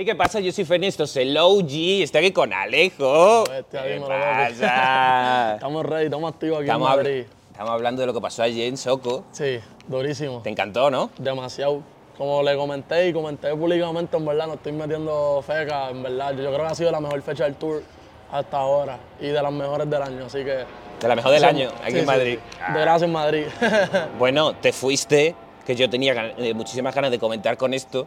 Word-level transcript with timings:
Hey, 0.00 0.04
¿qué 0.04 0.14
pasa? 0.14 0.38
Yo 0.38 0.52
soy 0.52 0.64
Fernesto, 0.64 1.08
soy 1.08 1.24
el 1.24 1.36
OG, 1.36 2.02
estoy 2.04 2.20
aquí 2.26 2.30
con 2.32 2.52
Alejo. 2.52 3.42
Bestia, 3.50 3.82
¿Qué 3.82 3.88
dímelo, 3.94 4.06
papi. 4.06 4.54
pasa? 4.54 5.54
Estamos 5.54 5.84
ready, 5.86 6.04
estamos 6.04 6.32
activos 6.32 6.58
aquí 6.58 6.66
estamos, 6.66 6.88
en 6.90 6.96
Madrid. 6.98 7.24
estamos 7.50 7.70
hablando 7.72 8.00
de 8.02 8.06
lo 8.06 8.14
que 8.14 8.20
pasó 8.20 8.44
ayer 8.44 8.68
en 8.68 8.76
Soco. 8.76 9.24
Sí, 9.32 9.58
durísimo. 9.88 10.40
Te 10.42 10.50
encantó, 10.50 10.88
¿no? 10.88 11.10
Demasiado. 11.18 11.82
Como 12.16 12.44
le 12.44 12.56
comenté 12.56 13.08
y 13.08 13.12
comenté 13.12 13.50
públicamente, 13.56 14.16
en 14.16 14.24
verdad 14.24 14.46
no 14.46 14.54
estoy 14.54 14.70
metiendo 14.70 15.42
feca, 15.44 15.90
en 15.90 16.00
verdad. 16.04 16.30
Yo 16.30 16.44
creo 16.52 16.58
que 16.58 16.66
ha 16.66 16.74
sido 16.76 16.92
la 16.92 17.00
mejor 17.00 17.20
fecha 17.22 17.42
del 17.42 17.56
tour 17.56 17.82
hasta 18.30 18.56
ahora 18.56 19.00
y 19.20 19.26
de 19.26 19.42
las 19.42 19.52
mejores 19.52 19.90
del 19.90 20.02
año, 20.02 20.26
así 20.26 20.44
que... 20.44 20.64
De 21.00 21.08
la 21.08 21.16
mejor 21.16 21.32
del 21.32 21.40
Sí, 21.40 21.46
año, 21.46 21.70
aquí 21.82 21.92
sí, 21.94 21.98
en 21.98 22.06
Madrid. 22.06 22.38
sí. 22.52 22.72
De 22.72 22.80
gracias 22.80 23.02
en 23.02 23.12
Madrid. 23.12 23.46
Bueno, 24.18 24.54
te 24.54 24.72
fuiste, 24.72 25.34
que 25.66 25.74
yo 25.74 25.90
tenía 25.90 26.14
gan- 26.14 26.34
eh, 26.38 26.54
muchísimas 26.54 26.94
ganas 26.94 27.10
de 27.10 27.18
comentar 27.18 27.56
con 27.56 27.74
esto. 27.74 28.06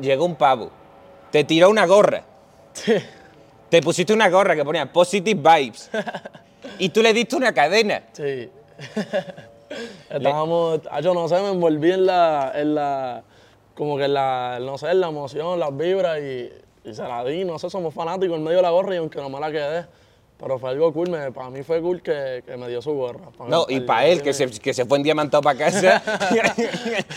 Llegó 0.00 0.24
un 0.24 0.36
pavo, 0.36 0.70
te 1.30 1.44
tiró 1.44 1.70
una 1.70 1.86
gorra, 1.86 2.22
sí. 2.72 2.94
te 3.68 3.82
pusiste 3.82 4.12
una 4.12 4.28
gorra 4.28 4.54
que 4.54 4.64
ponía 4.64 4.90
Positive 4.92 5.40
Vibes 5.40 5.90
y 6.78 6.90
tú 6.90 7.02
le 7.02 7.12
diste 7.12 7.36
una 7.36 7.52
cadena. 7.52 8.02
Sí. 8.12 8.50
Estábamos, 10.10 10.80
ah, 10.90 11.00
yo 11.00 11.14
no 11.14 11.28
sé, 11.28 11.40
me 11.40 11.50
envolví 11.50 11.92
en 11.92 12.06
la, 12.06 12.52
en 12.54 12.74
la, 12.74 13.22
como 13.74 13.96
que 13.96 14.04
en 14.04 14.14
la, 14.14 14.58
no 14.60 14.76
sé, 14.78 14.90
en 14.90 15.00
la 15.00 15.08
emoción, 15.08 15.60
las 15.60 15.76
vibras 15.76 16.18
y, 16.18 16.50
y 16.84 16.94
se 16.94 17.02
la 17.02 17.24
di, 17.24 17.44
no 17.44 17.58
sé, 17.58 17.70
somos 17.70 17.94
fanáticos 17.94 18.36
en 18.36 18.42
medio 18.42 18.58
de 18.58 18.62
la 18.62 18.70
gorra 18.70 18.94
y 18.94 18.98
aunque 18.98 19.20
no 19.20 19.28
me 19.28 19.38
la 19.38 19.50
quedé, 19.50 19.86
pero 20.40 20.58
fue 20.58 20.70
algo 20.70 20.90
cool, 20.92 21.10
me, 21.10 21.30
para 21.32 21.50
mí 21.50 21.62
fue 21.62 21.82
cool 21.82 22.00
que, 22.00 22.42
que 22.46 22.56
me 22.56 22.66
dio 22.68 22.80
su 22.80 22.92
gorra. 22.94 23.20
No, 23.46 23.66
y 23.68 23.80
para 23.80 24.06
él, 24.06 24.22
que 24.22 24.32
se, 24.32 24.48
que 24.48 24.72
se 24.72 24.86
fue 24.86 24.96
en 24.96 25.04
diamantado 25.04 25.42
para 25.42 25.58
casa. 25.58 26.02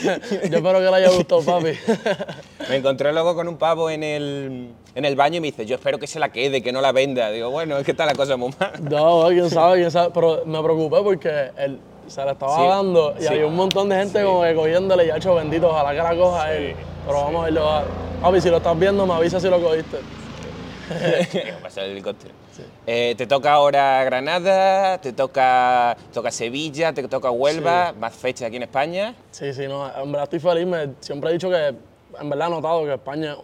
Yo 0.03 0.57
espero 0.57 0.79
que 0.79 0.81
le 0.81 0.95
haya 0.95 1.09
gustado, 1.09 1.41
papi. 1.41 1.71
me 2.69 2.75
encontré 2.75 3.13
luego 3.13 3.33
con 3.33 3.47
un 3.47 3.57
pavo 3.57 3.89
en 3.89 4.03
el, 4.03 4.69
en 4.93 5.05
el 5.05 5.15
baño 5.15 5.37
y 5.37 5.39
me 5.39 5.47
dice, 5.47 5.65
yo 5.65 5.75
espero 5.75 5.97
que 5.99 6.07
se 6.07 6.19
la 6.19 6.29
quede, 6.33 6.61
que 6.61 6.73
no 6.73 6.81
la 6.81 6.91
venda. 6.91 7.29
Digo, 7.31 7.49
bueno, 7.49 7.77
es 7.77 7.85
que 7.85 7.91
está 7.91 8.05
la 8.05 8.13
cosa 8.13 8.35
muy 8.35 8.51
mal. 8.59 8.73
No, 8.83 9.27
quién 9.29 9.49
sabe, 9.49 9.77
quién 9.79 9.91
sabe, 9.91 10.11
pero 10.13 10.43
me 10.45 10.61
preocupé 10.61 10.97
porque 11.01 11.51
él 11.57 11.79
se 12.07 12.25
la 12.25 12.33
estaba 12.33 12.57
Sí, 12.57 12.67
dando 12.67 13.15
y 13.17 13.21
sí. 13.21 13.27
había 13.29 13.47
un 13.47 13.55
montón 13.55 13.87
de 13.87 13.95
gente 13.95 14.21
como 14.21 14.43
que 14.43 14.53
cogiéndole 14.53 15.05
y 15.05 15.09
ha 15.09 15.17
hecho 15.17 15.33
bendito, 15.35 15.69
ojalá 15.69 15.91
que 15.91 15.97
la 15.97 16.21
coja 16.21 16.53
él. 16.53 16.75
Pero 17.05 17.17
vamos 17.23 17.41
a 17.41 17.45
verlo. 17.45 17.83
Papi, 18.21 18.41
si 18.41 18.49
lo 18.49 18.57
estás 18.57 18.77
viendo, 18.77 19.05
me 19.05 19.13
avisa 19.13 19.39
si 19.39 19.49
lo 19.49 19.61
cogiste. 19.61 19.97
Pasa 21.63 21.85
el 21.85 21.91
helicóptero. 21.91 22.42
Eh, 22.85 23.15
te 23.17 23.25
toca 23.27 23.53
ahora 23.53 24.03
Granada, 24.03 24.99
te 24.99 25.13
toca, 25.13 25.95
toca 26.13 26.31
Sevilla, 26.31 26.93
te 26.93 27.07
toca 27.07 27.31
Huelva, 27.31 27.93
más 27.99 28.13
fechas 28.15 28.47
aquí 28.47 28.57
en 28.57 28.63
España. 28.63 29.15
Sí, 29.31 29.53
sí, 29.53 29.67
no, 29.67 29.85
en 29.87 30.11
verdad 30.11 30.23
estoy 30.23 30.39
feliz. 30.39 30.65
Me- 30.67 30.89
siempre 30.99 31.29
he 31.29 31.33
dicho 31.33 31.49
que, 31.49 31.67
en 32.19 32.29
verdad 32.29 32.47
he 32.47 32.51
notado 32.51 32.83
que 32.85 32.93
España, 32.93 33.35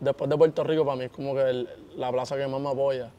después 0.00 0.30
de 0.30 0.36
Puerto 0.36 0.64
Rico, 0.64 0.84
para 0.84 0.96
mí 0.96 1.04
es 1.04 1.10
como 1.10 1.34
que 1.34 1.42
el- 1.42 1.68
la 1.96 2.10
plaza 2.12 2.36
que 2.36 2.46
más 2.46 2.60
me 2.60 2.70
apoya. 2.70 3.10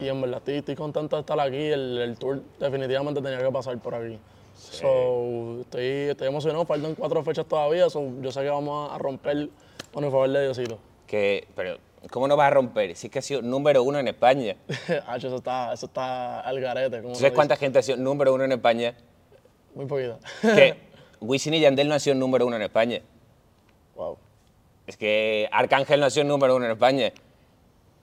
Y 0.00 0.06
en 0.08 0.20
verdad 0.20 0.38
estoy, 0.38 0.54
estoy 0.56 0.76
contento 0.76 1.16
de 1.16 1.20
estar 1.20 1.38
aquí. 1.40 1.56
El, 1.56 1.98
el 1.98 2.16
tour 2.16 2.40
definitivamente 2.58 3.20
tenía 3.20 3.38
que 3.44 3.50
pasar 3.50 3.76
por 3.78 3.94
aquí. 3.94 4.18
So, 4.54 5.60
estoy, 5.62 5.84
estoy 6.10 6.28
emocionado, 6.28 6.64
faltan 6.64 6.94
cuatro 6.94 7.22
fechas 7.24 7.46
todavía. 7.46 7.90
so, 7.90 8.02
yo 8.20 8.30
sé 8.30 8.40
que 8.42 8.50
vamos 8.50 8.90
a 8.92 8.98
romper 8.98 9.48
con 9.92 10.04
el 10.04 10.10
favor 10.10 10.28
de 10.30 10.42
Diosito. 10.44 10.78
Que, 11.06 11.46
pero, 11.56 11.78
¿cómo 12.10 12.26
no 12.28 12.36
vas 12.36 12.46
a 12.48 12.50
romper? 12.50 12.96
Si 12.96 13.08
es 13.08 13.12
que 13.12 13.18
ha 13.18 13.22
sido 13.22 13.42
número 13.42 13.82
uno 13.82 13.98
en 13.98 14.08
España. 14.08 14.56
Hacho, 15.06 15.26
eso 15.26 15.36
está, 15.36 15.72
eso 15.72 15.86
está 15.86 16.40
al 16.40 16.60
garete. 16.60 16.98
Como 17.02 17.10
¿Tú 17.12 17.16
se 17.16 17.22
sabes 17.22 17.34
cuánta 17.34 17.56
gente 17.56 17.78
ha 17.78 17.82
sido 17.82 17.98
número 17.98 18.32
uno 18.34 18.44
en 18.44 18.52
España? 18.52 18.94
Muy 19.74 19.86
poquita. 19.86 20.18
Que 20.42 20.76
Wisin 21.20 21.54
y 21.54 21.60
Yandel 21.60 21.88
no 21.88 21.94
han 21.94 22.00
sido 22.00 22.16
número 22.16 22.46
uno 22.46 22.56
en 22.56 22.62
España. 22.62 23.00
wow, 23.94 24.16
Es 24.86 24.96
que 24.96 25.48
Arcángel 25.52 26.00
no 26.00 26.06
ha 26.06 26.10
sido 26.10 26.24
número 26.24 26.56
uno 26.56 26.64
en 26.64 26.72
España. 26.72 27.12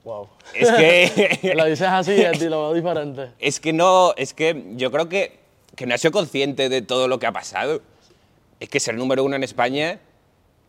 wow. 0.03 0.27
Es 0.53 0.71
que... 0.71 1.53
Lo 1.55 1.65
dices 1.65 1.87
así 1.87 2.11
y 2.13 2.49
lo 2.49 2.61
veo 2.69 2.73
diferente. 2.73 3.31
Es 3.39 3.59
que 3.59 3.73
no, 3.73 4.13
es 4.15 4.33
que 4.33 4.63
yo 4.75 4.91
creo 4.91 5.09
que, 5.09 5.39
que 5.75 5.86
no 5.86 5.95
ha 5.95 5.97
sido 5.97 6.11
consciente 6.11 6.69
de 6.69 6.81
todo 6.81 7.07
lo 7.07 7.19
que 7.19 7.25
ha 7.25 7.31
pasado. 7.31 7.81
Es 8.59 8.69
que 8.69 8.80
ser 8.80 8.95
número 8.95 9.23
uno 9.23 9.36
en 9.36 9.43
España, 9.43 9.99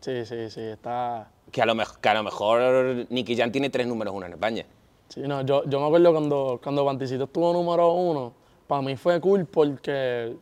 Sí, 0.01 0.25
sí, 0.25 0.49
sí, 0.51 0.61
está... 0.61 1.29
que 1.51 1.61
a 1.63 1.67
lo, 1.67 1.75
mej- 1.75 1.97
que 2.01 2.09
a 2.09 2.15
lo 2.15 2.23
mejor 2.23 3.07
Nicky 3.11 3.37
Jam 3.37 3.51
tiene 3.51 3.69
tres 3.71 3.87
números 3.87 4.15
uno 4.15 4.27
en 4.27 4.33
España. 4.33 4.65
Sí, 5.09 5.21
no, 5.23 5.43
yo, 5.43 5.65
yo 5.65 5.81
me 5.81 5.87
acuerdo 5.87 6.13
cuando, 6.13 6.61
cuando 6.63 6.85
Panticito 6.85 7.25
estuvo 7.25 7.53
número 7.53 7.93
uno, 7.93 8.33
para 8.67 8.83
mí 8.83 8.95
fue 8.97 9.21
cool 9.21 9.47
porque 9.47 10.37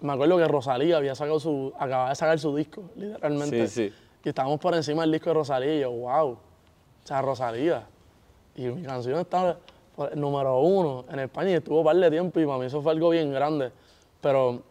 me 0.00 0.12
acuerdo 0.12 0.36
que 0.36 0.46
Rosalía 0.46 0.96
había 0.98 1.14
sacado 1.14 1.40
su, 1.40 1.72
acababa 1.78 2.10
de 2.10 2.14
sacar 2.14 2.38
su 2.38 2.54
disco, 2.54 2.84
literalmente. 2.96 3.66
Sí, 3.66 3.88
sí. 3.90 3.94
Y 4.24 4.28
estábamos 4.28 4.60
por 4.60 4.74
encima 4.74 5.02
del 5.02 5.12
disco 5.12 5.30
de 5.30 5.34
Rosalía 5.34 5.74
y 5.76 5.80
yo, 5.80 5.90
wow, 5.90 6.28
o 6.32 6.38
sea, 7.04 7.22
Rosalía. 7.22 7.86
Y 8.54 8.62
mi 8.66 8.82
canción 8.82 9.18
estaba 9.18 9.56
número 10.14 10.60
uno 10.60 11.04
en 11.10 11.20
España 11.20 11.50
y 11.50 11.54
estuvo 11.54 11.78
un 11.78 11.84
par 11.84 11.96
de 11.96 12.10
tiempo 12.10 12.38
y 12.40 12.44
para 12.46 12.58
mí 12.58 12.66
eso 12.66 12.80
fue 12.82 12.92
algo 12.92 13.08
bien 13.10 13.32
grande. 13.32 13.72
Pero 14.20 14.62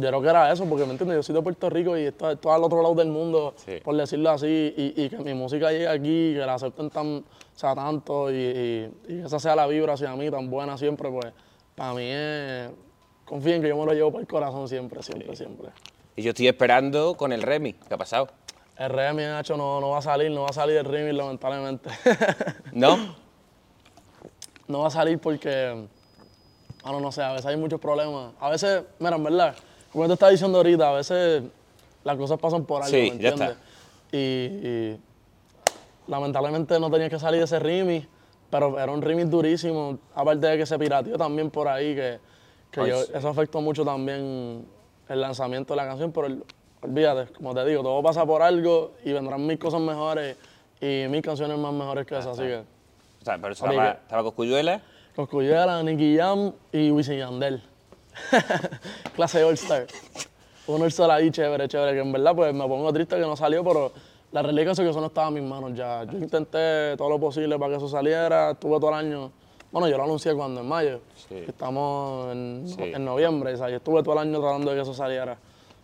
yo 0.00 0.08
creo 0.08 0.22
que 0.22 0.28
era 0.28 0.52
eso, 0.52 0.64
porque 0.66 0.84
me 0.84 0.92
entiendes, 0.92 1.16
yo 1.16 1.22
soy 1.22 1.34
de 1.34 1.42
Puerto 1.42 1.68
Rico 1.70 1.96
y 1.96 2.04
esto, 2.04 2.30
esto 2.30 2.52
al 2.52 2.62
otro 2.64 2.82
lado 2.82 2.94
del 2.94 3.08
mundo, 3.08 3.54
Sí. 3.56 3.78
por 3.82 3.96
decirlo 3.96 4.30
así, 4.30 4.74
y, 4.76 5.02
y 5.04 5.08
que 5.08 5.18
mi 5.18 5.34
música 5.34 5.70
llegue 5.70 5.88
aquí, 5.88 6.34
que 6.34 6.42
la 6.46 6.54
acepten 6.54 6.90
tan, 6.90 7.18
o 7.18 7.24
sea, 7.54 7.74
tanto 7.74 8.30
y, 8.30 8.34
y- 8.36 8.92
y 9.08 9.20
que 9.20 9.26
esa 9.26 9.38
sea 9.38 9.54
la 9.56 9.66
vibra 9.66 9.94
hacia 9.94 10.14
mí 10.16 10.30
tan 10.30 10.48
buena 10.50 10.76
siempre, 10.78 11.10
pues 11.10 11.26
para 11.74 11.94
mí 11.94 12.04
es, 12.04 12.70
confíen 13.24 13.60
que 13.62 13.68
yo 13.68 13.76
me 13.76 13.84
lo 13.86 13.92
llevo 13.92 14.12
por 14.12 14.20
el 14.20 14.26
corazón 14.26 14.68
siempre, 14.68 15.02
siempre, 15.02 15.34
siempre. 15.36 15.68
Y 16.16 16.22
yo 16.22 16.30
estoy 16.30 16.48
esperando 16.48 17.14
con 17.16 17.32
el 17.32 17.42
Remy. 17.42 17.74
¿Qué 17.74 17.94
ha 17.94 17.98
pasado? 17.98 18.28
El 18.76 18.90
Remy, 18.90 19.22
Nacho, 19.24 19.56
no, 19.56 19.80
no 19.80 19.90
va 19.90 19.98
a 19.98 20.02
salir, 20.02 20.30
no 20.30 20.42
va 20.42 20.48
a 20.48 20.52
salir 20.52 20.76
el 20.76 20.84
remix, 20.84 21.14
lamentablemente. 21.14 21.90
¿No? 22.72 23.16
no 24.68 24.80
va 24.80 24.88
a 24.88 24.90
salir 24.90 25.18
porque, 25.18 25.86
bueno, 26.82 27.00
no 27.00 27.10
sé, 27.12 27.22
a 27.22 27.32
veces 27.32 27.46
hay 27.46 27.56
muchos 27.56 27.80
problemas. 27.80 28.32
A 28.40 28.50
veces, 28.50 28.82
mira, 28.98 29.16
en 29.16 29.24
verdad, 29.24 29.54
como 29.92 30.06
te 30.06 30.12
estaba 30.14 30.30
diciendo 30.32 30.58
ahorita, 30.58 30.88
a 30.90 30.92
veces 30.92 31.42
las 32.04 32.16
cosas 32.16 32.38
pasan 32.38 32.64
por 32.64 32.82
algo, 32.82 32.90
Sí, 32.96 33.10
¿me 33.12 33.18
ya 33.18 33.28
entiendes? 33.30 33.56
Y, 34.12 34.16
y 34.18 35.00
lamentablemente 36.06 36.78
no 36.80 36.90
tenía 36.90 37.08
que 37.08 37.18
salir 37.18 37.42
ese 37.42 37.58
remix, 37.58 38.06
pero 38.50 38.78
era 38.78 38.90
un 38.92 39.02
remix 39.02 39.30
durísimo, 39.30 39.98
aparte 40.14 40.46
de 40.46 40.58
que 40.58 40.66
se 40.66 40.78
pirateó 40.78 41.16
también 41.18 41.50
por 41.50 41.68
ahí, 41.68 41.94
que, 41.94 42.18
que 42.70 42.80
Ay, 42.80 42.90
yo- 42.90 43.02
sí. 43.02 43.12
eso 43.14 43.28
afectó 43.28 43.60
mucho 43.60 43.84
también 43.84 44.64
el 45.08 45.20
lanzamiento 45.20 45.74
de 45.74 45.76
la 45.76 45.86
canción, 45.86 46.12
pero 46.12 46.26
el- 46.28 46.42
olvídate, 46.80 47.32
como 47.32 47.54
te 47.54 47.64
digo, 47.64 47.82
todo 47.82 48.02
pasa 48.02 48.24
por 48.24 48.40
algo 48.42 48.92
y 49.04 49.12
vendrán 49.12 49.44
mil 49.46 49.58
cosas 49.58 49.80
mejores 49.80 50.36
y 50.80 51.06
mil 51.08 51.20
canciones 51.22 51.58
más 51.58 51.72
mejores 51.72 52.06
que 52.06 52.14
esas, 52.16 52.38
así 52.38 52.42
que... 52.42 52.56
O 53.20 53.24
sea, 53.24 53.36
pero 53.36 53.52
estaba, 53.52 53.90
estaba 53.90 54.22
Cosculluela. 54.22 54.80
Coscullera, 55.16 55.82
Nicky 55.82 56.16
Jam 56.16 56.52
y 56.72 56.90
Wisin 56.92 57.18
Yandel. 57.18 57.60
Clase 59.14 59.42
All 59.44 59.54
Star. 59.54 59.86
Un 60.66 60.82
All 60.82 60.88
Star 60.88 61.10
ahí 61.10 61.30
chévere, 61.30 61.68
chévere, 61.68 61.92
que 61.94 62.00
en 62.00 62.12
verdad 62.12 62.34
pues 62.34 62.52
me 62.54 62.66
pongo 62.66 62.92
triste 62.92 63.16
que 63.16 63.22
no 63.22 63.36
salió, 63.36 63.64
pero 63.64 63.92
la 64.32 64.42
realidad 64.42 64.72
es 64.72 64.78
que 64.80 64.88
eso 64.88 65.00
no 65.00 65.06
estaba 65.06 65.28
en 65.28 65.34
mis 65.34 65.42
manos 65.44 65.72
ya. 65.74 66.04
Yo 66.04 66.18
intenté 66.18 66.96
todo 66.96 67.08
lo 67.08 67.18
posible 67.18 67.58
para 67.58 67.70
que 67.72 67.76
eso 67.78 67.88
saliera, 67.88 68.50
estuve 68.52 68.78
todo 68.78 68.90
el 68.90 68.96
año, 68.96 69.30
bueno, 69.72 69.88
yo 69.88 69.96
lo 69.96 70.04
anuncié 70.04 70.34
cuando, 70.34 70.60
en 70.60 70.68
mayo, 70.68 71.00
Sí. 71.28 71.44
estamos 71.48 72.32
en, 72.32 72.64
Sí. 72.68 72.82
en 72.82 73.04
noviembre, 73.04 73.54
o 73.54 73.56
sea, 73.56 73.68
yo 73.70 73.76
estuve 73.76 74.02
todo 74.02 74.12
el 74.14 74.20
año 74.28 74.40
tratando 74.40 74.70
de 74.70 74.76
que 74.76 74.82
eso 74.82 74.94
saliera. 74.94 75.36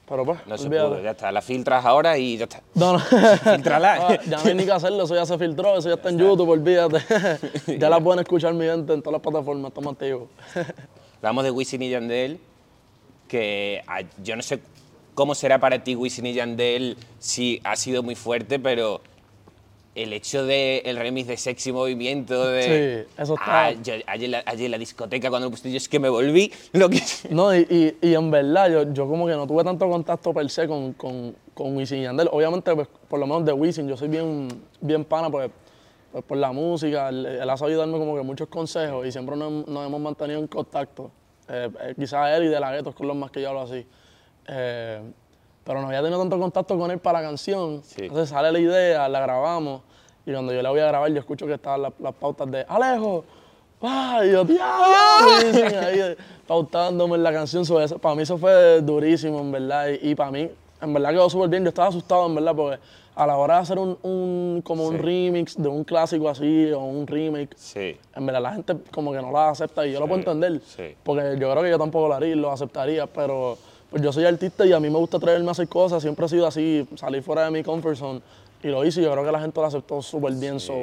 Pero 0.07 0.23
pues, 0.27 0.39
No 0.47 0.59
se 0.59 0.69
pudo, 0.69 1.01
ya 1.01 1.13
está. 1.13 1.33
La 1.33 1.41
filtras 1.41 1.83
ahora 1.87 2.19
y 2.19 2.37
ya 2.37 2.45
está. 2.45 2.61
No, 2.75 2.93
no. 2.93 2.99
Filtrala. 3.55 3.95
Ah, 4.11 4.19
ya 4.29 4.37
no 4.37 4.45
hay 4.45 4.55
ni 4.55 4.67
que 4.67 4.73
hacerlo, 4.73 5.05
eso 5.05 5.15
ya 5.15 5.25
se 5.25 5.39
filtró, 5.39 5.79
eso 5.79 5.89
ya 5.89 5.95
está 5.95 6.11
en 6.11 6.19
YouTube, 6.19 6.51
olvídate. 6.51 6.99
ya 7.79 7.89
la 7.89 7.99
pueden 8.01 8.21
escuchar 8.21 8.53
mi 8.53 8.67
gente 8.67 8.93
en 8.93 9.01
todas 9.01 9.15
las 9.15 9.23
plataformas, 9.23 9.71
estamos 9.71 9.95
activos. 9.95 10.29
Hablamos 11.25 11.45
de 11.45 11.51
Wisin 11.53 11.81
y 11.81 11.89
Yandel, 11.89 12.39
que 13.29 13.81
ah, 13.87 14.03
yo 14.23 14.37
no 14.37 14.43
sé 14.43 14.59
cómo 15.15 15.35
será 15.35 15.59
para 15.59 15.83
ti 15.83 15.97
Wisin 15.97 16.27
y 16.27 16.35
Yandel, 16.35 16.99
si 17.19 17.63
ha 17.65 17.77
sido 17.77 18.03
muy 18.03 18.15
fuerte, 18.15 18.59
pero 18.59 19.01
el 19.95 20.13
hecho 20.13 20.45
del 20.45 20.99
remix 20.99 21.27
de 21.27 21.39
Sexy 21.39 21.73
Movimiento, 21.73 22.47
de... 22.49 23.07
Sí, 23.07 23.13
eso 23.23 23.35
está- 23.37 23.45
Ah, 23.47 23.65
ayer, 23.69 24.05
en 24.07 24.31
la- 24.33 24.43
ayer 24.45 24.69
la 24.69 24.77
discoteca 24.77 25.31
cuando 25.31 25.47
lo 25.47 25.51
pusiste, 25.51 25.71
yo 25.71 25.79
es 25.79 25.89
que 25.89 25.99
me 25.99 26.11
volví 26.11 26.53
lo 26.75 26.91
que... 26.91 27.01
No, 27.31 27.57
y, 27.57 27.61
y, 28.03 28.07
y 28.07 28.13
en 28.15 28.31
verdad, 28.31 28.71
yo, 28.71 28.93
yo 28.93 29.09
como 29.09 29.27
que 29.27 29.33
no 29.33 29.47
tuve 29.47 29.65
tanto 29.65 29.89
contacto 29.89 30.35
per 30.35 30.51
se 30.51 30.69
con, 30.69 30.93
con, 30.93 31.35
con 31.55 31.75
Wisin 31.75 32.01
y 32.01 32.03
Yandel. 32.03 32.29
Obviamente, 32.33 32.75
pues, 32.75 32.87
por 33.09 33.19
lo 33.19 33.27
menos 33.27 33.47
de 33.47 33.55
Wisin, 33.55 33.89
yo 33.89 33.97
soy 33.97 34.09
bien, 34.09 34.49
bien 34.83 35.07
pana, 35.07 35.31
pues, 35.31 35.51
pues, 36.15 36.25
por 36.25 36.39
la 36.39 36.53
música. 36.53 37.09
Él, 37.09 37.27
él 37.27 37.51
ha 37.51 37.57
sabido 37.57 37.81
darme 37.81 37.99
como 37.99 38.15
que 38.15 38.23
muchos 38.23 38.47
consejos 38.47 39.05
y 39.05 39.11
siempre 39.11 39.35
nos, 39.37 39.67
nos 39.67 39.85
hemos 39.85 40.01
mantenido 40.01 40.39
en 40.39 40.47
contacto. 40.47 41.11
Eh, 41.49 41.69
eh, 41.83 41.95
quizás 41.99 42.31
él 42.37 42.45
y 42.45 42.47
De 42.47 42.61
La 42.61 42.71
Ghetto 42.71 42.95
con 42.95 43.09
los 43.09 43.17
más 43.17 43.33
que 43.33 43.43
yo 43.43 43.49
hablo 43.49 43.63
así. 43.63 43.85
Eh, 44.47 45.03
pero 45.65 45.81
no 45.81 45.89
había 45.89 46.03
tenido 46.03 46.21
tanto 46.21 46.39
contacto 46.39 46.79
con 46.79 46.89
él 46.93 47.01
para 47.01 47.21
la 47.21 47.27
canción. 47.27 47.83
Sí. 47.83 48.03
Entonces 48.05 48.29
sale 48.29 48.53
la 48.53 48.59
idea, 48.61 49.09
la 49.09 49.21
grabamos. 49.21 49.83
Y 50.25 50.31
cuando 50.33 50.53
yo 50.55 50.63
la 50.63 50.71
voy 50.71 50.79
a 50.81 50.87
grabar, 50.87 51.11
yo 51.11 51.19
escucho 51.19 51.47
que 51.47 51.55
estaban 51.55 51.83
las, 51.83 51.93
las 51.99 52.15
pautas 52.15 52.49
de 52.49 52.65
Alejo. 52.69 53.25
¡Ah! 53.83 54.21
Y 54.25 54.31
yo, 54.31 54.45
¡diablo! 54.45 56.17
Pautándome 56.47 57.17
en 57.17 57.23
la 57.23 57.33
canción. 57.33 57.65
So, 57.65 57.81
eso- 57.81 57.99
para 57.99 58.15
mí 58.15 58.23
eso 58.23 58.39
fue 58.39 58.81
durísimo, 58.83 59.41
en 59.41 59.53
verdad. 59.53 59.89
Y, 60.01 60.11
y 60.11 60.15
para 60.15 60.31
mí, 60.31 60.49
en 60.81 60.93
verdad 60.95 61.11
quedó 61.11 61.29
súper 61.29 61.49
bien. 61.49 61.65
Yo 61.65 61.69
estaba 61.71 61.89
asustado, 61.89 62.27
en 62.27 62.35
verdad, 62.35 62.55
porque 62.55 62.79
a 63.17 63.27
la 63.27 63.37
hora 63.37 63.57
de 63.57 63.61
hacer 63.63 63.79
un, 63.79 63.97
un- 64.03 64.61
como 64.65 64.87
un 64.87 64.99
remix 64.99 65.57
de 65.57 65.69
un 65.69 65.85
clásico 65.85 66.29
así 66.29 66.71
o 66.73 66.81
un 66.81 67.07
remake, 67.07 67.51
Sí. 67.57 67.97
en 68.15 68.27
verdad 68.27 68.43
la 68.43 68.53
gente 68.55 68.75
como 68.93 69.13
que 69.13 69.21
no 69.23 69.31
la 69.31 69.51
acepta 69.51 69.87
y 69.87 69.93
yo 69.93 70.01
lo 70.01 70.07
puedo 70.09 70.19
entender. 70.21 70.61
Porque 71.03 71.37
yo 71.39 71.51
creo 71.51 71.63
que 71.63 71.71
yo 71.71 71.79
tampoco 71.79 72.09
lo 72.09 72.15
haría 72.15 72.35
lo 72.35 72.51
aceptaría, 72.51 73.07
pero 73.07 73.57
pues 73.91 74.03
yo 74.03 74.13
soy 74.13 74.25
artista 74.25 74.67
y 74.67 74.73
a 74.73 74.81
mí 74.81 74.91
me 74.91 74.99
gusta 74.99 75.19
atreverme 75.19 75.49
a 75.49 75.53
hacer 75.53 75.69
cosas, 75.69 76.03
siempre 76.03 76.27
he 76.27 76.29
sido 76.29 76.47
así, 76.47 76.87
salir 76.97 77.23
fuera 77.23 77.45
de 77.45 77.51
mi 77.53 77.63
comfort 77.63 77.97
zone 77.97 78.21
y 78.63 78.69
lo 78.69 78.85
hice 78.85 79.01
y 79.01 79.05
yo 79.05 79.13
creo 79.13 79.25
que 79.25 79.31
la 79.33 79.41
gente 79.41 79.61
lo 79.61 79.67
aceptó 79.67 80.03
súper 80.03 80.33
bien. 80.35 80.59
So, 80.59 80.75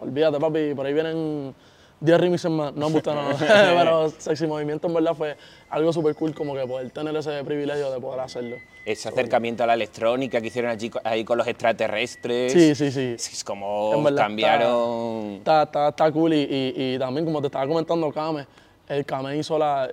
olvídate 0.00 0.40
papi, 0.40 0.74
por 0.74 0.86
ahí 0.86 0.92
vienen 0.94 1.54
10 2.00 2.20
remixes 2.20 2.50
más, 2.50 2.74
no 2.74 2.88
me 2.88 2.94
gusta 3.00 3.14
nada, 3.14 3.34
pero 3.38 4.10
Sexy 4.10 4.46
Movimiento 4.46 4.86
en 4.88 4.94
verdad 4.94 5.14
fue 5.14 5.36
algo 5.70 5.92
súper 5.92 6.14
cool 6.14 6.34
como 6.34 6.54
que 6.54 6.66
poder 6.66 6.90
tener 6.90 7.14
ese 7.16 7.42
privilegio 7.44 7.90
de 7.90 8.00
poder 8.00 8.20
hacerlo. 8.20 8.56
Ese 8.84 9.08
acercamiento 9.08 9.64
a 9.64 9.66
la 9.66 9.74
electrónica 9.74 10.40
que 10.40 10.46
hicieron 10.48 10.70
allí 10.70 10.90
ahí 11.04 11.24
con 11.24 11.38
los 11.38 11.46
extraterrestres. 11.48 12.52
Sí, 12.52 12.74
sí, 12.74 12.92
sí. 12.92 13.14
Es 13.16 13.42
como 13.42 13.90
verdad 14.02 14.22
cambiaron. 14.24 15.34
Está, 15.38 15.64
está, 15.64 15.88
está 15.88 16.12
cool 16.12 16.34
y, 16.34 16.42
y- 16.42 16.94
y 16.94 16.98
también, 16.98 17.24
como 17.24 17.40
te 17.40 17.46
estaba 17.48 17.66
comentando, 17.66 18.12
Kame, 18.12 18.46
el 18.88 19.04
Kame 19.04 19.36
hizo 19.38 19.58
la, 19.58 19.90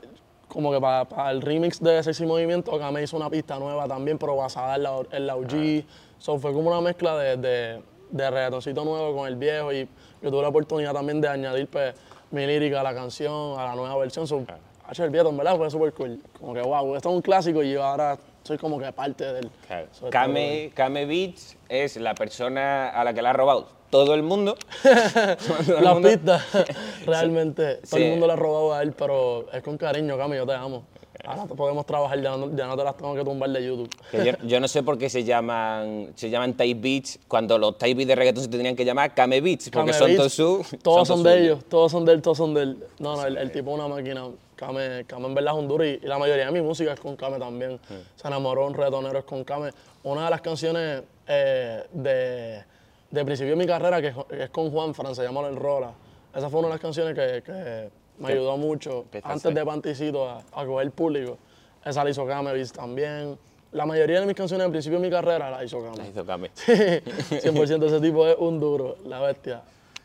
como 0.47 0.71
que 0.71 0.79
para, 0.79 1.31
el 1.31 1.41
remix 1.41 1.81
de 1.81 2.03
Sexy 2.03 2.25
Movimiento, 2.25 2.77
Kame 2.77 3.01
hizo 3.01 3.17
una 3.17 3.29
pista 3.31 3.57
nueva 3.57 3.87
también, 3.87 4.17
pero 4.19 4.35
basada 4.35 4.75
en 4.75 4.83
la, 4.83 4.99
en 5.11 5.25
la 5.27 5.35
OG. 5.37 5.83
So, 6.19 6.37
fue 6.37 6.53
como 6.53 6.69
una 6.69 6.79
mezcla 6.81 7.17
de, 7.17 7.37
de, 7.37 7.81
de 8.11 8.29
reggaetoncito 8.29 8.85
nuevo 8.85 9.15
con 9.15 9.27
el 9.27 9.35
viejo 9.35 9.73
y 9.73 9.87
yo 10.23 10.31
tuve 10.31 10.41
la 10.41 10.47
oportunidad 10.47 10.93
también 10.93 11.19
de 11.19 11.27
añadir 11.27 11.67
pues, 11.67 11.93
mi 12.31 12.47
lírica 12.47 12.79
a 12.79 12.83
la 12.83 12.95
canción, 12.95 13.59
a 13.59 13.65
la 13.65 13.75
nueva 13.75 13.97
versión. 13.97 14.25
So, 14.25 14.43
hacho, 14.87 15.03
el 15.03 15.09
viejo, 15.09 15.29
en 15.29 15.37
verdad, 15.37 15.57
fue 15.57 15.69
súper 15.69 15.93
cool. 15.93 16.19
Como 16.39 16.53
que, 16.53 16.61
wow, 16.61 16.95
esto 16.95 17.09
es 17.09 17.15
un 17.15 17.21
clásico 17.21 17.61
y 17.61 17.73
yo 17.73 17.83
ahora 17.83 18.17
soy 18.43 18.57
como 18.57 18.79
que 18.79 18.91
parte 18.93 19.31
del... 19.33 19.49
Claro. 19.67 19.87
Kame, 20.09 20.71
Kame 20.73 21.05
Beats 21.05 21.57
es 21.67 21.97
la 21.97 22.15
persona 22.15 22.89
a 22.89 23.03
la 23.03 23.13
que 23.13 23.21
le 23.21 23.27
ha 23.27 23.33
robado 23.33 23.67
todo 23.89 24.15
el 24.15 24.23
mundo. 24.23 24.55
Todo 24.83 25.77
el 25.77 25.83
Las 25.83 25.93
mundo. 25.93 26.09
pistas, 26.09 26.43
realmente, 27.05 27.75
todo 27.87 27.99
el 27.99 28.09
mundo 28.09 28.25
le 28.27 28.33
ha 28.33 28.35
robado 28.37 28.73
a 28.73 28.81
él, 28.81 28.91
pero 28.93 29.45
es 29.51 29.61
con 29.61 29.77
cariño, 29.77 30.17
Cami, 30.17 30.35
yo 30.37 30.47
te 30.47 30.53
amo. 30.53 30.83
Ahora 31.25 31.45
podemos 31.45 31.85
trabajar, 31.85 32.21
ya 32.21 32.35
no, 32.35 32.53
ya 32.53 32.67
no 32.67 32.75
te 32.75 32.83
las 32.83 32.97
tengo 32.97 33.15
que 33.15 33.23
tumbar 33.23 33.49
de 33.49 33.65
YouTube. 33.65 33.89
Yo, 34.11 34.33
yo 34.45 34.59
no 34.59 34.67
sé 34.67 34.83
por 34.83 34.97
qué 34.97 35.09
se 35.09 35.23
llaman 35.23 36.11
se 36.15 36.29
llaman 36.29 36.53
type 36.53 36.79
beats 36.81 37.17
cuando 37.29 37.57
los 37.57 37.77
type 37.77 37.93
beats 37.95 38.07
de 38.09 38.15
reggaetón 38.15 38.43
se 38.43 38.49
tendrían 38.49 38.75
que 38.75 38.83
llamar 38.83 39.13
Kame 39.15 39.39
Beats 39.39 39.69
porque 39.69 39.91
Kame 39.91 39.93
son 39.93 40.07
Beats, 40.07 40.17
todos 40.17 40.33
su 40.33 40.77
Todos 40.79 41.07
son, 41.07 41.23
de 41.23 41.29
suyos. 41.31 41.43
ellos, 41.45 41.65
todos 41.69 41.91
son 41.93 42.03
de 42.05 42.11
él, 42.13 42.21
todos 42.21 42.37
son 42.37 42.53
de 42.53 42.61
él. 42.63 42.77
No, 42.99 43.15
no, 43.15 43.25
el, 43.25 43.37
el 43.37 43.51
tipo 43.53 43.71
es 43.71 43.75
una 43.79 43.87
máquina. 43.87 44.25
Kame, 44.57 45.05
Kame 45.07 45.27
en 45.27 45.33
verdad 45.35 45.53
es 45.53 45.59
un 45.59 45.67
duro 45.67 45.85
y, 45.85 45.99
y 46.03 46.05
la 46.07 46.17
mayoría 46.19 46.45
de 46.45 46.51
mi 46.51 46.61
música 46.61 46.91
es 46.93 46.99
con 46.99 47.15
Kame 47.15 47.39
también. 47.39 47.79
Se 48.17 48.27
enamoró 48.27 48.67
un 48.67 48.73
retonero 48.73 49.17
es 49.17 49.25
con 49.25 49.43
Kame. 49.45 49.71
Una 50.03 50.25
de 50.25 50.29
las 50.29 50.41
canciones 50.41 51.03
eh, 51.27 51.83
de, 51.93 52.63
de 53.11 53.25
principio 53.25 53.51
de 53.51 53.55
mi 53.55 53.65
carrera 53.65 54.01
que 54.01 54.07
es, 54.09 54.13
con- 54.13 54.25
es 54.37 54.49
con 54.49 54.69
Juan 54.71 54.93
Fran, 54.93 55.15
se 55.15 55.23
llama 55.23 55.47
El 55.47 55.55
Rola. 55.55 55.91
Esa 56.35 56.49
fue 56.49 56.59
una 56.59 56.67
de 56.69 56.73
las 56.75 56.81
canciones 56.81 57.15
que, 57.15 57.41
que 57.43 57.89
me 58.23 58.33
ayudó 58.33 58.57
mucho 58.57 59.05
antes 59.23 59.53
de 59.53 59.65
Panticito 59.65 60.27
a, 60.27 60.43
a 60.53 60.65
coger 60.65 60.91
público. 60.91 61.37
Esa 61.85 62.03
la 62.03 62.09
hizo 62.09 62.25
Beats 62.25 62.71
también. 62.71 63.37
La 63.71 63.85
mayoría 63.85 64.19
de 64.19 64.25
mis 64.25 64.35
canciones 64.35 64.67
de 64.67 64.71
principio 64.71 64.99
de 64.99 65.07
mi 65.07 65.11
carrera 65.11 65.49
la 65.49 65.63
hizo 65.63 65.83
Kame. 65.83 65.97
La 65.97 66.07
hizo 66.07 66.25
Kame. 66.25 66.51
100% 66.55 67.85
ese 67.87 67.99
tipo 67.99 68.27
es 68.27 68.35
un 68.37 68.59
duro, 68.59 68.97
la 69.05 69.19
bestia. 69.19 69.63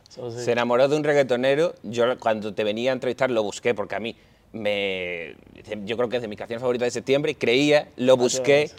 So, 0.09 0.31
sí. 0.31 0.41
Se 0.41 0.53
enamoró 0.53 0.88
de 0.88 0.97
un 0.97 1.05
reggaetonero. 1.05 1.75
Yo 1.82 2.19
cuando 2.19 2.55
te 2.55 2.65
venía 2.65 2.91
a 2.91 2.94
entrevistar 2.94 3.31
lo 3.31 3.43
busqué 3.43 3.75
porque 3.75 3.94
a 3.94 4.00
mí 4.00 4.17
me. 4.53 5.37
Yo 5.85 5.97
creo 5.97 6.09
que 6.09 6.17
es 6.17 6.23
de 6.23 6.29
mis 6.29 6.38
canciones 6.38 6.62
favoritas 6.62 6.87
de 6.87 6.91
septiembre. 6.93 7.35
Creía, 7.35 7.88
lo 7.97 8.17
busqué. 8.17 8.71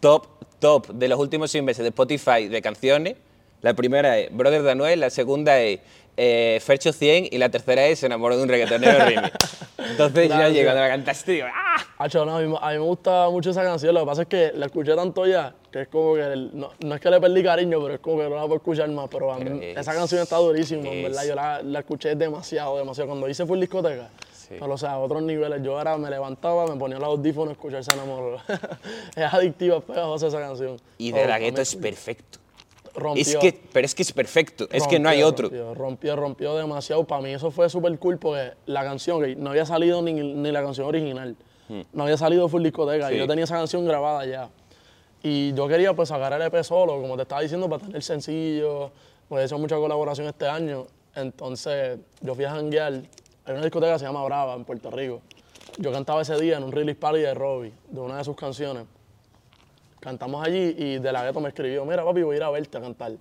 Top, 0.00 0.26
top 0.58 0.88
de 0.88 1.08
los 1.08 1.18
últimos 1.18 1.50
seis 1.50 1.62
meses 1.62 1.82
de 1.82 1.90
Spotify 1.90 2.48
de 2.48 2.62
canciones. 2.62 3.16
La 3.60 3.74
primera 3.74 4.18
es 4.18 4.34
Brother 4.34 4.62
de 4.62 4.70
Anuel, 4.70 5.00
la 5.00 5.10
segunda 5.10 5.60
es 5.60 5.80
eh, 6.22 6.60
Fercho 6.62 6.92
100 6.92 7.28
y 7.30 7.38
la 7.38 7.48
tercera 7.48 7.86
es 7.86 8.00
Se 8.00 8.06
enamoró 8.06 8.36
de 8.36 8.42
un 8.42 8.48
reggaetonero 8.50 9.04
remix. 9.06 9.30
Entonces 9.78 10.28
ya 10.28 10.36
Gracias. 10.36 10.52
llegando 10.54 10.80
a 10.82 10.84
la 10.84 10.90
cantaste 10.90 11.32
digo, 11.32 11.46
¡ah! 11.50 11.76
Hacho, 11.96 12.24
no, 12.26 12.36
a, 12.36 12.40
mí, 12.40 12.54
a 12.60 12.68
mí 12.70 12.74
me 12.74 12.84
gusta 12.84 13.28
mucho 13.30 13.50
esa 13.50 13.62
canción, 13.62 13.94
lo 13.94 14.00
que 14.00 14.06
pasa 14.06 14.22
es 14.22 14.28
que 14.28 14.52
la 14.54 14.66
escuché 14.66 14.94
tanto 14.94 15.26
ya, 15.26 15.54
que 15.72 15.82
es 15.82 15.88
como 15.88 16.14
que, 16.14 16.20
el- 16.22 16.50
no, 16.52 16.70
no 16.80 16.94
es 16.94 17.00
que 17.00 17.10
le 17.10 17.20
perdí 17.20 17.42
cariño, 17.42 17.80
pero 17.82 17.94
es 17.94 18.00
como 18.00 18.18
que 18.18 18.24
no 18.28 18.34
la 18.36 18.42
puedo 18.42 18.56
escuchar 18.56 18.88
más, 18.90 19.08
pero 19.10 19.32
a 19.32 19.38
mí 19.38 19.44
Pero 19.44 19.56
es- 19.62 19.78
esa 19.78 19.94
canción 19.94 20.20
está 20.22 20.36
durísima, 20.36 20.82
en 20.88 20.98
es- 20.98 21.02
verdad, 21.04 21.24
yo 21.26 21.34
la, 21.34 21.62
la 21.62 21.78
escuché 21.80 22.14
demasiado, 22.14 22.76
demasiado, 22.78 23.08
cuando 23.08 23.28
hice 23.28 23.46
full 23.46 23.58
discoteca, 23.60 24.08
pero 24.48 24.74
o 24.74 24.78
sea, 24.78 24.92
a 24.92 24.98
otros 24.98 25.22
niveles, 25.22 25.62
yo 25.62 25.78
ahora 25.78 25.96
me 25.96 26.10
levantaba, 26.10 26.66
me 26.66 26.76
ponía 26.76 26.98
los 26.98 27.08
audífonos, 27.08 27.52
escuchar 27.52 27.82
Se 27.84 27.94
enamoró. 27.94 28.36
es 29.16 29.32
adictiva, 29.34 29.78
es 29.78 29.84
pegajosa 29.84 30.26
esa 30.28 30.40
canción. 30.40 30.76
Y 30.98 31.10
So, 31.10 31.16
de 31.16 31.22
a 31.24 31.26
la 31.28 31.38
gueto 31.38 31.60
es 31.62 31.74
perfecto. 31.76 32.38
Rompió. 32.94 33.22
Es 33.22 33.36
que, 33.36 33.60
pero 33.72 33.84
es 33.84 33.94
que 33.94 34.02
es 34.02 34.12
perfecto, 34.12 34.68
es 34.70 34.86
que 34.86 34.98
no 34.98 35.08
hay 35.08 35.22
Rompió, 35.22 35.28
otro. 35.28 35.48
Rompió, 35.48 35.74
rompió, 35.74 36.16
rompió 36.16 36.56
demasiado. 36.56 37.04
Para 37.04 37.22
mí 37.22 37.30
eso 37.30 37.50
fue 37.50 37.68
súper 37.68 37.98
cool 37.98 38.18
porque 38.18 38.52
la 38.66 38.82
canción, 38.84 39.22
que 39.22 39.36
no 39.36 39.50
había 39.50 39.66
salido 39.66 40.02
ni, 40.02 40.12
ni 40.12 40.50
la 40.50 40.62
canción 40.62 40.86
original, 40.86 41.36
no 41.92 42.02
había 42.02 42.16
salido 42.16 42.48
full 42.48 42.62
discoteca. 42.62 43.06
Hmm. 43.06 43.10
Sí. 43.10 43.14
Y 43.14 43.18
yo 43.18 43.26
tenía 43.26 43.44
esa 43.44 43.56
canción 43.56 43.84
grabada 43.84 44.26
ya. 44.26 44.48
Y 45.22 45.52
yo 45.52 45.68
quería 45.68 45.92
pues 45.94 46.08
sacar 46.08 46.32
el 46.32 46.42
EP 46.42 46.62
solo, 46.62 47.00
como 47.00 47.16
te 47.16 47.22
estaba 47.22 47.42
diciendo, 47.42 47.68
para 47.68 47.84
tener 47.84 48.02
sencillo. 48.02 48.90
Pues 49.28 49.42
he 49.42 49.46
hecho 49.46 49.58
mucha 49.58 49.76
colaboración 49.76 50.26
este 50.26 50.48
año. 50.48 50.86
Entonces 51.14 51.98
yo 52.20 52.34
fui 52.34 52.44
a 52.44 52.50
janguear. 52.50 52.94
Hay 53.44 53.54
una 53.54 53.62
discoteca 53.62 53.94
que 53.94 53.98
se 54.00 54.04
llama 54.06 54.24
Brava 54.24 54.54
en 54.54 54.64
Puerto 54.64 54.90
Rico. 54.90 55.20
Yo 55.78 55.92
cantaba 55.92 56.22
ese 56.22 56.38
día 56.40 56.56
en 56.56 56.64
un 56.64 56.72
release 56.72 56.98
party 56.98 57.20
de 57.20 57.34
Robbie, 57.34 57.72
de 57.88 58.00
una 58.00 58.18
de 58.18 58.24
sus 58.24 58.36
canciones. 58.36 58.84
Cantamos 60.00 60.46
allí 60.46 60.74
y 60.78 60.98
De 60.98 61.12
La 61.12 61.24
Ghetto 61.24 61.40
me 61.40 61.48
escribió, 61.48 61.84
mira 61.84 62.04
papi, 62.04 62.22
voy 62.22 62.34
a 62.34 62.36
ir 62.38 62.42
a 62.42 62.50
verte 62.50 62.78
a 62.78 62.80
cantar. 62.80 63.12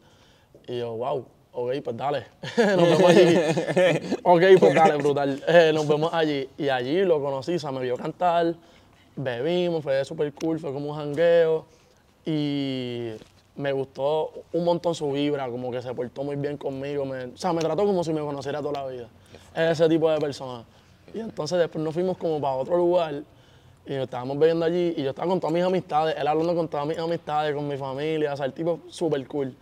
Y 0.67 0.79
yo, 0.79 0.95
wow, 0.95 1.25
ok, 1.51 1.71
pues 1.83 1.97
dale, 1.97 2.25
nos 2.57 2.89
vemos 2.89 3.03
allí. 3.09 3.35
ok, 4.23 4.41
pues 4.59 4.73
dale, 4.75 4.95
brutal. 4.95 5.43
Eh, 5.47 5.71
nos 5.73 5.87
vemos 5.87 6.13
allí. 6.13 6.47
Y 6.57 6.69
allí 6.69 7.03
lo 7.03 7.21
conocí, 7.21 7.55
o 7.55 7.59
sea, 7.59 7.71
me 7.71 7.81
vio 7.81 7.97
cantar, 7.97 8.55
bebimos, 9.15 9.83
fue 9.83 10.03
súper 10.05 10.31
cool, 10.33 10.59
fue 10.59 10.71
como 10.71 10.91
un 10.91 10.95
jangueo. 10.95 11.65
Y 12.25 13.09
me 13.55 13.71
gustó 13.73 14.31
un 14.53 14.63
montón 14.63 14.95
su 14.95 15.11
vibra, 15.11 15.49
como 15.49 15.71
que 15.71 15.81
se 15.81 15.93
portó 15.93 16.23
muy 16.23 16.35
bien 16.35 16.57
conmigo. 16.57 17.05
me- 17.05 17.25
o 17.25 17.37
sea, 17.37 17.51
me 17.53 17.61
trató 17.61 17.85
como 17.85 18.03
si 18.03 18.13
me 18.13 18.21
conociera 18.21 18.61
toda 18.61 18.83
la 18.83 18.87
vida. 18.87 19.07
Es 19.55 19.71
ese 19.71 19.89
tipo 19.89 20.09
de 20.09 20.17
persona. 20.19 20.63
Y 21.13 21.19
entonces 21.19 21.57
después 21.57 21.83
nos 21.83 21.93
fuimos 21.93 22.17
como 22.17 22.39
para 22.39 22.53
otro 22.55 22.77
lugar 22.77 23.23
y 23.85 23.93
nos 23.93 24.03
estábamos 24.03 24.37
bebiendo 24.37 24.65
allí 24.65 24.93
y 24.97 25.03
yo 25.03 25.09
estaba 25.09 25.27
con 25.27 25.39
todas 25.39 25.53
mis 25.53 25.63
amistades, 25.63 26.15
él 26.17 26.27
hablando 26.27 26.55
con 26.55 26.67
todas 26.67 26.85
mis 26.85 26.97
amistades, 26.97 27.55
con 27.55 27.67
mi 27.67 27.77
familia, 27.77 28.33
o 28.33 28.37
sea, 28.37 28.45
el 28.45 28.53
tipo 28.53 28.81
súper 28.87 29.25
cool. 29.27 29.55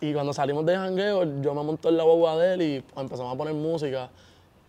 Y 0.00 0.12
cuando 0.12 0.32
salimos 0.32 0.64
de 0.64 0.76
jangueo, 0.76 1.24
yo 1.42 1.54
me 1.54 1.62
monté 1.62 1.88
en 1.88 1.96
la 1.96 2.04
boba 2.04 2.36
de 2.38 2.54
él 2.54 2.62
y 2.62 2.84
empezamos 2.96 3.34
a 3.34 3.36
poner 3.36 3.54
música. 3.54 4.08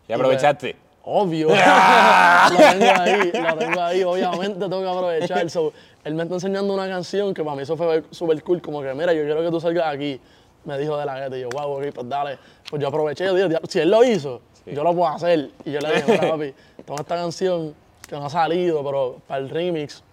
¿Y 0.08 0.14
aprovechaste? 0.14 0.76
Obvio. 1.04 1.48
lo 1.50 1.56
tengo 1.56 2.92
ahí, 3.00 3.32
lo 3.34 3.58
tengo 3.58 3.82
ahí. 3.82 4.04
Obviamente 4.04 4.60
tengo 4.60 4.82
que 4.82 4.90
aprovechar. 4.90 5.50
So, 5.50 5.74
él 6.04 6.14
me 6.16 6.24
está 6.24 6.36
enseñando 6.36 6.74
una 6.74 6.88
canción 6.88 7.34
que 7.34 7.44
para 7.44 7.56
mí 7.56 7.64
eso 7.64 7.78
fue 7.78 8.04
súper 8.12 8.44
cool. 8.44 8.62
Como 8.62 8.82
que, 8.82 8.94
mira, 8.94 9.14
yo 9.14 9.24
quiero 9.24 9.42
que 9.42 9.50
tú 9.50 9.60
salgas 9.60 9.94
aquí. 9.94 10.20
Me 10.66 10.78
dijo 10.78 10.98
de 10.98 11.06
la 11.06 11.20
gueta. 11.20 11.38
Y 11.38 11.42
yo, 11.42 11.50
wow, 11.50 11.78
ok, 11.78 11.86
pues 11.94 12.10
dale. 12.10 12.38
Pues 12.70 12.82
yo 12.82 12.90
aproveché. 12.90 13.26
Yo 13.26 13.34
dije, 13.34 13.50
"Diablo, 13.50 13.68
si 13.70 13.80
él 13.80 13.90
lo 13.90 14.04
hizo, 14.04 14.42
yo 14.66 14.84
lo 14.84 14.94
puedo 14.94 15.08
hacer. 15.08 15.50
Y 15.66 15.72
yo 15.72 15.80
le 15.80 15.94
dije, 15.94 16.12
mira, 16.12 16.30
papi, 16.30 16.54
toma 16.86 17.00
esta 17.02 17.16
canción 17.16 17.74
que 18.12 18.20
no 18.20 18.26
ha 18.26 18.30
salido, 18.30 18.84
pero 18.84 19.18
para 19.26 19.40
el 19.42 19.50
remix 19.50 20.04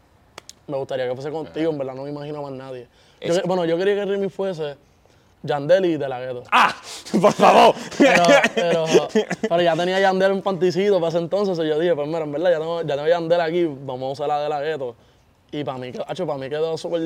me 0.68 0.76
gustaría 0.76 1.08
que 1.08 1.14
fuese 1.14 1.30
contigo. 1.30 1.72
En 1.72 1.78
verdad, 1.78 1.94
no 1.94 2.04
me 2.04 2.10
imagino 2.10 2.40
más 2.42 2.52
nadie. 2.52 2.86
Yo 3.20 3.32
Es- 3.32 3.40
que- 3.40 3.46
bueno, 3.48 3.64
yo 3.64 3.76
quería 3.76 3.94
que 3.96 4.02
el 4.02 4.08
remix 4.08 4.32
fuese 4.32 4.76
Yandel 5.42 5.84
y 5.86 5.96
de 5.96 6.08
la 6.08 6.20
gueto. 6.20 6.44
¡Ah! 6.52 6.74
¡Por 7.20 7.32
favor! 7.32 7.74
Pero, 7.98 8.22
pero, 8.54 8.84
pero 9.48 9.62
ya 9.62 9.74
tenía 9.76 9.98
Yandel 10.00 10.32
un 10.32 10.42
panticito 10.42 10.94
para 11.00 11.08
ese 11.08 11.18
entonces. 11.18 11.58
y 11.58 11.68
yo 11.68 11.78
dije, 11.78 11.94
pues 11.96 12.06
mira, 12.06 12.20
en 12.20 12.30
verdad, 12.32 12.50
ya 12.52 12.58
tengo, 12.58 12.82
ya 12.82 12.94
tengo 12.94 13.08
Yandel 13.08 13.40
aquí, 13.40 13.64
vamos 13.64 14.10
a 14.10 14.12
usar 14.12 14.28
la 14.28 14.40
de 14.42 14.48
la 14.48 14.60
gueto. 14.60 14.94
Y 15.50 15.64
para 15.64 15.78
mí, 15.78 15.90
hacho, 16.06 16.26
para 16.26 16.38
mí 16.38 16.50
quedó 16.50 16.76
súper 16.76 17.00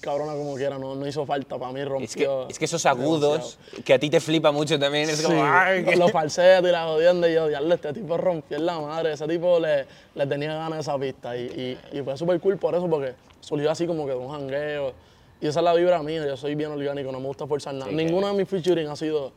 cabrona 0.00 0.32
como 0.32 0.56
quiera, 0.56 0.78
no, 0.78 0.96
no 0.96 1.06
hizo 1.06 1.24
falta, 1.24 1.56
para 1.58 1.72
mí 1.72 1.84
rompió. 1.84 2.04
Es 2.04 2.16
que, 2.16 2.52
es 2.52 2.58
que 2.58 2.64
esos 2.64 2.84
agudos, 2.86 3.56
que 3.84 3.94
a 3.94 3.98
ti 4.00 4.10
te 4.10 4.18
flipa 4.20 4.50
mucho 4.50 4.76
también, 4.80 5.08
es 5.08 5.22
como... 5.22 5.36
Sí, 5.36 5.42
¡ay, 5.44 5.84
qué- 5.84 5.94
los 5.94 6.10
falsetos 6.10 6.68
y 6.68 6.72
la 6.72 6.86
jodienda, 6.86 7.30
y 7.30 7.34
yo, 7.34 7.46
diablo, 7.46 7.72
este 7.72 7.92
tipo 7.92 8.16
rompió 8.16 8.56
en 8.56 8.66
la 8.66 8.80
madre, 8.80 9.12
ese 9.12 9.28
tipo 9.28 9.60
le, 9.60 9.86
le 10.16 10.26
tenía 10.26 10.54
ganas 10.54 10.72
de 10.72 10.80
esa 10.80 10.98
pista. 10.98 11.36
Y, 11.36 11.78
y, 11.92 11.98
y 11.98 12.02
fue 12.02 12.16
súper 12.16 12.40
cool 12.40 12.56
por 12.58 12.74
eso, 12.74 12.88
porque 12.90 13.14
surgió 13.38 13.70
así 13.70 13.86
como 13.86 14.06
que 14.06 14.10
de 14.12 14.18
un 14.18 14.28
jangueo. 14.28 14.92
Y 15.40 15.46
esa 15.46 15.60
es 15.60 15.64
la 15.64 15.72
vibra 15.74 16.02
mía, 16.02 16.26
yo 16.26 16.36
soy 16.36 16.56
bien 16.56 16.72
orgánico, 16.72 17.12
no 17.12 17.20
me 17.20 17.28
gusta 17.28 17.46
forzar 17.46 17.74
nada. 17.74 17.90
Sí, 17.90 17.94
Ninguno 17.96 18.26
de 18.26 18.32
mis 18.34 18.48
featuring 18.48 18.88
ha 18.88 18.96
sido 18.96 19.30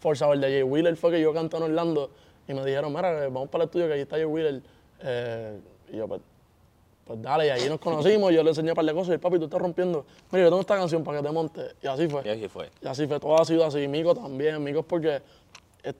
forzado. 0.00 0.34
El 0.34 0.42
de 0.42 0.48
Jay 0.48 0.62
Wheeler 0.62 0.94
fue 0.96 1.10
que 1.10 1.22
yo 1.22 1.32
canté 1.32 1.56
en 1.56 1.62
Orlando 1.62 2.10
y 2.46 2.52
me 2.52 2.62
dijeron, 2.66 2.92
mira, 2.92 3.12
vamos 3.28 3.48
para 3.48 3.64
el 3.64 3.68
estudio 3.68 3.86
que 3.86 3.94
ahí 3.94 4.00
está 4.00 4.16
Jay 4.16 4.26
Wheeler. 4.26 4.60
Eh, 5.02 5.58
y 5.90 5.96
yo, 5.96 6.06
pues, 6.06 6.20
pues 7.06 7.20
dale, 7.22 7.46
y 7.46 7.50
ahí 7.50 7.68
nos 7.68 7.78
conocimos, 7.80 8.32
yo 8.32 8.42
le 8.42 8.50
enseñé 8.50 8.70
un 8.70 8.74
par 8.76 8.84
de 8.84 8.92
cosas 8.94 9.08
y 9.10 9.12
el 9.12 9.20
papi, 9.20 9.38
tú 9.38 9.44
estás 9.44 9.60
rompiendo. 9.60 10.06
Mira, 10.32 10.44
yo 10.44 10.48
tengo 10.50 10.60
esta 10.60 10.76
canción 10.76 11.04
para 11.04 11.18
que 11.20 11.26
te 11.26 11.32
montes. 11.32 11.74
Y 11.82 11.86
así 11.86 12.08
fue. 12.08 12.22
Y 12.24 12.28
así 12.30 12.48
fue. 12.48 12.70
Y 12.82 12.86
así 12.86 13.06
fue, 13.06 13.20
todo 13.20 13.40
ha 13.40 13.44
sido 13.44 13.64
así. 13.64 13.86
Mico 13.88 14.14
también, 14.14 14.62
Mico 14.64 14.80
es 14.80 14.86
porque 14.86 15.20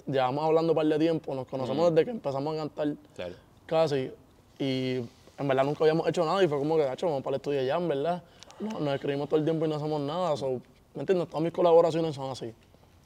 llevamos 0.07 0.45
hablando 0.45 0.73
un 0.73 0.77
par 0.77 0.87
de 0.87 0.99
tiempo, 0.99 1.35
nos 1.35 1.47
conocemos 1.47 1.91
desde 1.95 2.07
que 2.07 2.11
empezamos 2.13 2.55
a 2.55 2.59
cantar 2.59 2.89
Claro. 3.15 3.35
casi. 3.67 4.11
Y 4.59 4.97
en 5.39 5.49
verdad 5.49 5.65
nunca 5.65 5.85
habíamos 5.85 6.09
hecho 6.09 6.25
nada 6.25 6.43
y 6.43 6.49
fue 6.49 6.59
como 6.59 6.77
que, 6.77 6.85
gacho, 6.85 7.07
vamos 7.07 7.23
para 7.23 7.37
el 7.37 7.41
estudio 7.41 7.63
ya, 7.63 7.77
en 7.77 7.89
verdad. 7.89 8.23
no- 8.61 8.79
nos 8.81 8.95
escribimos 8.95 9.29
todo 9.29 9.39
el 9.41 9.45
tiempo 9.45 9.67
y 9.67 9.69
no 9.69 9.75
hacemos 9.75 10.01
nada. 10.01 10.37
So, 10.37 10.61
¿Me 10.95 11.01
entiendes? 11.01 11.29
Todas 11.29 11.43
mis 11.43 11.53
colaboraciones 11.53 12.15
son 12.15 12.31
así. 12.31 12.53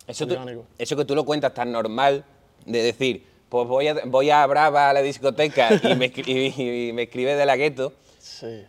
Eso, 0.06 0.26
tú- 0.26 0.36
eso 0.76 0.94
que 0.96 1.04
tú 1.06 1.14
lo 1.14 1.24
cuentas 1.24 1.54
tan 1.54 1.72
normal 1.72 2.22
de 2.66 2.82
decir, 2.82 3.24
pues 3.48 3.66
voy 3.68 3.88
a, 3.88 3.96
voy 4.06 4.30
a 4.30 4.46
Brava 4.46 4.90
a 4.90 4.92
la 4.92 5.02
discoteca 5.02 5.68
y 5.82 5.94
me, 5.94 6.12
y- 6.14 6.88
y 6.88 6.92
me 6.92 7.02
escribe 7.04 7.34
de 7.34 7.46
la 7.46 7.56
gueto. 7.56 7.92
Sí. 8.18 8.64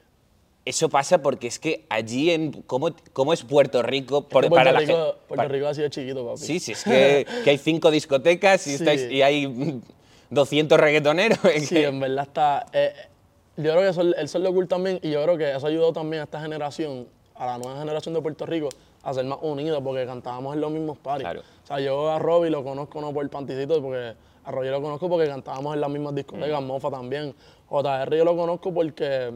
Eso 0.65 0.89
pasa 0.89 1.21
porque 1.21 1.47
es 1.47 1.57
que 1.57 1.85
allí, 1.89 2.29
en 2.31 2.51
¿cómo, 2.63 2.89
cómo 3.13 3.33
es 3.33 3.43
Puerto 3.43 3.81
Rico? 3.81 4.21
Por- 4.21 4.47
Puerto, 4.47 4.55
para 4.55 4.71
la 4.71 4.79
Rico, 4.79 4.91
gen- 4.93 5.01
Puerto 5.27 5.35
para- 5.35 5.47
Rico 5.49 5.67
ha 5.67 5.73
sido 5.73 5.87
chiquito, 5.89 6.25
papi. 6.25 6.37
Sí, 6.39 6.59
sí, 6.59 6.73
es 6.73 6.83
que, 6.83 7.25
que 7.43 7.49
hay 7.49 7.57
cinco 7.57 7.89
discotecas 7.91 8.67
y, 8.67 8.77
Sí. 8.77 8.83
estáis- 8.83 9.09
y 9.11 9.21
hay 9.21 9.47
mm, 9.47 9.81
200 10.29 10.79
reggaetoneros. 10.79 11.39
Sí, 11.59 11.67
que- 11.75 11.85
en 11.85 11.99
verdad 11.99 12.25
está. 12.27 12.65
eh, 12.73 12.93
yo 13.57 13.71
creo 13.71 13.81
que 13.81 13.89
eso, 13.89 14.01
el 14.01 14.29
ser 14.29 14.41
lo 14.41 14.53
cool 14.53 14.67
también, 14.67 14.99
y 15.01 15.11
yo 15.11 15.23
creo 15.23 15.37
que 15.37 15.51
eso 15.55 15.65
ayudó 15.67 15.91
también 15.91 16.21
a 16.21 16.23
esta 16.25 16.39
generación, 16.39 17.07
a 17.35 17.45
la 17.45 17.57
nueva 17.57 17.79
generación 17.79 18.13
de 18.13 18.21
Puerto 18.21 18.45
Rico, 18.45 18.69
a 19.01 19.13
ser 19.13 19.25
más 19.25 19.39
unida, 19.41 19.81
porque 19.81 20.05
cantábamos 20.05 20.53
en 20.55 20.61
los 20.61 20.71
mismos 20.71 20.97
paris. 20.99 21.23
Claro. 21.23 21.41
O 21.63 21.67
sea, 21.67 21.79
yo 21.79 22.09
a 22.11 22.19
Robbie 22.19 22.49
lo 22.51 22.63
conozco 22.63 23.01
no 23.01 23.11
por 23.13 23.23
el 23.23 23.29
panticito, 23.29 23.81
porque 23.81 24.13
a 24.57 24.71
lo 24.71 24.81
conozco 24.81 25.09
porque 25.09 25.27
cantábamos 25.27 25.75
en 25.75 25.81
las 25.81 25.89
mismas 25.89 26.13
Mm. 26.13 26.15
discotecas, 26.15 26.61
Mofa 26.61 26.89
también. 26.89 27.35
JR 27.69 28.17
yo 28.17 28.25
lo 28.25 28.35
conozco 28.35 28.73
porque 28.73 29.33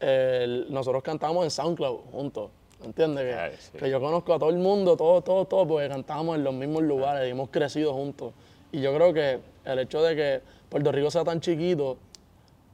eh, 0.00 0.64
nosotros 0.68 1.02
cantábamos 1.02 1.44
en 1.44 1.50
SoundCloud 1.50 2.00
juntos. 2.12 2.50
¿Entiendes? 2.84 3.24
Que, 3.24 3.56
sí. 3.56 3.78
que 3.78 3.88
yo 3.90 3.98
conozco 4.00 4.34
a 4.34 4.38
todo 4.38 4.50
el 4.50 4.58
mundo, 4.58 4.96
todo, 4.96 5.22
todo, 5.22 5.46
todo, 5.46 5.66
porque 5.66 5.88
cantábamos 5.88 6.36
en 6.36 6.44
los 6.44 6.52
mismos 6.52 6.82
lugares 6.82 7.26
y 7.26 7.30
hemos 7.30 7.48
crecido 7.48 7.94
juntos. 7.94 8.34
Y 8.72 8.80
yo 8.82 8.94
creo 8.94 9.14
que 9.14 9.40
el 9.64 9.78
hecho 9.78 10.02
de 10.02 10.14
que 10.14 10.40
Puerto 10.68 10.92
Rico 10.92 11.10
sea 11.10 11.24
tan 11.24 11.40
chiquito, 11.40 11.96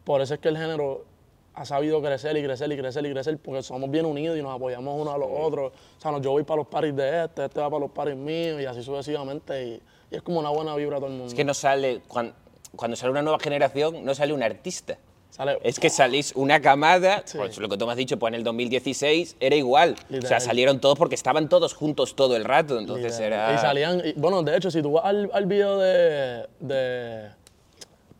por 0.02 0.20
eso 0.20 0.34
es 0.34 0.40
que 0.40 0.48
el 0.48 0.56
género 0.56 1.04
ha 1.60 1.64
sabido 1.66 2.00
crecer 2.00 2.34
y 2.38 2.42
crecer 2.42 2.72
y 2.72 2.76
crecer 2.78 3.04
y 3.04 3.10
crecer, 3.12 3.36
porque 3.38 3.62
somos 3.62 3.90
bien 3.90 4.06
unidos 4.06 4.38
y 4.38 4.42
nos 4.42 4.54
apoyamos 4.56 4.98
unos 4.98 5.14
a 5.14 5.18
los 5.18 5.28
otros. 5.30 5.72
O 5.98 6.00
sea, 6.00 6.10
no, 6.10 6.20
yo 6.22 6.30
voy 6.30 6.42
para 6.42 6.56
los 6.58 6.68
paris 6.68 6.96
de 6.96 7.24
este, 7.24 7.44
este 7.44 7.60
va 7.60 7.68
para 7.68 7.80
los 7.80 7.90
paris 7.90 8.16
míos 8.16 8.60
y 8.62 8.64
así 8.64 8.82
sucesivamente. 8.82 9.66
Y, 9.66 9.82
y 10.10 10.16
es 10.16 10.22
como 10.22 10.38
una 10.40 10.48
buena 10.48 10.74
vibra 10.74 10.96
a 10.96 11.00
todo 11.00 11.08
el 11.08 11.12
mundo. 11.16 11.26
Es 11.28 11.34
que 11.34 11.44
no 11.44 11.52
sale, 11.52 12.00
cuando, 12.08 12.32
cuando 12.74 12.96
sale 12.96 13.10
una 13.12 13.20
nueva 13.20 13.38
generación, 13.38 14.02
no 14.04 14.14
sale 14.14 14.32
un 14.32 14.42
artista. 14.42 14.96
Sale, 15.28 15.58
Es 15.62 15.78
que 15.78 15.90
salís 15.90 16.32
una 16.34 16.60
camada, 16.62 17.22
Sí. 17.26 17.36
pues 17.36 17.58
lo 17.58 17.68
que 17.68 17.76
tú 17.76 17.84
me 17.84 17.92
has 17.92 17.98
dicho, 17.98 18.18
pues 18.18 18.30
en 18.30 18.36
el 18.36 18.42
2016 18.44 19.36
era 19.38 19.54
igual. 19.54 19.90
O 19.92 19.96
sea, 20.08 20.16
Literal. 20.16 20.40
salieron 20.40 20.80
todos 20.80 20.96
porque 20.98 21.14
estaban 21.14 21.48
todos 21.50 21.74
juntos 21.74 22.16
todo 22.16 22.36
el 22.36 22.44
rato, 22.44 22.78
entonces 22.78 23.12
Literal. 23.12 23.50
era... 23.50 23.54
Y 23.54 23.58
salían, 23.58 24.02
y, 24.04 24.12
bueno, 24.14 24.42
de 24.42 24.56
hecho, 24.56 24.70
si 24.70 24.80
tú 24.82 24.92
vas 24.92 25.04
al, 25.04 25.30
al 25.34 25.44
video 25.46 25.78
de, 25.78 26.48
de, 26.58 27.28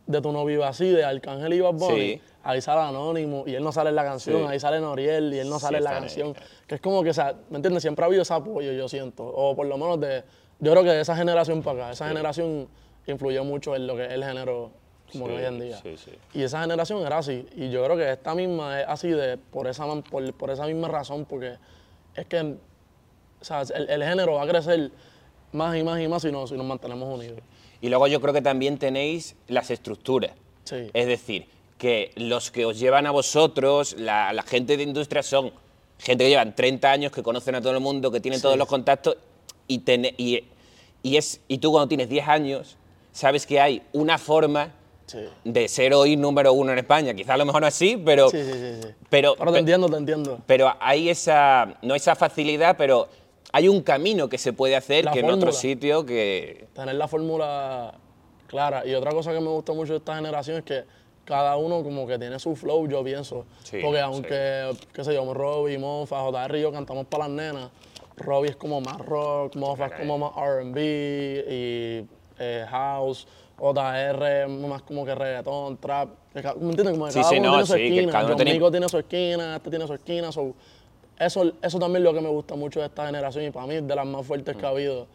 de 0.05 0.21
Tu 0.21 0.31
No 0.31 0.45
Viva 0.45 0.67
Así, 0.69 0.89
de 0.89 1.03
Arcángel 1.03 1.53
y 1.53 1.59
Bad 1.59 1.73
Bunny, 1.73 2.11
Sí. 2.13 2.21
Ahí 2.43 2.61
sale 2.61 2.81
Anónimo 2.81 3.43
y 3.45 3.55
él 3.55 3.63
no 3.63 3.71
sale 3.71 3.89
en 3.89 3.95
la 3.95 4.03
canción, 4.03 4.41
Sí. 4.41 4.47
ahí 4.49 4.59
sale 4.59 4.79
Noriel 4.79 5.33
y 5.33 5.39
él 5.39 5.49
no 5.49 5.59
Sí, 5.59 5.65
sale 5.65 5.77
en 5.79 5.83
la 5.83 5.91
canción. 5.91 6.35
Que 6.67 6.75
es 6.75 6.81
como 6.81 7.03
que, 7.03 7.09
o 7.11 7.13
sea, 7.13 7.35
¿me 7.49 7.57
entiendes? 7.57 7.81
Siempre 7.83 8.03
ha 8.03 8.07
habido 8.07 8.21
ese 8.21 8.33
apoyo, 8.33 8.71
yo 8.71 8.87
siento. 8.89 9.23
O 9.25 9.55
por 9.55 9.67
lo 9.67 9.77
menos 9.77 9.99
de, 9.99 10.23
yo 10.59 10.71
creo 10.71 10.83
que 10.83 10.89
de 10.89 11.01
esa 11.01 11.15
generación 11.15 11.61
para 11.61 11.83
acá, 11.85 11.91
esa 11.93 12.07
generación 12.07 12.67
influyó 13.07 13.43
mucho 13.43 13.75
en 13.75 13.87
lo 13.87 13.95
que 13.95 14.05
es 14.05 14.11
el 14.11 14.23
género 14.23 14.71
como 15.11 15.27
Sí, 15.27 15.33
hoy 15.33 15.43
en 15.43 15.59
día. 15.59 15.77
sí, 15.81 15.97
sí. 15.97 16.11
Y 16.33 16.43
esa 16.43 16.61
generación 16.61 17.05
era 17.05 17.17
así. 17.17 17.45
Y 17.55 17.69
yo 17.69 17.83
creo 17.83 17.97
que 17.97 18.11
esta 18.11 18.33
misma 18.33 18.79
es 18.81 18.87
así 18.87 19.09
de, 19.09 19.37
por, 19.37 19.67
esa, 19.67 19.85
por, 20.09 20.33
por 20.33 20.49
esa 20.51 20.65
misma 20.67 20.87
razón, 20.87 21.25
porque 21.25 21.55
es 22.15 22.25
que 22.27 22.39
o 22.39 23.43
sea, 23.43 23.61
el, 23.75 23.89
el 23.89 24.03
género 24.03 24.33
va 24.35 24.43
a 24.43 24.47
crecer 24.47 24.91
más 25.51 25.75
y 25.75 25.83
más 25.83 25.99
y 25.99 26.07
más 26.07 26.21
si, 26.21 26.31
no, 26.31 26.47
si 26.47 26.55
nos 26.55 26.65
mantenemos 26.65 27.13
unidos. 27.19 27.39
Y 27.81 27.89
luego 27.89 28.07
yo 28.07 28.21
creo 28.21 28.33
que 28.33 28.41
también 28.41 28.77
tenéis 28.77 29.35
las 29.47 29.71
estructuras. 29.71 30.31
Sí. 30.63 30.89
Es 30.93 31.07
decir, 31.07 31.47
que 31.81 32.11
los 32.15 32.51
que 32.51 32.63
os 32.63 32.77
llevan 32.77 33.07
a 33.07 33.11
vosotros, 33.11 33.95
la, 33.97 34.31
la 34.33 34.43
gente 34.43 34.77
de 34.77 34.83
industria 34.83 35.23
son 35.23 35.51
gente 35.97 36.25
que 36.25 36.29
llevan 36.29 36.55
30 36.55 36.91
años, 36.91 37.11
que 37.11 37.23
conocen 37.23 37.55
a 37.55 37.59
todo 37.61 37.73
el 37.73 37.79
mundo, 37.79 38.11
que 38.11 38.19
tienen 38.19 38.39
todos 38.39 38.55
los 38.55 38.67
contactos 38.67 39.17
y, 39.67 39.79
tene- 39.79 40.13
y, 40.15 40.43
y, 41.01 41.17
es, 41.17 41.41
y 41.47 41.57
tú 41.57 41.71
cuando 41.71 41.87
tienes 41.87 42.07
10 42.07 42.27
años 42.27 42.77
sabes 43.11 43.47
que 43.47 43.59
hay 43.59 43.81
una 43.93 44.19
forma 44.19 44.73
Sí. 45.07 45.17
de 45.43 45.67
ser 45.67 45.93
hoy 45.95 46.15
número 46.15 46.53
uno 46.53 46.71
en 46.71 46.77
España. 46.77 47.13
Quizás 47.15 47.31
a 47.31 47.37
lo 47.37 47.45
mejor 47.45 47.61
no 47.61 47.67
así, 47.67 47.97
pero, 47.97 48.29
Sí, 48.29 48.37
sí, 48.43 48.53
sí, 48.53 48.81
sí. 48.83 48.87
pero, 49.09 49.35
Pero 49.35 49.51
te 49.51 49.59
entiendo, 49.59 49.89
te 49.89 49.97
entiendo. 49.97 50.39
pero 50.45 50.71
hay 50.79 51.09
esa, 51.09 51.79
no 51.81 51.95
esa 51.95 52.15
facilidad, 52.15 52.77
pero 52.77 53.09
hay 53.51 53.67
un 53.67 53.81
camino 53.81 54.29
que 54.29 54.37
se 54.37 54.53
puede 54.53 54.75
hacer 54.75 55.03
La 55.05 55.11
que 55.11 55.19
en 55.19 55.25
otro 55.25 55.51
fórmula. 55.51 55.59
sitio 55.59 56.05
que... 56.05 56.67
Tener 56.75 56.93
la 56.95 57.07
fórmula 57.09 57.95
clara. 58.47 58.85
Y 58.87 58.93
otra 58.93 59.11
cosa 59.11 59.33
que 59.33 59.41
me 59.41 59.49
gusta 59.49 59.73
mucho 59.73 59.93
de 59.93 59.97
esta 59.97 60.15
generación 60.15 60.57
es 60.59 60.63
que 60.63 60.83
cada 61.25 61.55
uno 61.57 61.83
como 61.83 62.07
que 62.07 62.17
tiene 62.19 62.39
su 62.39 62.55
flow, 62.55 62.87
yo 62.87 63.03
pienso. 63.03 63.45
Sí, 63.63 63.79
Porque 63.81 63.97
sí. 63.99 64.03
aunque, 64.03 64.71
qué 64.93 65.03
sé 65.03 65.13
yo, 65.13 65.33
Robbie, 65.33 65.77
Mofa, 65.77 66.21
JR 66.23 66.57
y 66.57 66.61
yo 66.61 66.71
cantamos 66.71 67.05
para 67.05 67.25
las 67.27 67.33
nenas, 67.33 67.69
Robbie 68.17 68.49
es 68.49 68.55
como 68.55 68.81
más 68.81 68.97
rock, 68.99 69.55
Mofa 69.55 69.85
es 69.87 69.91
como 69.93 70.17
más 70.17 70.31
R&B 70.35 70.81
y 71.47 72.07
eh, 72.39 72.65
house, 72.69 73.27
JR 73.57 74.47
más 74.47 74.81
como 74.81 75.05
que 75.05 75.13
reggaetón, 75.15 75.77
trap. 75.77 76.09
¿Me 76.33 76.41
entiendes? 76.69 76.91
Como 76.93 77.05
que 77.05 77.11
Sí, 77.11 77.19
cada 77.19 77.29
sí, 77.29 77.39
uno 77.39 77.47
no, 77.47 77.51
tiene 77.51 77.65
su 77.67 77.75
esquina. 77.75 78.11
cada 78.11 78.25
uno 78.25 78.35
tiene- 78.35 78.89
su 78.89 78.97
esquina, 78.97 79.55
este 79.57 79.69
tiene 79.69 79.87
su 79.87 79.93
esquina. 79.93 80.31
so, 80.31 80.53
eso, 81.19 81.51
eso 81.61 81.77
también 81.79 81.97
es 81.97 82.03
lo 82.03 82.13
que 82.15 82.21
me 82.21 82.29
gusta 82.29 82.55
mucho 82.55 82.79
de 82.79 82.87
esta 82.87 83.05
generación 83.05 83.45
y 83.45 83.51
para 83.51 83.67
mí 83.67 83.75
es 83.75 83.87
de 83.87 83.95
las 83.95 84.05
más 84.07 84.25
fuertes 84.25 84.55
que 84.55 84.65
ha 84.65 84.69
habido. 84.69 85.07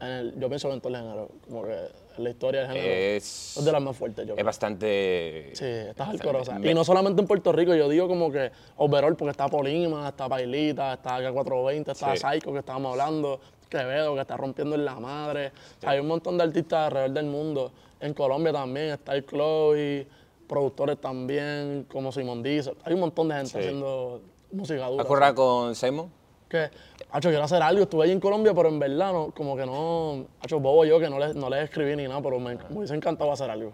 en 0.00 0.08
el- 0.08 0.40
yo 0.40 0.48
pienso 0.48 0.66
que 0.68 0.74
en 0.74 0.80
todo 0.80 0.92
el 0.96 1.00
género, 1.00 1.28
como 1.48 1.62
que 1.62 1.76
en 2.18 2.24
la 2.24 2.30
historia 2.30 2.60
del 2.62 2.72
género. 2.72 2.92
Es, 3.16 3.56
es 3.56 3.64
de 3.64 3.72
las 3.72 3.82
más 3.82 3.96
fuertes, 3.96 4.26
yo 4.26 4.32
es 4.32 4.36
creo. 4.36 4.46
bastante... 4.46 5.50
Sí, 5.54 5.64
está 5.64 6.04
bastante- 6.06 6.28
hardcore. 6.28 6.58
me- 6.58 6.70
Y 6.70 6.74
no 6.74 6.84
solamente 6.84 7.20
en 7.22 7.26
Puerto 7.28 7.52
Rico, 7.52 7.74
yo 7.74 7.88
digo 7.88 8.08
como 8.08 8.30
que 8.30 8.50
overall, 8.76 9.16
porque 9.16 9.30
está 9.30 9.48
Polima, 9.48 10.08
está 10.08 10.28
Pailita, 10.28 10.94
está 10.94 11.18
K420, 11.20 11.92
está 11.92 12.16
Sí. 12.16 12.22
Psycho, 12.22 12.52
que 12.52 12.58
estábamos 12.58 12.92
hablando, 12.92 13.40
Quevedo, 13.68 14.14
que 14.14 14.20
está 14.20 14.36
rompiendo 14.36 14.74
en 14.76 14.84
la 14.84 14.94
madre. 15.00 15.52
Hay 15.84 15.98
un 16.00 16.06
montón 16.06 16.36
de 16.36 16.44
artistas 16.44 16.86
alrededor 16.86 17.10
del 17.12 17.26
mundo. 17.26 17.72
En 18.00 18.12
Colombia 18.14 18.52
también 18.52 18.90
está 18.90 19.14
el 19.14 19.24
Chloe, 19.24 20.06
productores 20.46 21.00
también, 21.00 21.86
como 21.90 22.12
Simon 22.12 22.42
Diesel. 22.42 22.76
Hay 22.84 22.92
un 22.94 23.00
montón 23.00 23.28
de 23.28 23.34
gente 23.36 23.50
Sí. 23.50 23.58
haciendo 23.58 24.20
música 24.50 24.86
dura. 24.88 25.02
¿Has 25.02 25.08
currado 25.08 25.34
con 25.34 25.74
Simon? 25.74 26.10
Que, 26.52 26.70
hacho, 27.10 27.30
quiero 27.30 27.44
hacer 27.44 27.62
algo. 27.62 27.84
Estuve 27.84 28.04
ahí 28.04 28.10
en 28.10 28.20
Colombia, 28.20 28.52
pero 28.54 28.68
en 28.68 28.78
verdad, 28.78 29.10
no, 29.10 29.30
como 29.30 29.56
que 29.56 29.64
no. 29.64 30.26
Hacho, 30.42 30.60
bobo 30.60 30.84
yo, 30.84 31.00
que 31.00 31.08
no 31.08 31.18
les, 31.18 31.34
no 31.34 31.48
les 31.48 31.64
escribí 31.64 31.96
ni 31.96 32.06
nada, 32.06 32.20
pero 32.20 32.38
me, 32.38 32.54
me 32.56 32.76
hubiese 32.76 32.94
encantado 32.94 33.32
hacer 33.32 33.50
algo. 33.50 33.72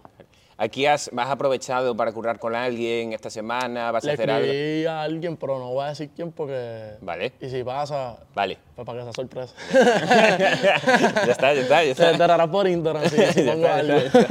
¿Aquí 0.61 0.87
has, 0.87 1.09
has 1.17 1.31
aprovechado 1.31 1.97
para 1.97 2.11
currar 2.13 2.41
con 2.41 2.57
alguien 2.57 3.13
esta 3.13 3.31
semana? 3.31 3.93
¿Vas 3.93 4.03
a 4.03 4.09
Le 4.09 4.13
hacer 4.15 4.29
algo? 4.29 4.45
escribí 4.47 4.87
a 4.87 5.03
alguien, 5.03 5.37
pero 5.37 5.57
no 5.61 5.71
voy 5.71 5.85
a 5.85 5.89
decir 5.91 6.11
quién 6.17 6.33
porque. 6.33 6.95
Vale, 7.01 7.33
Y 7.41 7.49
si 7.49 7.63
pasa, 7.63 8.19
vale. 8.35 8.59
pues 8.75 8.85
para 8.85 8.99
que 8.99 9.05
sea 9.05 9.13
sorpresa. 9.13 9.55
ya 9.73 11.31
está, 11.33 11.55
ya 11.55 11.61
está, 11.61 11.85
ya 11.85 11.91
está. 11.93 12.11
enterarás 12.11 12.49
por 12.49 12.67
Instagram 12.67 13.05
si, 13.09 13.17
si 13.35 13.43
pongo 13.43 13.67
está, 13.67 13.77
algo. 13.77 13.95
está, 13.99 14.27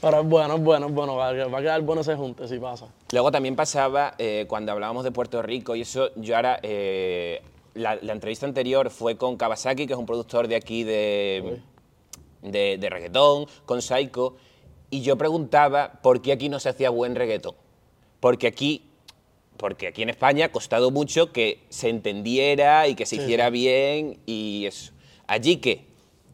Pero 0.00 0.20
es 0.22 0.26
bueno, 0.26 0.54
es 0.56 0.60
bueno, 0.60 0.86
es 0.88 0.92
bueno. 0.92 1.14
Va 1.16 1.28
a, 1.28 1.30
a 1.30 1.60
quedar 1.60 1.80
bueno 1.82 2.00
ese 2.02 2.16
junte 2.16 2.48
si 2.48 2.58
pasa. 2.58 2.86
Luego 3.12 3.30
también 3.30 3.54
pasaba, 3.54 4.14
eh, 4.18 4.46
cuando 4.48 4.72
hablábamos 4.72 5.04
de 5.04 5.12
Puerto 5.12 5.40
Rico, 5.40 5.76
y 5.76 5.82
eso, 5.82 6.10
yo 6.16 6.34
ahora, 6.34 6.58
eh, 6.64 7.42
la, 7.74 7.94
la 8.02 8.12
entrevista 8.12 8.44
anterior 8.46 8.90
fue 8.90 9.16
con 9.16 9.36
Kawasaki, 9.36 9.86
que 9.86 9.92
es 9.92 9.98
un 10.00 10.06
productor 10.06 10.48
de 10.48 10.56
aquí 10.56 10.82
de, 10.82 11.60
de, 12.42 12.76
de 12.76 12.90
reggaetón, 12.90 13.46
con 13.64 13.80
Psycho, 13.80 14.34
y 14.92 15.00
yo 15.00 15.16
preguntaba 15.16 16.00
por 16.02 16.20
qué 16.22 16.32
aquí 16.32 16.48
no 16.48 16.60
se 16.60 16.68
hacía 16.68 16.90
buen 16.90 17.16
reggaetón. 17.16 17.56
Porque 18.20 18.46
aquí, 18.46 18.90
porque 19.56 19.88
aquí 19.88 20.02
en 20.02 20.10
España 20.10 20.46
ha 20.46 20.52
costado 20.52 20.90
mucho 20.90 21.32
que 21.32 21.64
se 21.70 21.88
entendiera 21.88 22.86
y 22.86 22.94
que 22.94 23.06
se 23.06 23.16
Sí, 23.16 23.22
hiciera 23.22 23.48
bien 23.50 24.20
y 24.26 24.66
eso. 24.66 24.92
Allí 25.26 25.56
que 25.56 25.86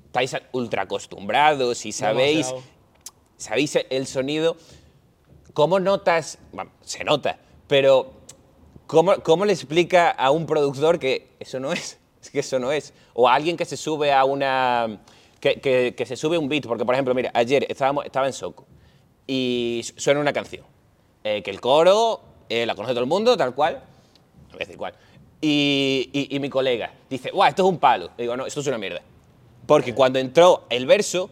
estáis 0.06 0.36
ultra 0.52 0.82
acostumbrados 0.82 1.86
y 1.86 1.92
sabéis 1.92 2.48
Demasiado. 2.48 2.78
¿Sabéis 3.36 3.78
el 3.88 4.06
sonido? 4.08 4.56
¿Cómo 5.54 5.78
notas? 5.78 6.38
Bueno, 6.52 6.72
se 6.82 7.04
nota, 7.04 7.38
pero 7.68 8.10
¿cómo, 8.88 9.14
¿cómo 9.22 9.44
le 9.44 9.52
explica 9.52 10.10
a 10.10 10.32
un 10.32 10.44
productor 10.46 10.98
que 10.98 11.28
eso 11.38 11.60
no 11.60 11.72
es? 11.72 11.98
Es 12.20 12.30
que 12.30 12.40
eso 12.40 12.58
no 12.58 12.72
es. 12.72 12.92
O 13.14 13.28
a 13.28 13.34
alguien 13.36 13.56
que 13.56 13.64
se 13.64 13.76
sube 13.76 14.12
a 14.12 14.24
una. 14.24 14.98
Que, 15.40 15.61
que- 15.61 15.95
que 15.97 16.07
se 16.07 16.16
sube 16.16 16.37
un 16.38 16.49
beat. 16.49 16.66
Porque, 16.66 16.85
por 16.85 16.95
ejemplo, 16.95 17.14
mira, 17.14 17.30
ayer 17.35 17.66
estábamos, 17.68 18.04
estaba 18.04 18.26
en 18.26 18.33
Soco 18.33 18.66
y 19.26 19.83
su- 19.85 19.95
suena 20.00 20.21
una 20.21 20.33
canción. 20.33 20.64
eh, 21.25 21.42
que 21.42 21.50
el 21.50 21.61
coro 21.61 22.21
eh, 22.49 22.64
la 22.64 22.75
conoce 22.75 22.92
todo 22.95 23.02
el 23.02 23.09
mundo, 23.09 23.37
tal 23.37 23.54
cual. 23.54 23.75
No 24.47 24.52
voy 24.52 24.57
a 24.57 24.59
decir 24.61 24.76
cuál. 24.76 24.95
Y, 25.40 26.09
y- 26.12 26.35
y 26.35 26.40
mi 26.40 26.49
colega 26.49 26.92
dice, 27.11 27.30
¡guau, 27.30 27.49
esto 27.49 27.62
es 27.64 27.68
un 27.68 27.78
palo! 27.78 28.11
Le 28.16 28.25
digo, 28.25 28.37
no, 28.37 28.47
esto 28.47 28.61
es 28.61 28.66
una 28.66 28.78
mierda. 28.78 29.02
Porque 29.66 29.95
cuando 29.95 30.18
entró 30.18 30.64
el 30.71 30.87
verso, 30.87 31.28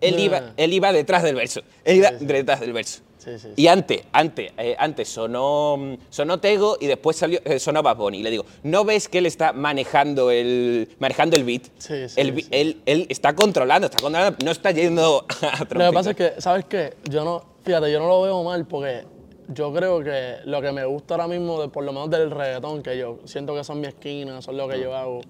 él, 0.00 0.16
Ya. 0.16 0.22
iba, 0.22 0.52
él 0.56 0.72
iba 0.72 0.92
detrás 0.92 1.22
del 1.22 1.34
verso. 1.34 1.60
Él 1.84 1.96
iba 1.98 2.10
detrás 2.12 2.60
del 2.60 2.72
verso. 2.72 3.02
Sí, 3.24 3.38
sí, 3.38 3.48
Y 3.56 3.68
antes, 3.68 4.02
antes, 4.12 4.52
eh, 4.58 4.76
antes 4.78 5.08
sonó, 5.08 5.96
sonó 6.10 6.40
Tego 6.40 6.76
y 6.78 6.86
después 6.86 7.16
salió, 7.16 7.40
eh, 7.44 7.58
sonó 7.58 7.82
Bad 7.82 7.96
Bunny. 7.96 8.18
Y 8.18 8.22
le 8.22 8.30
digo, 8.30 8.44
¿no 8.62 8.84
ves 8.84 9.08
que 9.08 9.18
él 9.18 9.26
está 9.26 9.52
manejando 9.54 10.30
el, 10.30 10.90
manejando 10.98 11.36
el 11.36 11.44
beat? 11.44 11.62
Sí, 11.78 12.08
sí, 12.08 12.20
El 12.20 12.34
sí. 12.36 12.48
Él, 12.50 12.82
él 12.84 13.06
está 13.08 13.34
controlando, 13.34 13.86
está 13.86 14.02
controlando, 14.02 14.44
no 14.44 14.50
está 14.50 14.72
yendo 14.72 15.24
a 15.42 15.60
Lo 15.60 15.90
que 15.90 15.92
pasa 15.92 16.10
es 16.10 16.16
que, 16.16 16.32
¿sabes 16.38 16.66
qué? 16.66 16.94
Yo 17.08 17.24
no, 17.24 17.42
fíjate, 17.62 17.90
yo 17.90 17.98
no 17.98 18.08
lo 18.08 18.22
veo 18.22 18.42
mal 18.42 18.66
porque 18.66 19.04
yo 19.48 19.72
creo 19.72 20.02
que 20.02 20.36
lo 20.44 20.60
que 20.60 20.72
me 20.72 20.84
gusta 20.84 21.14
ahora 21.14 21.28
mismo, 21.28 21.60
de, 21.60 21.68
por 21.68 21.84
lo 21.84 21.92
menos 21.92 22.10
del 22.10 22.30
reggaetón, 22.30 22.82
que 22.82 22.98
yo 22.98 23.20
siento 23.24 23.54
que 23.54 23.64
son 23.64 23.80
mi 23.80 23.86
esquina, 23.86 24.42
son 24.42 24.56
lo 24.56 24.68
que 24.68 24.80
yo 24.80 24.94
hago. 24.94 25.20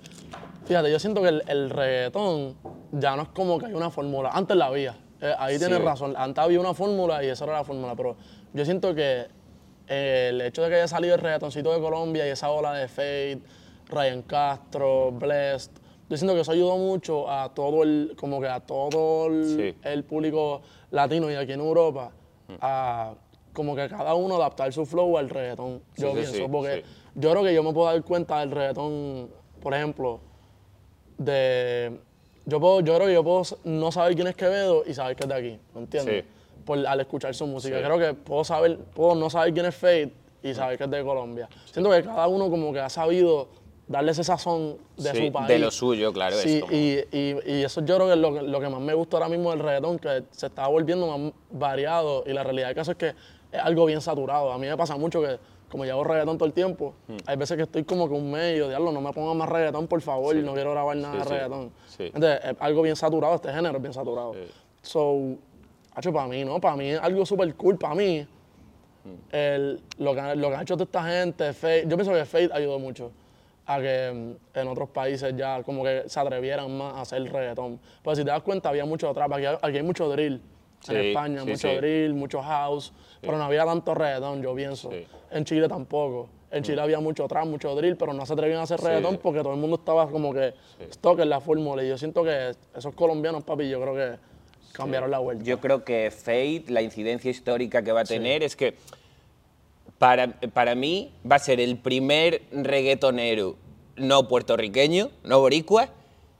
Fíjate, 0.66 0.90
yo 0.90 0.98
siento 0.98 1.22
que 1.22 1.28
el, 1.28 1.42
el 1.46 1.70
reggaetón 1.70 2.56
ya 2.92 3.16
no 3.16 3.22
es 3.22 3.28
como 3.28 3.58
que 3.58 3.66
hay 3.66 3.74
una 3.74 3.90
fórmula. 3.90 4.30
Antes 4.32 4.56
la 4.56 4.66
había. 4.66 4.96
Eh, 5.24 5.34
ahí 5.38 5.58
tienes 5.58 5.78
Sí. 5.78 5.84
razón. 5.84 6.14
Antes 6.18 6.44
había 6.44 6.60
una 6.60 6.74
fórmula 6.74 7.24
y 7.24 7.28
esa 7.28 7.44
era 7.44 7.54
la 7.54 7.64
fórmula. 7.64 7.94
Pero 7.96 8.16
yo 8.52 8.64
siento 8.64 8.94
que 8.94 9.26
eh, 9.88 10.26
el 10.30 10.40
hecho 10.42 10.62
de 10.62 10.68
que 10.68 10.74
haya 10.76 10.88
salido 10.88 11.14
el 11.14 11.20
reggaetoncito 11.20 11.72
de 11.72 11.80
Colombia 11.80 12.26
y 12.26 12.30
esa 12.30 12.50
ola 12.50 12.74
de 12.74 12.88
Fade, 12.88 13.40
Ryan 13.88 14.22
Castro, 14.22 15.12
Blessed, 15.12 15.70
yo 16.10 16.16
siento 16.18 16.34
que 16.34 16.40
eso 16.42 16.52
ayudó 16.52 16.76
mucho 16.76 17.30
a 17.30 17.52
todo 17.54 17.82
el, 17.82 18.14
como 18.18 18.40
que 18.40 18.48
a 18.48 18.60
todo 18.60 19.26
el, 19.28 19.44
Sí. 19.72 19.78
el 19.82 20.04
público 20.04 20.60
latino 20.90 21.30
y 21.30 21.34
aquí 21.34 21.52
en 21.52 21.60
Europa 21.60 22.12
a 22.60 23.14
como 23.54 23.74
que 23.76 23.88
cada 23.88 24.14
uno 24.14 24.34
adaptar 24.36 24.72
su 24.72 24.84
flow 24.84 25.16
al 25.16 25.30
reggaetón. 25.30 25.80
Yo 25.96 26.12
Sí, 26.14 26.24
sí, 26.26 26.32
pienso, 26.32 26.50
porque 26.50 26.82
yo 27.14 27.30
creo 27.30 27.42
que 27.44 27.54
yo 27.54 27.62
me 27.62 27.72
puedo 27.72 27.86
dar 27.86 28.02
cuenta 28.02 28.40
del 28.40 28.50
reggaetón, 28.50 29.30
por 29.62 29.72
ejemplo, 29.74 30.20
de 31.18 31.98
yo 32.46 32.60
puedo, 32.60 32.80
yo 32.80 32.94
creo 32.96 33.06
que 33.08 33.14
yo 33.14 33.24
puedo 33.24 33.42
no 33.64 33.90
saber 33.92 34.14
quién 34.14 34.26
es 34.26 34.36
Quevedo 34.36 34.82
y 34.86 34.94
saber 34.94 35.16
que 35.16 35.22
es 35.24 35.28
de 35.28 35.34
aquí, 35.34 35.58
¿me 35.74 35.80
entiendes? 35.80 36.24
Sí. 36.24 36.30
Por, 36.64 36.86
al 36.86 37.00
escuchar 37.00 37.34
su 37.34 37.46
música. 37.46 37.76
Sí. 37.78 37.84
Creo 37.84 37.98
que 37.98 38.14
puedo 38.14 38.44
saber, 38.44 38.78
puedo 38.78 39.14
no 39.14 39.28
saber 39.30 39.52
quién 39.52 39.66
es 39.66 39.74
Fate 39.74 40.12
y 40.42 40.54
saber 40.54 40.76
que 40.78 40.84
es 40.84 40.90
de 40.90 41.02
Colombia. 41.04 41.48
Siento 41.72 41.90
que 41.90 42.02
cada 42.02 42.26
uno 42.28 42.48
como 42.50 42.72
que 42.72 42.80
ha 42.80 42.88
sabido 42.88 43.48
darle 43.86 44.12
ese 44.12 44.24
sazón 44.24 44.78
de 44.96 45.26
su 45.26 45.32
país. 45.32 45.48
de 45.48 45.58
lo 45.58 45.70
suyo, 45.70 46.10
claro, 46.12 46.36
Sí, 46.36 46.60
como- 46.60 46.72
y, 46.72 47.04
y- 47.12 47.36
y 47.46 47.62
eso 47.64 47.82
yo 47.84 47.96
creo 47.96 48.06
que 48.06 48.14
es 48.14 48.18
lo, 48.18 48.32
que 48.32 48.42
lo 48.42 48.60
que 48.60 48.68
más 48.70 48.80
me 48.80 48.94
gusta 48.94 49.18
ahora 49.18 49.28
mismo 49.28 49.50
del 49.50 49.58
reggaetón, 49.60 49.98
que 49.98 50.22
se 50.30 50.46
está 50.46 50.66
volviendo 50.68 51.06
más 51.18 51.32
variado 51.50 52.24
y 52.26 52.32
la 52.32 52.42
realidad 52.44 52.68
del 52.68 52.76
caso 52.76 52.92
es 52.92 52.96
que 52.96 53.08
es 53.08 53.60
algo 53.62 53.84
bien 53.84 54.00
saturado. 54.00 54.52
A 54.52 54.58
mí 54.58 54.66
me 54.66 54.76
pasa 54.76 54.96
mucho 54.96 55.20
que 55.20 55.38
como 55.74 55.84
yo 55.84 55.94
hago 55.94 56.04
reggaetón 56.04 56.38
todo 56.38 56.46
el 56.46 56.52
tiempo, 56.52 56.94
Hmm. 57.08 57.16
hay 57.26 57.36
veces 57.36 57.56
que 57.56 57.64
estoy 57.64 57.82
como 57.82 58.06
que 58.08 58.14
un 58.14 58.30
medio, 58.30 58.68
diablo, 58.68 58.92
no 58.92 59.00
me 59.00 59.12
pongan 59.12 59.36
más 59.36 59.48
reggaetón, 59.48 59.88
por 59.88 60.00
favor, 60.02 60.36
no 60.36 60.54
quiero 60.54 60.70
grabar 60.70 60.96
nada 60.96 61.14
Sí, 61.14 61.18
de 61.18 61.24
sí. 61.24 61.30
reggaetón. 61.32 61.72
Sí. 61.88 62.04
Entonces, 62.14 62.40
es 62.44 62.56
algo 62.60 62.82
bien 62.82 62.94
saturado, 62.94 63.34
este 63.34 63.52
género 63.52 63.74
es 63.78 63.82
bien 63.82 63.92
saturado. 63.92 64.36
So, 64.82 65.34
hacho, 65.92 66.12
para 66.12 66.28
mí, 66.28 66.44
¿no? 66.44 66.60
Para 66.60 66.76
mí 66.76 66.90
es 66.90 67.00
algo 67.00 67.26
súper 67.26 67.52
cool, 67.56 67.76
para 67.76 67.96
mí, 67.96 68.24
el- 69.32 69.80
lo, 69.98 70.14
que, 70.14 70.36
lo 70.36 70.48
que 70.48 70.54
ha 70.54 70.62
hecho 70.62 70.74
toda 70.76 70.84
esta 70.84 71.02
gente, 71.02 71.52
Faith- 71.52 71.88
yo 71.88 71.96
pienso 71.96 72.12
que 72.12 72.24
Faith 72.24 72.52
ayudó 72.52 72.78
mucho 72.78 73.10
a 73.66 73.80
que 73.80 74.12
mm, 74.54 74.58
en 74.60 74.68
otros 74.68 74.90
países 74.90 75.34
ya 75.36 75.60
como 75.64 75.82
que 75.82 76.04
se 76.06 76.20
atrevieran 76.20 76.70
más 76.78 76.94
a 76.94 77.00
hacer 77.00 77.20
reggaetón. 77.24 77.80
Pues 78.00 78.16
si 78.16 78.24
te 78.24 78.30
das 78.30 78.42
cuenta, 78.42 78.68
había 78.68 78.84
mucho 78.84 79.12
trap, 79.12 79.32
aquí, 79.32 79.44
aquí 79.60 79.76
hay 79.76 79.82
mucho 79.82 80.08
drill. 80.08 80.40
En 80.92 81.00
Sí, 81.00 81.08
España, 81.08 81.40
sí, 81.42 81.50
mucho 81.50 81.68
sí. 81.68 81.76
drill, 81.76 82.14
mucho 82.14 82.42
house, 82.42 82.92
pero 83.20 83.36
no 83.38 83.44
había 83.44 83.64
tanto 83.64 83.94
reggaetón, 83.94 84.42
yo 84.42 84.54
pienso. 84.54 84.90
Sí. 84.90 85.06
En 85.30 85.44
Chile 85.44 85.68
tampoco. 85.68 86.28
En 86.50 86.62
Chile 86.62 86.80
había 86.80 87.00
mucho 87.00 87.26
trap, 87.26 87.46
mucho 87.46 87.74
drill, 87.74 87.96
pero 87.96 88.12
no 88.12 88.24
se 88.24 88.32
atrevían 88.32 88.60
a 88.60 88.62
hacer 88.62 88.80
reggaetón 88.80 89.18
porque 89.18 89.40
todo 89.40 89.54
el 89.54 89.58
mundo 89.58 89.76
estaba 89.76 90.08
como 90.08 90.32
que 90.32 90.54
stock 90.90 91.18
en 91.18 91.28
la 91.28 91.40
fórmula. 91.40 91.82
Y 91.82 91.88
yo 91.88 91.98
siento 91.98 92.22
que 92.22 92.52
esos 92.76 92.94
colombianos, 92.94 93.42
papi, 93.42 93.68
yo 93.68 93.80
creo 93.80 93.94
que 93.94 94.18
cambiaron 94.72 95.10
la 95.10 95.18
vuelta. 95.18 95.42
Yo 95.44 95.58
creo 95.60 95.84
que 95.84 96.12
Fate, 96.12 96.64
la 96.68 96.80
incidencia 96.82 97.30
histórica 97.30 97.82
que 97.82 97.90
va 97.92 98.02
a 98.02 98.04
tener 98.04 98.42
es 98.44 98.54
que 98.54 98.74
para, 99.98 100.28
para 100.52 100.74
mí 100.74 101.12
va 101.30 101.36
a 101.36 101.38
ser 101.40 101.60
el 101.60 101.76
primer 101.78 102.42
reggaetonero 102.52 103.56
no 103.96 104.28
puertorriqueño, 104.28 105.10
no 105.22 105.40
boricua, 105.40 105.88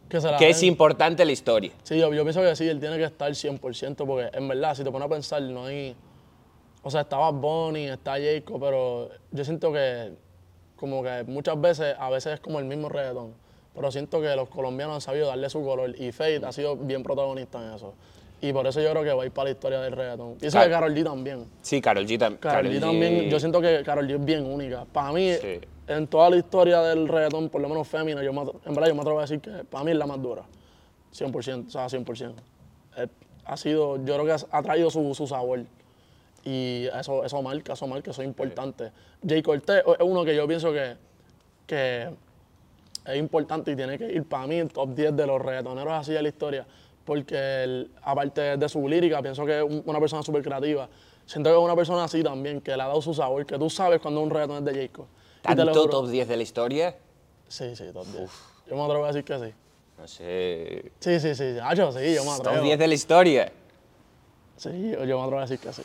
que 0.08 0.20
se 0.20 0.30
la 0.30 0.37
que 0.37 0.50
es 0.50 0.62
importante 0.62 1.25
la 1.25 1.32
historia. 1.32 1.73
Sí, 1.82 1.99
yo, 1.99 2.12
yo 2.12 2.23
pienso 2.23 2.40
que 2.42 2.54
sí, 2.56 2.68
él 2.68 2.78
tiene 2.80 2.96
que 2.99 3.04
estar 3.04 3.30
100%, 3.30 3.96
porque 4.06 4.30
en 4.37 4.46
verdad, 4.49 4.75
si 4.75 4.84
te 4.84 4.90
pones 4.90 5.06
a 5.06 5.08
pensar, 5.08 5.42
no 5.42 5.64
hay... 5.66 5.94
O 6.82 6.90
sea, 6.90 7.00
estaba 7.02 7.30
Bonnie, 7.30 7.88
está 7.88 8.16
Jacob, 8.20 8.61
pero 8.61 9.08
yo 9.30 9.44
siento 9.44 9.73
que 9.73 10.12
como 10.76 11.02
que 11.02 11.25
muchas 11.26 11.58
veces, 11.61 11.96
a 11.99 12.11
veces 12.11 12.34
es 12.34 12.40
como 12.40 12.58
el 12.58 12.66
mismo 12.66 12.88
reggaetón, 12.90 13.32
pero 13.75 13.90
siento 13.90 14.20
que 14.20 14.37
los 14.37 14.49
colombianos 14.50 14.96
han 14.96 15.00
sabido 15.00 15.28
darle 15.28 15.49
su 15.49 15.64
color 15.64 15.94
y 15.99 16.12
Fate 16.12 16.42
ha 16.44 16.52
sido 16.52 16.76
bien 16.76 17.02
protagonista 17.02 17.58
en 17.66 17.75
eso. 17.75 17.94
Y 18.42 18.52
por 18.52 18.66
eso 18.66 18.82
yo 18.82 18.90
creo 18.90 19.02
que 19.02 19.12
va 19.14 19.23
a 19.23 19.26
ir 19.26 19.32
para 19.32 19.45
la 19.45 19.50
historia 19.52 19.80
del 19.80 19.93
reggaetón. 19.95 20.34
Pienso 20.34 20.56
Claro. 20.58 20.69
que 20.69 20.75
Karol 20.75 20.95
G 20.95 21.04
también. 21.04 21.47
Sí, 21.62 21.80
Carol 21.80 22.04
G. 22.06 22.19
tam- 22.19 22.38
Karol 22.38 22.64
Karol 22.64 22.73
G 22.73 22.80
también, 22.80 23.30
yo 23.30 23.40
siento 23.40 23.60
que 23.62 23.82
Karol 23.82 24.06
G 24.06 24.17
es 24.17 24.25
bien 24.25 24.45
única. 24.45 24.84
Para 24.93 25.12
mí, 25.12 25.32
Sí. 25.40 25.60
En 25.86 26.06
toda 26.06 26.30
la 26.30 26.36
historia 26.36 26.80
del 26.80 27.08
reggaetón, 27.08 27.49
por 27.50 27.60
lo 27.60 27.68
menos 27.68 27.86
fémina, 27.88 28.23
yo 28.23 28.32
me 28.32 28.40
en 28.42 28.75
verdad 28.75 28.88
yo 28.88 28.94
me 28.94 29.00
atrevo 29.02 29.18
a 29.18 29.23
decir 29.23 29.40
que 29.40 29.50
para 29.64 29.84
mí 29.84 29.90
es 29.90 29.97
la 29.97 30.06
más 30.06 30.20
dura. 30.20 30.42
100%, 31.12 31.66
o 31.68 31.70
sea, 31.70 31.86
100%. 31.88 32.34
Eh, 32.97 33.06
ha 33.44 33.56
sido, 33.56 33.97
yo 34.04 34.14
creo 34.14 34.25
que 34.25 34.44
ha, 34.50 34.62
traído 34.62 34.90
su, 34.90 35.14
su 35.14 35.26
sabor. 35.26 35.60
Y 36.44 36.86
eso, 36.99 37.25
eso 37.25 37.40
marca, 37.42 37.75
eso 37.75 37.86
marca, 37.86 38.10
eso 38.10 38.23
es 38.23 38.28
importante. 38.28 38.90
Jay 39.26 39.42
Cortez 39.42 39.82
es 39.86 40.06
uno 40.06 40.25
que 40.25 40.34
yo 40.34 40.47
pienso 40.47 40.73
que, 40.73 40.97
que 41.66 42.08
es 43.06 43.16
importante 43.16 43.70
y 43.73 43.76
tiene 43.76 43.97
que 43.99 44.06
ir 44.12 44.25
para 44.25 44.47
mí 44.47 44.56
el 44.56 44.70
top 44.70 44.90
10 44.94 45.16
de 45.16 45.26
los 45.26 45.40
reggaetoneros 45.40 45.92
así 45.92 46.12
de 46.12 46.23
la 46.23 46.28
historia. 46.28 46.66
Porque 47.04 47.64
él, 47.64 47.90
aparte 48.02 48.56
de 48.56 48.68
su 48.68 48.86
lírica, 48.88 49.20
pienso 49.23 49.44
que 49.44 49.58
es 49.58 49.62
un- 49.64 49.82
una 49.86 50.00
persona 50.00 50.23
súper 50.23 50.42
creativa. 50.42 50.88
Siento 51.26 51.50
que 51.50 51.56
es 51.56 51.62
una 51.62 51.76
persona 51.76 52.04
así 52.04 52.23
también, 52.23 52.60
que 52.60 52.76
le 52.76 52.82
ha 52.82 52.88
dado 52.88 53.00
su 53.02 53.14
sabor, 53.14 53.44
que 53.47 53.58
tú 53.58 53.68
sabes 53.70 54.00
cuando 54.00 54.20
un 54.20 54.30
reggaetón 54.30 54.66
es 54.66 54.75
de 54.75 54.82
Jacob. 54.82 55.06
¿Tanto 55.45 55.89
top 55.89 56.09
10 56.09 56.26
de 56.28 56.37
la 56.37 56.43
historia? 56.43 56.97
Sí, 57.49 57.76
sí, 57.76 57.85
top 57.93 58.07
10. 58.07 58.30
Yo 58.69 58.76
me 58.76 58.83
atrevo 58.85 59.04
a 59.04 59.09
decir 59.09 59.25
que 59.25 59.39
sí. 59.39 59.54
No 59.99 60.09
sé. 60.09 60.93
Sí, 61.00 61.21
sí, 61.21 61.35
sí. 61.35 61.57
Hacho, 61.63 61.93
sí, 61.93 62.15
yo 62.15 62.25
me 62.25 62.30
atrevo. 62.30 62.57
Top 62.57 62.65
10 62.65 62.78
de 62.78 62.89
la 62.89 62.95
historia. 62.95 63.52
Sí, 64.57 64.71
yo, 64.93 65.04
yo 65.04 65.19
me 65.19 65.23
atrevo 65.25 65.39
a 65.39 65.47
decir 65.47 65.59
que 65.59 65.73
sí. 65.73 65.83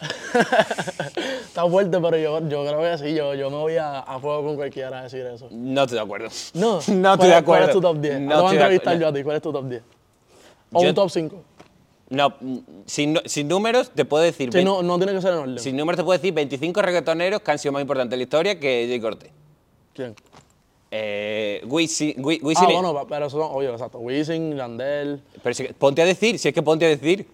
Está 1.44 1.68
fuerte, 1.68 1.98
pero 2.00 2.16
yo, 2.16 2.40
yo 2.48 2.64
creo 2.66 2.80
que 2.80 2.98
sí. 2.98 3.14
Yo, 3.14 3.34
yo 3.34 3.50
me 3.50 3.56
voy 3.56 3.76
a, 3.76 4.00
a 4.00 4.18
fuego 4.18 4.42
con 4.44 4.56
cualquiera 4.56 5.00
a 5.00 5.02
decir 5.04 5.24
eso. 5.26 5.48
No 5.50 5.82
estoy 5.82 5.96
de 5.98 6.02
acuerdo. 6.04 6.28
No, 6.54 6.72
No 6.72 6.78
estoy 6.80 6.88
¿cuál- 6.88 7.28
de 7.28 7.34
acuerdo. 7.34 7.44
¿Cuál 7.44 7.62
es 7.64 7.70
tu 7.72 7.80
top 7.80 7.96
10? 8.00 8.20
No 8.20 8.28
te 8.36 8.40
voy 8.42 8.50
a 8.50 8.52
entrevistar 8.54 8.98
yo 8.98 9.08
a 9.08 9.12
ti. 9.12 9.22
¿Cuál 9.22 9.36
es 9.36 9.42
tu 9.42 9.52
top 9.52 9.68
10? 9.68 9.82
O 10.72 10.82
Yo- 10.82 10.88
un 10.88 10.94
top 10.94 11.10
5. 11.10 11.42
No, 12.14 12.34
sin, 12.86 13.18
sin 13.24 13.48
números 13.48 13.90
te 13.94 14.04
puedo 14.04 14.22
decir. 14.22 14.50
Sí, 14.52 14.58
vein- 14.58 14.64
no, 14.64 14.82
no 14.82 14.96
tiene 14.98 15.12
que 15.12 15.20
ser 15.20 15.32
en 15.34 15.38
orden. 15.40 15.58
Sin 15.58 15.76
números 15.76 15.96
te 15.98 16.04
puedo 16.04 16.18
decir 16.18 16.32
25 16.34 16.80
reggaetoneros 16.82 17.40
que 17.42 17.50
han 17.50 17.58
sido 17.58 17.72
más 17.72 17.82
importantes 17.82 18.14
en 18.14 18.18
la 18.20 18.22
historia 18.24 18.58
que 18.60 18.86
Jay 18.88 19.00
Cortez. 19.00 19.30
¿Quién? 19.94 20.14
Eh, 20.90 21.62
Wisin, 21.66 22.14
Wi- 22.24 22.40
Wisin 22.42 22.66
Ah, 22.68 22.72
bueno, 22.72 23.06
pero 23.08 23.26
eso 23.26 23.38
son, 23.40 23.48
obvio, 23.56 23.72
exacto. 23.72 23.98
Wisin, 23.98 24.56
Yandel. 24.56 25.20
Pero 25.42 25.54
si- 25.54 25.64
ponte 25.72 26.02
a 26.02 26.04
decir, 26.04 26.38
si 26.38 26.48
es 26.48 26.54
que 26.54 26.62
ponte 26.62 26.84
a 26.84 26.88
decir. 26.88 27.26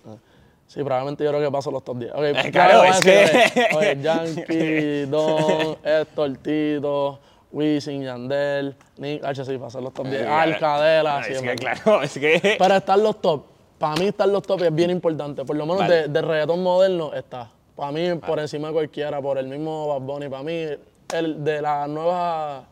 Sí, 0.67 0.83
probablemente 0.85 1.25
yo 1.25 1.31
creo 1.31 1.43
que 1.43 1.51
paso 1.53 1.71
los 1.71 1.85
top 1.85 1.99
10. 1.99 2.13
Ok, 2.13 2.23
ya 2.33 2.51
claro, 2.53 2.85
es 2.85 3.01
decir, 3.01 3.53
que- 3.53 3.77
oye, 3.77 3.99
Yankee, 4.01 5.05
Don, 5.11 5.77
Héctor, 5.85 6.37
Tito, 6.39 7.19
Wisin, 7.53 8.03
Yandel, 8.05 8.77
Nick, 8.97 9.25
H, 9.25 9.45
sí, 9.45 9.59
pasan 9.59 9.85
los 9.85 9.93
top 9.93 10.07
10. 10.07 10.25
Alcadela, 10.27 11.19
Ah, 11.19 11.25
sí, 11.25 11.33
es 11.35 11.43
que 11.43 11.55
claro, 11.57 12.03
es 12.03 12.15
que. 12.19 12.57
Para 12.59 12.79
estar 12.79 12.99
los 12.99 13.21
top, 13.21 13.43
para 13.81 13.97
mí 13.97 14.09
estar 14.09 14.29
los 14.29 14.43
top 14.43 14.61
es 14.63 14.75
bien 14.75 14.91
importante. 14.91 15.43
Por 15.43 15.57
lo 15.57 15.65
menos 15.65 15.81
Vale. 15.81 16.03
de, 16.03 16.09
de 16.09 16.21
reggaetón 16.23 16.63
moderno 16.63 17.15
está. 17.15 17.51
Para 17.75 17.91
mí, 17.93 18.15
por 18.15 18.39
encima 18.39 18.69
de 18.69 18.75
cualquiera, 18.75 19.23
por 19.23 19.39
el 19.39 19.49
mismo 19.49 19.89
Bad 19.89 20.01
Bunny. 20.03 20.29
Para 20.29 20.43
mí, 20.43 20.67
el 21.15 21.43
de 21.43 21.63
las 21.63 21.89
nuevas, 21.89 22.65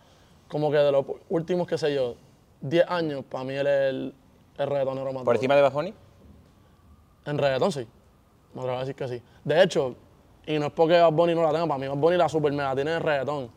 como 0.48 0.70
que 0.70 0.76
de 0.76 0.92
los 0.92 1.06
últimos, 1.30 1.66
qué 1.66 1.78
sé 1.78 1.94
yo, 1.94 2.14
10 2.60 2.84
años, 2.90 3.24
para 3.26 3.42
mí 3.42 3.54
él 3.54 3.66
es 3.66 3.88
el, 3.88 4.14
el 4.58 4.66
reggaetonero 4.66 5.10
más 5.14 5.22
¿Por 5.22 5.34
encima 5.34 5.56
de 5.56 5.62
Bad 5.62 5.72
Bunny? 5.72 5.94
En 7.24 7.38
reggaetón 7.38 7.72
sí. 7.72 7.86
Me 8.52 8.60
atrevo 8.60 8.76
a 8.76 8.80
decir 8.80 8.94
que 8.94 9.08
sí. 9.08 9.22
De 9.44 9.62
hecho, 9.62 9.94
y 10.46 10.58
no 10.58 10.66
es 10.66 10.72
porque 10.72 11.00
Bad 11.00 11.12
Bunny 11.12 11.34
no 11.34 11.42
la 11.42 11.52
tenga, 11.52 11.66
para 11.66 11.78
mí 11.78 11.88
Bad 11.88 11.96
Bunny 11.96 12.18
la 12.18 12.28
super 12.28 12.52
mega 12.52 12.74
tiene 12.74 12.96
en 12.96 13.00
reggaetón. 13.00 13.50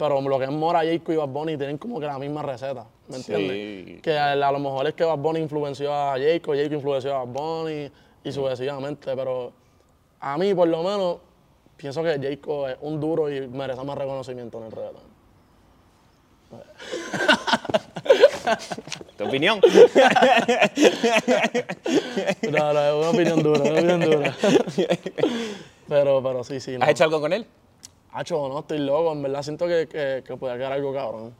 Pero 0.00 0.18
lo 0.22 0.38
que 0.38 0.44
es 0.46 0.50
Mora, 0.50 0.78
Jacob 0.82 1.12
y 1.12 1.16
Bad 1.16 1.28
Bunny 1.28 1.56
tienen 1.58 1.76
como 1.76 2.00
que 2.00 2.06
la 2.06 2.18
misma 2.18 2.40
receta, 2.42 2.86
¿me 3.08 3.18
Sí. 3.18 3.32
entiendes? 3.34 4.00
Que 4.00 4.16
a, 4.18 4.32
a 4.32 4.52
lo 4.52 4.58
mejor 4.58 4.86
es 4.86 4.94
que 4.94 5.04
Bad 5.04 5.18
Bunny 5.18 5.40
influenció 5.40 5.92
a 5.94 6.14
Jacob, 6.18 6.54
Jacob 6.56 6.72
influenció 6.72 7.14
a 7.14 7.18
Bad 7.24 7.26
Bunny 7.34 7.90
y 8.24 8.32
sucesivamente, 8.32 9.14
pero 9.14 9.52
a 10.20 10.38
mí 10.38 10.54
por 10.54 10.68
lo 10.68 10.82
menos 10.82 11.18
pienso 11.76 12.02
que 12.02 12.18
Jacob 12.18 12.68
es 12.68 12.76
un 12.80 12.98
duro 12.98 13.30
y 13.30 13.46
merece 13.46 13.84
más 13.84 13.98
reconocimiento 13.98 14.56
en 14.58 14.64
el 14.64 14.72
reggaetón. 14.72 15.10
¿Tu 19.18 19.24
opinión? 19.24 19.60
No, 22.50 22.72
no, 22.72 22.80
es 22.80 22.94
una 22.94 23.10
opinión 23.10 23.42
dura, 23.42 23.60
una 23.60 23.72
opinión 23.72 24.00
dura. 24.00 24.34
pero, 25.88 26.22
pero 26.22 26.42
sí, 26.44 26.58
sí. 26.58 26.78
no. 26.78 26.84
¿Has 26.84 26.90
hecho 26.90 27.04
algo 27.04 27.20
con 27.20 27.32
él? 27.34 27.46
Hacho, 28.12 28.48
no, 28.48 28.58
estoy 28.60 28.78
loco, 28.78 29.12
en 29.12 29.22
verdad 29.22 29.42
siento 29.42 29.66
que, 29.66 29.86
que, 29.88 30.22
que 30.26 30.36
puede 30.36 30.56
quedar 30.56 30.72
algo 30.72 30.92
cabrón. 30.92 31.32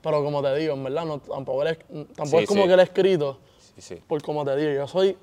Pero 0.00 0.22
como 0.24 0.42
te 0.42 0.54
digo, 0.56 0.74
en 0.74 0.84
verdad, 0.84 1.04
no, 1.04 1.18
tampoco, 1.18 1.64
es, 1.64 1.78
tampoco 2.14 2.26
Sí, 2.26 2.36
es 2.38 2.48
como 2.48 2.62
sí. 2.62 2.68
que 2.68 2.74
él 2.74 2.80
ha 2.80 2.84
escrito, 2.84 3.38
Sí, 3.78 3.96
por 4.06 4.22
como 4.22 4.44
te 4.44 4.54
digo, 4.56 4.72
yo 4.72 4.86
soy, 4.86 5.16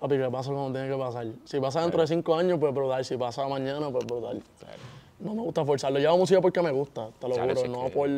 papi, 0.00 0.16
que 0.18 0.28
pasa 0.30 0.50
como 0.50 0.70
tiene 0.72 0.88
que 0.88 0.96
pasar. 0.96 1.26
Si 1.44 1.60
pasa 1.60 1.80
dentro 1.82 2.00
de 2.00 2.06
cinco 2.06 2.34
años, 2.34 2.58
pues 2.58 2.74
brutal. 2.74 3.04
Si 3.04 3.16
pasa 3.16 3.46
mañana, 3.48 3.88
pues 3.90 4.04
brutal. 4.06 4.42
No 5.20 5.34
me 5.34 5.42
gusta 5.42 5.64
forzarlo. 5.64 5.98
Yo 6.00 6.08
hago 6.08 6.18
música 6.18 6.40
porque 6.40 6.60
me 6.60 6.72
gusta, 6.72 7.08
te 7.18 7.28
lo 7.28 7.34
Claro, 7.36 7.54
juro, 7.54 7.68
no 7.68 7.84
que- 7.84 7.90
por... 7.90 8.08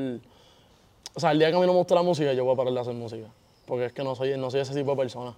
O 1.15 1.21
sea, 1.21 1.31
el 1.33 1.39
día 1.39 1.51
que 1.51 1.57
a 1.57 1.61
mí 1.61 1.67
no 1.67 1.73
me 1.73 1.79
gusta 1.79 1.95
la 1.95 2.03
música, 2.03 2.33
yo 2.33 2.45
voy 2.45 2.55
a 2.55 2.57
parar 2.57 2.73
de 2.73 2.81
hacer 2.81 2.95
música. 2.95 3.29
Porque 3.67 3.87
es 3.87 3.93
que 3.93 4.03
no 4.03 4.15
soy, 4.15 4.37
no 4.37 4.51
soy 4.51 4.61
ese 4.61 4.75
tipo 4.75 4.91
de 4.93 4.97
persona. 4.97 5.35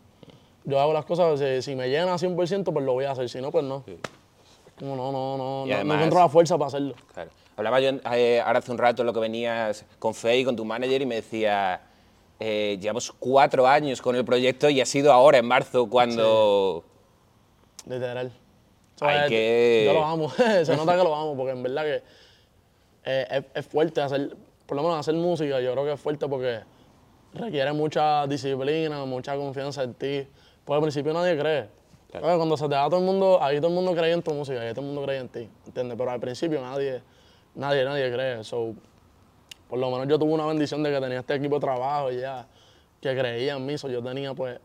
Yo 0.64 0.78
hago 0.80 0.92
las 0.92 1.04
cosas, 1.04 1.38
si, 1.38 1.62
si 1.62 1.74
me 1.74 1.88
llena 1.88 2.14
100%, 2.18 2.72
pues 2.72 2.84
lo 2.84 2.92
voy 2.94 3.04
a 3.04 3.12
hacer. 3.12 3.28
Si 3.28 3.40
no, 3.40 3.50
pues 3.50 3.64
no. 3.64 3.84
Como 4.78 4.96
no, 4.96 5.12
no, 5.12 5.36
no, 5.36 5.66
Y 5.66 5.70
no, 5.70 5.74
además- 5.76 5.84
no 5.86 5.94
encuentro 5.94 6.18
la 6.20 6.28
fuerza 6.28 6.56
para 6.58 6.68
hacerlo. 6.68 6.94
Claro. 7.12 7.30
Hablaba 7.56 7.80
yo 7.80 7.90
eh, 8.12 8.40
ahora 8.44 8.60
hace 8.60 8.70
un 8.70 8.78
rato 8.78 9.02
lo 9.04 9.12
que 9.12 9.20
venías 9.20 9.84
con 9.98 10.14
Fey, 10.14 10.44
con 10.44 10.54
tu 10.54 10.64
manager, 10.64 11.02
y 11.02 11.06
me 11.06 11.16
decía, 11.16 11.80
eh, 12.38 12.78
llevamos 12.80 13.10
cuatro 13.18 13.66
años 13.66 14.00
con 14.00 14.14
el 14.14 14.24
proyecto 14.24 14.68
y 14.70 14.80
ha 14.80 14.86
sido 14.86 15.12
ahora, 15.12 15.38
en 15.38 15.46
marzo, 15.46 15.88
cuando... 15.88 16.84
Literal. 17.86 18.30
Hay 19.00 19.16
es- 19.24 19.28
que- 19.28 19.82
Yo 19.86 19.92
lo 19.92 20.04
amo, 20.04 20.30
se 20.64 20.76
nota 20.76 20.96
que 20.96 21.02
lo 21.04 21.14
amo, 21.14 21.36
porque 21.36 21.52
en 21.52 21.62
verdad 21.62 21.82
que 21.84 22.02
eh, 23.04 23.26
es, 23.30 23.44
es 23.54 23.66
fuerte 23.66 24.00
hacer, 24.00 24.36
por 24.66 24.76
lo 24.76 24.82
menos 24.82 24.98
hacer 24.98 25.14
música, 25.14 25.60
yo 25.60 25.72
creo 25.72 25.84
que 25.84 25.92
es 25.92 26.00
fuerte 26.00 26.28
porque 26.28 26.60
requiere 27.34 27.72
mucha 27.72 28.26
disciplina, 28.26 29.04
mucha 29.04 29.34
confianza 29.36 29.82
en 29.82 29.94
ti. 29.94 30.26
Porque 30.64 30.76
al 30.76 30.82
principio 30.82 31.12
nadie 31.14 31.38
cree. 31.38 31.68
Cuando 32.10 32.56
se 32.56 32.64
te 32.64 32.74
da 32.74 32.86
todo 32.86 33.00
el 33.00 33.06
mundo, 33.06 33.38
ahí 33.42 33.58
todo 33.58 33.68
el 33.68 33.74
mundo 33.74 33.94
cree 33.94 34.12
en 34.12 34.22
tu 34.22 34.32
música, 34.32 34.60
ahí 34.60 34.70
todo 34.72 34.80
el 34.80 34.86
mundo 34.86 35.02
cree 35.02 35.18
en 35.18 35.28
ti, 35.28 35.48
¿entiendes? 35.66 35.98
Pero 35.98 36.10
al 36.10 36.20
principio 36.20 36.60
nadie, 36.60 37.02
nadie, 37.54 37.84
nadie 37.84 38.10
cree. 38.10 38.44
So, 38.44 38.74
por 39.68 39.78
lo 39.78 39.90
menos 39.90 40.08
yo 40.08 40.18
tuve 40.18 40.32
una 40.32 40.46
bendición 40.46 40.82
de 40.82 40.90
que 40.90 41.00
tenía 41.00 41.20
este 41.20 41.34
equipo 41.34 41.56
de 41.56 41.60
trabajo 41.60 42.10
y 42.10 42.20
ya, 42.20 42.46
que 43.00 43.16
creía 43.16 43.56
en 43.56 43.66
mí. 43.66 43.76
So, 43.76 43.88
yo 43.88 44.02
tenía 44.02 44.32
pues 44.32 44.58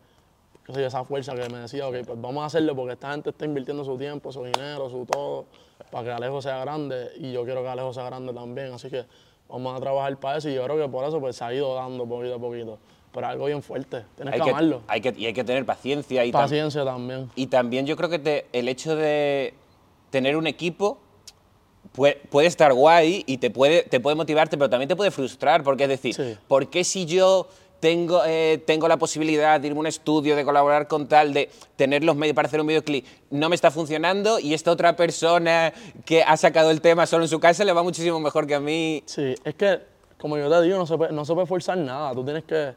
qué 0.64 0.72
sé 0.72 0.80
yo, 0.80 0.86
esa 0.86 1.04
fuerza 1.04 1.34
que 1.34 1.48
me 1.50 1.58
decía, 1.58 1.86
ok, 1.86 1.96
pues 2.06 2.20
vamos 2.20 2.42
a 2.42 2.46
hacerlo 2.46 2.74
porque 2.74 2.94
esta 2.94 3.12
gente 3.12 3.30
está 3.30 3.44
invirtiendo 3.44 3.84
su 3.84 3.98
tiempo, 3.98 4.32
su 4.32 4.44
dinero, 4.44 4.88
su 4.88 5.04
todo, 5.04 5.44
para 5.90 6.04
que 6.04 6.10
Alejo 6.12 6.40
sea 6.40 6.58
grande 6.60 7.12
y 7.16 7.32
yo 7.32 7.44
quiero 7.44 7.62
que 7.62 7.68
Alejo 7.68 7.92
sea 7.92 8.04
grande 8.04 8.32
también. 8.32 8.72
Así 8.72 8.88
que 8.88 9.04
vamos 9.48 9.76
a 9.76 9.80
trabajar 9.80 10.16
para 10.16 10.38
eso 10.38 10.48
y 10.48 10.54
yo 10.54 10.64
creo 10.64 10.78
que 10.78 10.88
por 10.88 11.04
eso 11.04 11.20
pues 11.20 11.36
se 11.36 11.44
ha 11.44 11.52
ido 11.52 11.74
dando 11.74 12.06
poquito 12.06 12.36
a 12.36 12.38
poquito. 12.38 12.78
Pero 13.14 13.28
algo 13.28 13.46
bien 13.46 13.62
fuerte, 13.62 14.02
tienes 14.16 14.34
Hay 14.34 14.40
que, 14.40 14.44
que, 14.44 14.50
amarlo. 14.50 14.82
hay 14.88 15.00
que, 15.00 15.14
y 15.16 15.26
hay 15.26 15.32
que 15.32 15.44
tener 15.44 15.64
paciencia 15.64 16.24
y, 16.24 16.30
tam- 16.32 16.42
Paciencia 16.42 16.84
también. 16.84 17.30
y 17.36 17.46
también 17.46 17.86
yo 17.86 17.96
creo 17.96 18.10
que 18.10 18.18
te- 18.18 18.46
el 18.52 18.68
hecho 18.68 18.96
de 18.96 19.54
tener 20.10 20.36
un 20.36 20.48
equipo 20.48 20.98
puede, 21.92 22.16
puede 22.28 22.48
estar 22.48 22.72
guay 22.74 23.22
y 23.28 23.38
te 23.38 23.50
puede, 23.50 23.84
te 23.84 24.00
puede 24.00 24.16
motivarte, 24.16 24.58
pero 24.58 24.68
también 24.68 24.88
te 24.88 24.96
puede 24.96 25.12
frustrar, 25.12 25.62
porque 25.62 25.84
es 25.84 25.88
decir, 25.90 26.12
Sí. 26.14 26.36
¿por 26.48 26.68
qué 26.70 26.82
si 26.82 27.06
yo 27.06 27.46
tengo, 27.78 28.22
eh, 28.26 28.60
tengo 28.66 28.88
la 28.88 28.96
posibilidad 28.96 29.60
de 29.60 29.68
irme 29.68 29.78
a 29.78 29.80
un 29.82 29.86
estudio, 29.86 30.34
de 30.34 30.44
colaborar 30.44 30.88
con 30.88 31.06
tal, 31.06 31.32
de 31.32 31.50
tener 31.76 32.02
los 32.02 32.16
medios 32.16 32.34
para 32.34 32.48
hacer 32.48 32.60
un 32.60 32.66
videoclip, 32.66 33.06
no 33.30 33.48
me 33.48 33.54
está 33.54 33.70
funcionando 33.70 34.40
y 34.40 34.54
esta 34.54 34.72
otra 34.72 34.96
persona 34.96 35.72
que 36.04 36.24
ha 36.24 36.36
sacado 36.36 36.72
el 36.72 36.80
tema 36.80 37.06
solo 37.06 37.22
en 37.24 37.28
su 37.28 37.38
casa 37.38 37.62
le 37.64 37.72
va 37.72 37.84
muchísimo 37.84 38.18
mejor 38.18 38.46
que 38.48 38.54
a 38.56 38.60
mí? 38.60 39.04
Sí, 39.06 39.34
es 39.44 39.54
que, 39.54 39.80
como 40.18 40.36
yo 40.38 40.50
te 40.50 40.62
digo, 40.62 40.78
no 40.78 40.86
se 40.86 40.96
puede, 40.96 41.12
no 41.12 41.24
se 41.26 41.34
puede 41.34 41.46
forzar 41.46 41.76
nada. 41.76 42.12
Tú 42.14 42.24
tienes 42.24 42.44
que, 42.44 42.72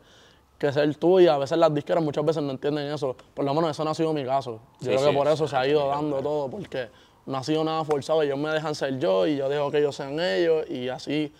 que 0.57 0.71
ser 0.71 0.95
tú 0.95 1.19
y 1.19 1.27
a 1.27 1.37
veces 1.37 1.57
las 1.57 1.73
disqueras 1.73 2.03
muchas 2.03 2.25
veces 2.25 2.41
no 2.43 2.51
entienden 2.51 2.91
eso. 2.91 3.15
Por 3.33 3.45
lo 3.45 3.53
menos 3.53 3.71
eso 3.71 3.83
no 3.83 3.91
ha 3.91 3.95
sido 3.95 4.13
mi 4.13 4.25
caso. 4.25 4.53
Yo 4.53 4.59
Sí, 4.79 4.85
creo 4.87 4.99
sí, 4.99 5.05
que 5.11 5.15
por 5.17 5.27
eso 5.27 5.45
sí, 5.47 5.51
se 5.51 5.55
ha 5.57 5.67
ido 5.67 5.87
dando 5.87 6.19
todo, 6.21 6.49
porque 6.49 6.89
no 7.27 7.37
ha 7.37 7.43
sido 7.43 7.63
nada 7.63 7.83
forzado. 7.83 8.21
Ellos 8.23 8.37
me 8.37 8.49
dejan 8.49 8.73
ser 8.73 8.97
yo 8.99 9.27
y 9.27 9.37
yo 9.37 9.49
dejo 9.49 9.69
que 9.69 9.77
ellos 9.79 9.95
sean 9.95 10.19
ellos 10.19 10.67
y 10.69 10.89
así 10.89 11.31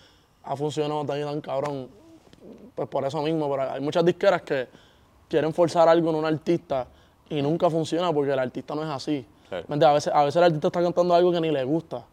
ha 0.44 0.56
funcionado 0.56 1.04
tan 1.06 1.20
y 1.20 1.24
tan 1.24 1.42
cabrón. 1.42 1.90
Pues 2.76 2.88
por 2.90 3.04
eso 3.06 3.22
mismo, 3.24 3.50
pero 3.50 3.72
hay 3.72 3.82
muchas 3.82 4.06
disqueras 4.06 4.44
que 4.44 4.68
quieren 5.28 5.52
forzar 5.54 5.90
algo 5.90 6.10
en 6.12 6.16
un 6.18 6.26
artista 6.26 6.88
y 7.30 7.42
nunca 7.42 7.70
funciona 7.70 8.14
porque 8.14 8.32
el 8.32 8.40
artista 8.40 8.76
no 8.76 8.84
es 8.84 8.90
así. 8.90 9.26
A 9.50 9.94
veces, 9.94 10.14
a 10.14 10.24
veces 10.24 10.36
el 10.38 10.44
artista 10.44 10.68
está 10.68 10.82
cantando 10.84 11.16
algo 11.16 11.32
que 11.32 11.42
ni 11.42 11.50
le 11.52 11.64
gusta. 11.64 12.04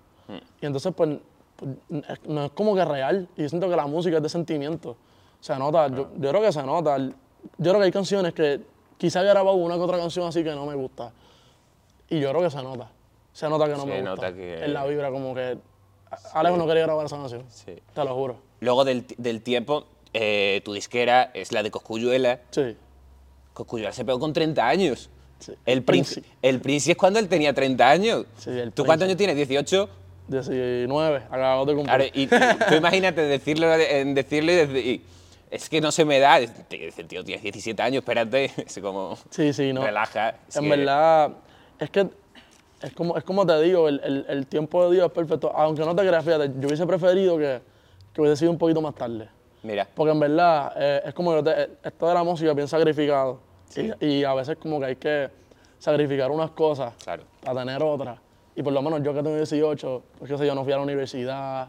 Y 0.61 0.67
entonces, 0.67 0.93
pues, 0.97 1.19
pues, 1.57 1.71
es- 2.09 2.25
no 2.27 2.45
es 2.47 2.51
como 2.53 2.75
que 2.75 2.85
real. 2.85 3.29
Y 3.37 3.43
yo 3.43 3.49
siento 3.49 3.69
que 3.69 3.77
la 3.77 3.87
música 3.87 4.17
es 4.17 4.23
de 4.23 4.29
sentimiento. 4.29 4.97
Se 5.45 5.55
nota, 5.59 5.89
yo, 5.89 6.09
yo 6.19 6.31
creo 6.31 6.41
que 6.41 6.51
se 6.53 6.63
nota. 6.63 6.97
Yo 6.97 7.11
creo 7.59 7.75
que 7.79 7.85
hay 7.85 7.93
canciones 7.93 8.33
que 8.33 8.63
quizá 8.97 9.21
he 9.21 9.25
grabado 9.27 9.57
una 9.57 9.75
que 9.75 9.81
otra 9.83 9.99
canción 9.99 10.27
así 10.27 10.43
que 10.43 10.55
no 10.55 10.65
me 10.65 10.75
gusta. 10.75 11.13
Y 12.09 12.19
yo 12.19 12.31
creo 12.31 12.41
que 12.41 12.51
se 12.51 12.63
nota. 12.63 12.89
Se 13.35 13.47
nota 13.51 13.67
que 13.67 13.73
no 13.73 13.81
Se 13.81 13.87
me 13.87 13.97
gusta. 14.01 14.11
nota 14.15 14.33
que- 14.35 14.65
En 14.65 14.73
la 14.73 14.87
vibra, 14.87 15.11
como 15.11 15.35
que 15.35 15.59
Alejo 16.33 16.57
no 16.57 16.67
quería 16.67 16.85
grabar 16.85 17.05
esa 17.05 17.19
canción. 17.19 17.45
Sí. 17.51 17.75
Te 17.95 18.05
lo 18.07 18.15
juro. 18.15 18.37
Luego 18.61 18.87
del, 18.87 19.05
del 19.19 19.43
tiempo, 19.43 19.85
eh, 20.15 20.63
tu 20.65 20.73
disquera 20.73 21.31
es 21.35 21.53
la 21.53 21.63
de 21.63 21.71
Coscuyuela. 21.71 22.41
Sí. 22.51 22.75
Coscuyuela 23.53 23.93
se 23.93 24.03
pegó 24.07 24.19
con 24.19 24.33
30 24.33 24.67
años. 24.67 25.11
Sí. 25.41 25.53
El 25.67 25.83
Prince, 25.83 26.23
el 26.41 26.63
Prince 26.63 26.93
es 26.93 26.97
cuando 26.97 27.19
él 27.19 27.29
tenía 27.29 27.53
30 27.53 27.91
años. 27.91 28.25
Sí, 28.39 28.49
el 28.49 28.73
¿Tú 28.73 28.87
cuántos 28.87 29.05
años 29.05 29.19
tienes? 29.19 29.37
18. 29.37 29.91
19, 30.27 31.17
acabamos 31.27 31.67
de 31.67 31.75
cumplir. 31.75 31.95
Claro, 31.97 32.05
y 32.15 32.27
tú, 32.29 32.37
tú 32.71 32.75
imagínate 32.77 33.21
decirlo, 33.21 33.75
en 33.75 34.15
decirlo 34.15 34.53
y, 34.53 34.55
decir- 34.55 34.87
y 34.87 35.03
es 35.55 35.69
que 35.69 35.81
no 35.81 35.91
se 35.93 36.05
me 36.05 36.19
da. 36.19 36.39
El 36.39 36.51
tío 37.07 37.25
tienes 37.25 37.43
17 37.43 37.81
años, 37.83 37.99
espérate. 38.03 38.51
Es 38.67 38.79
como. 38.81 39.17
Sí, 39.31 39.53
sí, 39.53 39.73
no. 39.73 39.83
Relaja. 39.85 40.35
en 40.55 40.69
verdad, 40.69 41.33
es 41.79 41.91
que 41.91 42.09
es 42.83 42.93
como, 42.93 43.17
es 43.17 43.25
como 43.25 43.47
te 43.47 43.61
digo, 43.63 43.89
el, 43.89 44.01
el- 44.05 44.27
el 44.29 44.47
tiempo 44.47 44.89
de 44.89 44.97
Dios 44.97 45.07
es 45.07 45.13
perfecto. 45.13 45.53
Aunque 45.57 45.85
no 45.85 45.95
te 45.95 46.07
creas, 46.07 46.25
fíjate, 46.25 46.51
yo 46.59 46.67
hubiese 46.69 46.87
preferido 46.87 47.39
que, 47.39 47.61
que 48.13 48.21
hubiese 48.21 48.37
sido 48.41 48.51
un 48.53 48.59
poquito 48.59 48.81
más 48.83 48.95
tarde. 48.95 49.29
Mira, 49.63 49.89
Porque 49.95 50.13
en 50.13 50.21
verdad, 50.21 50.73
eh, 50.77 51.03
es 51.07 51.15
como 51.15 51.43
que 51.43 51.69
esto 51.83 52.07
de 52.09 52.15
la 52.15 52.23
música 52.23 52.53
bien 52.53 52.69
sacrificado. 52.69 53.41
Y, 54.01 54.07
y 54.07 54.25
a 54.25 54.35
veces 54.35 54.57
como 54.59 54.79
que 54.79 54.85
hay 54.87 54.97
que 54.97 55.31
sacrificar 55.79 56.31
unas 56.31 56.51
cosas 56.51 56.93
Claro. 57.03 57.23
para 57.43 57.61
tener 57.61 57.83
otras. 57.83 58.19
Y 58.57 58.63
por 58.63 58.73
lo 58.73 58.83
menos 58.83 59.03
yo 59.03 59.13
que 59.15 59.23
tengo 59.23 59.37
18, 59.37 60.03
pues 60.19 60.31
qué 60.31 60.37
sé 60.39 60.47
yo, 60.47 60.55
no 60.55 60.63
fui 60.65 60.73
a 60.73 60.77
la 60.77 60.83
universidad, 60.83 61.69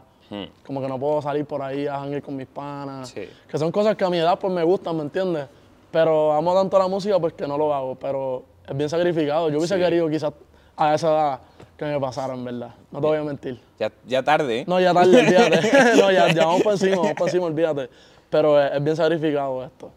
como 0.66 0.80
que 0.80 0.88
no 0.88 0.98
puedo 0.98 1.22
salir 1.22 1.44
por 1.44 1.62
ahí 1.62 1.86
a 1.86 1.98
janguear 2.00 2.22
con 2.22 2.36
mis 2.36 2.46
panas. 2.46 3.08
Sí. 3.10 3.28
Que 3.48 3.58
son 3.58 3.70
cosas 3.72 3.96
que 3.96 4.04
a 4.04 4.10
mi 4.10 4.18
edad 4.18 4.38
pues 4.38 4.52
me 4.52 4.62
gustan, 4.62 4.96
¿me 4.96 5.02
entiendes? 5.02 5.46
Pero 5.90 6.32
amo 6.32 6.54
tanto 6.54 6.78
la 6.78 6.88
música 6.88 7.18
pues 7.18 7.32
que 7.34 7.46
no 7.46 7.56
lo 7.56 7.72
hago, 7.72 7.94
pero 7.94 8.44
es 8.68 8.76
bien 8.76 8.88
sacrificado. 8.88 9.48
Yo 9.50 9.58
hubiese 9.58 9.74
Sí. 9.76 9.80
querido 9.80 10.08
quizás 10.08 10.32
a 10.76 10.94
esa 10.94 11.08
edad 11.08 11.40
que 11.76 11.84
me 11.84 12.00
pasara, 12.00 12.34
en 12.34 12.44
verdad. 12.44 12.74
No 12.90 13.00
te 13.00 13.06
voy 13.06 13.18
a 13.18 13.22
mentir. 13.22 13.60
ya, 13.78 13.92
ya 14.06 14.22
tarde. 14.22 14.64
No, 14.66 14.80
ya 14.80 14.92
tarde, 14.92 15.18
olvídate. 15.20 15.60
no, 16.00 16.10
ya, 16.10 16.32
ya 16.32 16.46
vamos 16.46 16.62
por 16.62 16.72
encima, 16.72 16.96
vamos 16.96 17.12
por 17.14 17.28
encima, 17.28 17.44
olvídate. 17.46 17.88
Pero 18.30 18.60
es, 18.62 18.72
es 18.72 18.82
bien 18.82 18.96
sacrificado 18.96 19.64
esto. 19.64 19.90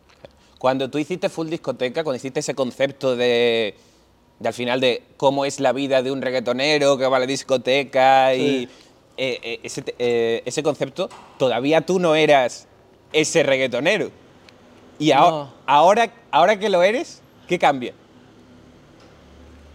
Cuando 0.59 0.89
tú 0.89 0.97
hiciste 0.97 1.29
full 1.29 1.47
discoteca, 1.47 2.03
cuando 2.03 2.17
hiciste 2.17 2.41
ese 2.41 2.53
concepto 2.53 3.15
de, 3.15 3.75
de 4.39 4.47
al 4.47 4.53
final 4.53 4.79
de 4.81 5.03
cómo 5.17 5.45
es 5.45 5.59
la 5.61 5.71
vida 5.71 6.01
de 6.03 6.11
un 6.11 6.21
reggaetonero 6.21 6.97
que 6.97 7.07
va 7.07 7.17
a 7.17 7.19
la 7.21 7.25
discoteca 7.25 8.35
y 8.35 8.39
Sí. 8.39 8.63
eh, 8.65 8.69
eh, 9.21 9.59
ese, 9.63 9.81
te- 9.81 9.95
eh, 9.99 10.41
ese 10.45 10.63
concepto, 10.63 11.09
todavía 11.37 11.81
tú 11.81 11.99
no 11.99 12.15
eras 12.15 12.67
ese 13.11 13.43
reggaetonero. 13.43 14.09
Y 14.97 15.09
No. 15.13 15.49
ahora, 15.65 16.11
ahora 16.31 16.57
que 16.59 16.69
lo 16.69 16.83
eres, 16.83 17.21
¿qué 17.47 17.57
cambia? 17.59 17.93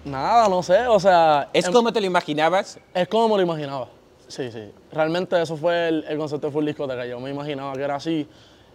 Nada, 0.04 0.48
no 0.48 0.62
sé, 0.62 0.87
o 0.87 1.00
sea... 1.00 1.48
¿Es 1.52 1.66
em- 1.66 1.72
como 1.72 1.92
te 1.92 2.00
lo 2.00 2.07
imaginabas? 2.07 2.78
Es 2.92 3.09
como 3.09 3.28
me 3.28 3.37
lo 3.37 3.42
imaginaba. 3.42 3.88
Sí, 4.28 4.50
sí. 4.52 4.70
Realmente 4.92 5.40
eso 5.40 5.57
fue 5.57 5.88
el, 5.88 6.04
el 6.09 6.18
concepto 6.18 6.48
de 6.48 6.52
Full 6.52 6.66
Discoteca. 6.66 7.07
Yo 7.07 7.18
me 7.20 7.30
imaginaba 7.30 7.72
que 7.74 7.83
era 7.83 7.96
así. 7.96 8.26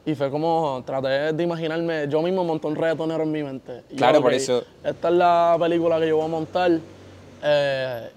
Y 0.05 0.15
fue 0.15 0.32
como, 0.32 0.82
traté 0.86 1.34
de 1.34 1.43
imaginarme, 1.43 2.08
yo 2.08 2.21
mismo 2.21 2.43
monté 2.43 2.65
un 2.67 2.75
reggaetonero 2.75 3.23
en 3.23 3.32
mi 3.32 3.43
mente. 3.43 3.84
Y 3.89 3.93
yo, 3.93 3.97
Claro, 3.97 4.21
por 4.21 4.34
eso- 4.34 4.63
Esta 4.84 5.10
es 5.10 5.13
la 5.13 5.55
película 5.60 5.99
que 5.99 6.08
yo 6.08 6.15
voy 6.17 6.25
a 6.25 6.29
montar. 6.29 6.71
eh, 7.43 8.10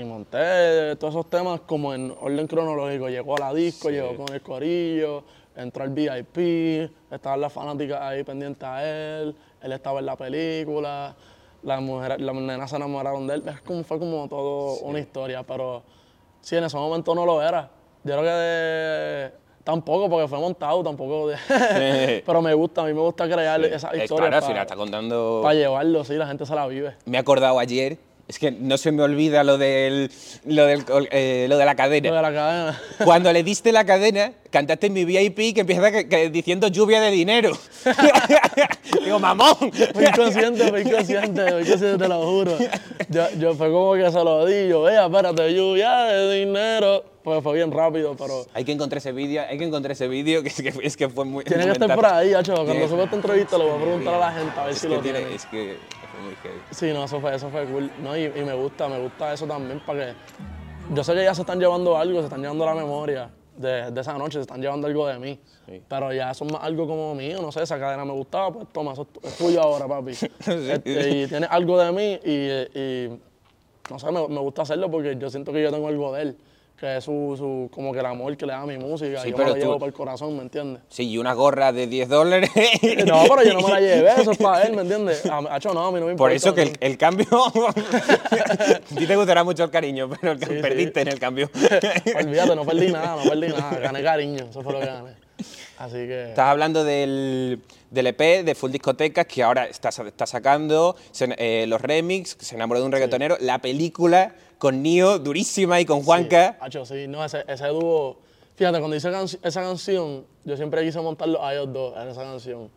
y 0.00 0.04
monté 0.04 0.96
todos 0.96 1.14
esos 1.14 1.28
temas 1.30 1.60
como 1.60 1.92
en 1.94 2.14
orden 2.20 2.46
cronológico. 2.46 3.08
Llegó 3.08 3.36
a 3.36 3.40
la 3.40 3.54
disco, 3.54 3.88
Sí. 3.88 3.94
llegó 3.94 4.16
con 4.16 4.34
el 4.34 4.40
corillo, 4.42 5.24
entró 5.56 5.82
al 5.84 5.90
VIP, 5.90 6.90
estaban 7.10 7.40
las 7.40 7.52
fanáticas 7.52 8.00
ahí 8.00 8.22
pendientes 8.24 8.62
a 8.64 8.84
él, 8.84 9.34
él 9.62 9.72
estaba 9.72 9.98
en 10.00 10.06
la 10.06 10.16
película, 10.16 11.14
las 11.62 11.80
mujeres, 11.82 12.20
las 12.20 12.34
nenas 12.34 12.70
se 12.70 12.76
enamoraron 12.76 13.26
de 13.26 13.34
él. 13.34 13.42
Es 13.48 13.60
como, 13.62 13.82
fue 13.84 13.98
como 13.98 14.28
todo 14.28 14.78
una 14.80 15.00
historia, 15.00 15.42
pero 15.42 15.82
sí, 16.40 16.56
en 16.56 16.64
ese 16.64 16.76
momento 16.76 17.14
no 17.14 17.26
lo 17.26 17.42
era. 17.42 17.70
Yo 18.04 18.12
creo 18.12 18.22
que 18.22 18.30
de- 18.30 19.32
tampoco, 19.64 20.08
porque 20.08 20.28
fue 20.28 20.38
montado, 20.38 20.82
tampoco. 20.84 21.28
de- 21.28 21.36
pero 22.24 22.40
me 22.40 22.54
gusta, 22.54 22.82
a 22.82 22.84
mí 22.86 22.94
me 22.94 23.00
gusta 23.00 23.28
crear 23.28 23.62
esas 23.64 23.92
Es 23.94 24.04
historias 24.04 24.28
claro, 24.30 24.30
para 24.30 24.42
final 24.46 24.62
está 24.62 24.76
contando... 24.76 25.50
llevarlo, 25.52 26.04
sí, 26.04 26.14
la 26.14 26.26
gente 26.28 26.46
se 26.46 26.54
la 26.54 26.66
vive. 26.68 26.94
Me 27.04 27.16
he 27.18 27.20
acordado 27.20 27.58
ayer, 27.58 27.98
es 28.28 28.38
que 28.38 28.50
no 28.52 28.76
se 28.76 28.92
me 28.92 29.02
olvida 29.02 29.42
lo, 29.42 29.56
del, 29.58 30.10
lo, 30.44 30.66
del, 30.66 30.84
eh, 31.10 31.46
lo 31.48 31.56
de 31.56 31.64
la 31.64 31.74
cadena. 31.74 32.10
Lo 32.10 32.16
de 32.16 32.22
la 32.22 32.32
cadena. 32.32 32.80
Cuando 33.04 33.32
le 33.32 33.42
diste 33.42 33.72
la 33.72 33.84
cadena, 33.86 34.32
cantaste 34.50 34.88
en 34.88 34.92
mi 34.92 35.04
VIP 35.06 35.54
que 35.54 35.60
empieza 35.62 35.90
que- 35.90 36.08
que 36.08 36.28
diciendo 36.30 36.68
lluvia 36.68 37.00
de 37.00 37.10
dinero. 37.10 37.52
Digo, 39.04 39.18
mamón. 39.18 39.56
Fui 39.94 40.04
inconsciente, 40.04 40.68
fui 40.68 40.80
inconsciente, 40.82 41.42
te 41.98 42.08
lo 42.08 42.22
juro. 42.26 42.58
Yo, 43.08 43.30
yo 43.38 43.54
fue 43.54 43.70
como 43.70 43.94
que 43.94 44.10
se 44.10 44.22
lo 44.24 44.44
di, 44.46 44.68
yo, 44.68 44.82
vea, 44.82 45.06
espérate, 45.06 45.54
lluvia 45.54 46.04
de 46.04 46.38
dinero. 46.44 47.04
Pues 47.22 47.42
fue 47.42 47.54
bien 47.56 47.70
rápido, 47.72 48.14
pero 48.16 48.46
Hay 48.54 48.64
que 48.64 48.72
encontrar 48.72 48.98
ese 48.98 49.12
vídeo, 49.12 49.42
hay 49.48 49.58
que 49.58 49.64
encontrar 49.64 49.92
ese 49.92 50.08
vídeo, 50.08 50.42
que 50.42 50.48
es 50.48 50.54
que, 50.62 50.72
es 50.82 50.96
que 50.96 51.08
fue 51.10 51.24
muy... 51.26 51.44
tiene 51.44 51.64
que 51.66 51.72
estar 51.72 51.94
por 51.94 52.06
ahí, 52.06 52.32
hacho. 52.32 52.54
Cuando 52.64 52.88
suba 52.88 53.04
esta 53.04 53.16
entrevista 53.16 53.58
lo 53.58 53.64
voy 53.68 53.76
a 53.78 53.82
preguntar 53.84 54.14
a 54.14 54.18
la 54.18 54.32
gente 54.32 54.58
a 54.60 54.64
ver 54.64 54.72
Es 54.72 54.78
si 54.78 54.88
lo 54.88 55.00
tiene- 55.00 55.18
tiene. 55.20 55.34
es 55.34 55.44
que 55.46 55.76
muy 56.20 56.34
heavy. 56.36 56.60
Sí, 56.70 56.92
no, 56.92 57.04
eso 57.04 57.20
fue, 57.20 57.34
eso 57.34 57.48
fue 57.50 57.64
cool. 57.66 57.90
No, 58.02 58.16
y, 58.16 58.24
y 58.24 58.44
me 58.44 58.54
gusta, 58.54 58.88
me 58.88 58.98
gusta 58.98 59.32
eso 59.32 59.46
también 59.46 59.80
para 59.80 60.06
que. 60.06 60.14
Yo 60.94 61.04
sé 61.04 61.14
que 61.14 61.24
ya 61.24 61.34
se 61.34 61.42
están 61.42 61.58
llevando 61.60 61.96
algo, 61.98 62.18
se 62.20 62.24
están 62.24 62.40
llevando 62.40 62.64
la 62.64 62.74
memoria 62.74 63.30
de, 63.56 63.90
de 63.90 64.00
esa 64.00 64.16
noche, 64.16 64.34
se 64.34 64.40
están 64.42 64.60
llevando 64.62 64.86
algo 64.86 65.06
de 65.06 65.18
mí. 65.18 65.38
Sí. 65.66 65.82
Pero 65.86 66.12
ya 66.12 66.30
eso 66.30 66.44
es 66.46 66.52
más 66.52 66.62
algo 66.62 66.86
como 66.86 67.14
mío, 67.14 67.42
no 67.42 67.52
sé, 67.52 67.62
esa 67.62 67.78
cadena 67.78 68.04
me 68.04 68.12
gustaba, 68.12 68.50
pues 68.52 68.66
toma, 68.72 68.92
eso 68.94 69.02
es 69.02 69.08
tu- 69.08 69.20
es 69.26 69.36
tuyo 69.36 69.60
ahora, 69.62 69.86
papi. 69.86 70.12
Este, 70.46 71.10
y 71.10 71.26
tiene 71.26 71.46
algo 71.50 71.78
de 71.78 71.92
mí 71.92 72.18
y, 72.24 72.78
y 72.78 73.20
no 73.90 73.98
sé, 73.98 74.10
me, 74.10 74.26
me 74.28 74.40
gusta 74.40 74.62
hacerlo 74.62 74.90
porque 74.90 75.16
yo 75.18 75.28
siento 75.28 75.52
que 75.52 75.62
yo 75.62 75.70
tengo 75.70 75.88
algo 75.88 76.12
de 76.14 76.22
él, 76.22 76.36
que 76.78 76.98
es 76.98 77.04
su, 77.04 77.34
su 77.36 77.68
como 77.72 77.92
que 77.92 77.98
el 77.98 78.06
amor 78.06 78.36
que 78.36 78.46
le 78.46 78.52
da 78.52 78.60
a 78.60 78.66
mi 78.66 78.78
música, 78.78 79.20
Sí, 79.22 79.28
y 79.28 79.30
yo 79.32 79.36
pero 79.36 79.48
me 79.48 79.54
lo 79.54 79.54
tú- 79.56 79.60
llevo 79.66 79.78
por 79.80 79.88
el 79.88 79.94
corazón, 79.94 80.36
¿me 80.36 80.42
entiendes? 80.42 80.82
Sí, 80.88 81.08
y 81.10 81.18
una 81.18 81.32
gorra 81.32 81.72
de 81.72 81.86
10 81.88 82.08
dólares. 82.08 82.50
No, 83.06 83.22
pero 83.28 83.42
yo 83.42 83.54
no 83.54 83.62
me 83.62 83.70
la 83.72 83.80
llevé, 83.80 84.10
eso 84.16 84.30
es 84.30 84.38
para 84.38 84.62
él, 84.62 84.74
¿me 84.76 84.82
entiendes? 84.82 85.26
A, 85.26 85.38
Hacho, 85.54 85.74
no, 85.74 85.86
a 85.86 85.90
mí 85.92 85.98
no 85.98 86.06
me 86.06 86.12
importa. 86.12 86.16
Por 86.18 86.32
eso 86.32 86.54
que 86.54 86.62
el, 86.62 86.70
¿me 86.80 86.86
el 86.86 86.96
cambio. 86.96 87.26
a 87.68 88.78
ti 88.96 89.06
te 89.06 89.16
gustará 89.16 89.44
mucho 89.44 89.64
el 89.64 89.70
cariño, 89.70 90.08
pero 90.20 90.32
el, 90.32 90.38
Sí, 90.38 90.46
sí. 90.46 90.62
perdiste 90.62 91.00
en 91.00 91.08
el 91.08 91.18
cambio. 91.18 91.50
Olvídate, 92.16 92.54
no 92.56 92.64
perdí 92.64 92.92
nada, 92.92 93.16
no 93.22 93.28
perdí 93.28 93.48
nada. 93.48 93.78
Gané 93.78 94.02
cariño, 94.02 94.46
eso 94.50 94.62
fue 94.62 94.72
lo 94.72 94.80
que 94.80 94.86
gané. 94.86 95.10
Así 95.78 95.94
que. 95.94 96.28
Estás 96.30 96.46
hablando 96.46 96.82
del, 96.84 97.60
del 97.90 98.06
EP 98.08 98.44
de 98.44 98.54
Full 98.54 98.70
Discotecas 98.72 99.26
que 99.26 99.42
ahora 99.42 99.66
está, 99.66 99.90
está 99.90 100.26
sacando 100.26 100.96
se- 101.12 101.34
eh, 101.38 101.66
los 101.68 101.80
remix, 101.80 102.36
se 102.40 102.54
enamoró 102.56 102.80
de 102.80 102.86
un 102.86 102.92
reggaetonero, 102.92 103.36
la 103.40 103.58
película 103.60 104.34
con 104.58 104.82
Nio, 104.82 105.18
durísima, 105.18 105.80
y 105.80 105.84
con 105.84 106.02
Juanca. 106.02 106.56
Hacho, 106.60 106.84
sí, 106.84 107.06
no, 107.08 107.24
ese, 107.24 107.44
ese 107.46 107.66
dúo. 107.68 108.18
Fíjate, 108.56 108.78
cuando 108.80 108.96
hice 108.96 109.10
esa 109.42 109.62
canción, 109.62 110.26
yo 110.44 110.56
siempre 110.56 110.84
quise 110.84 111.00
montarlo 111.00 111.44
a 111.44 111.54
ellos 111.54 111.72
dos 111.72 111.96
en 111.96 112.08
esa 112.08 112.22
canción. 112.22 112.70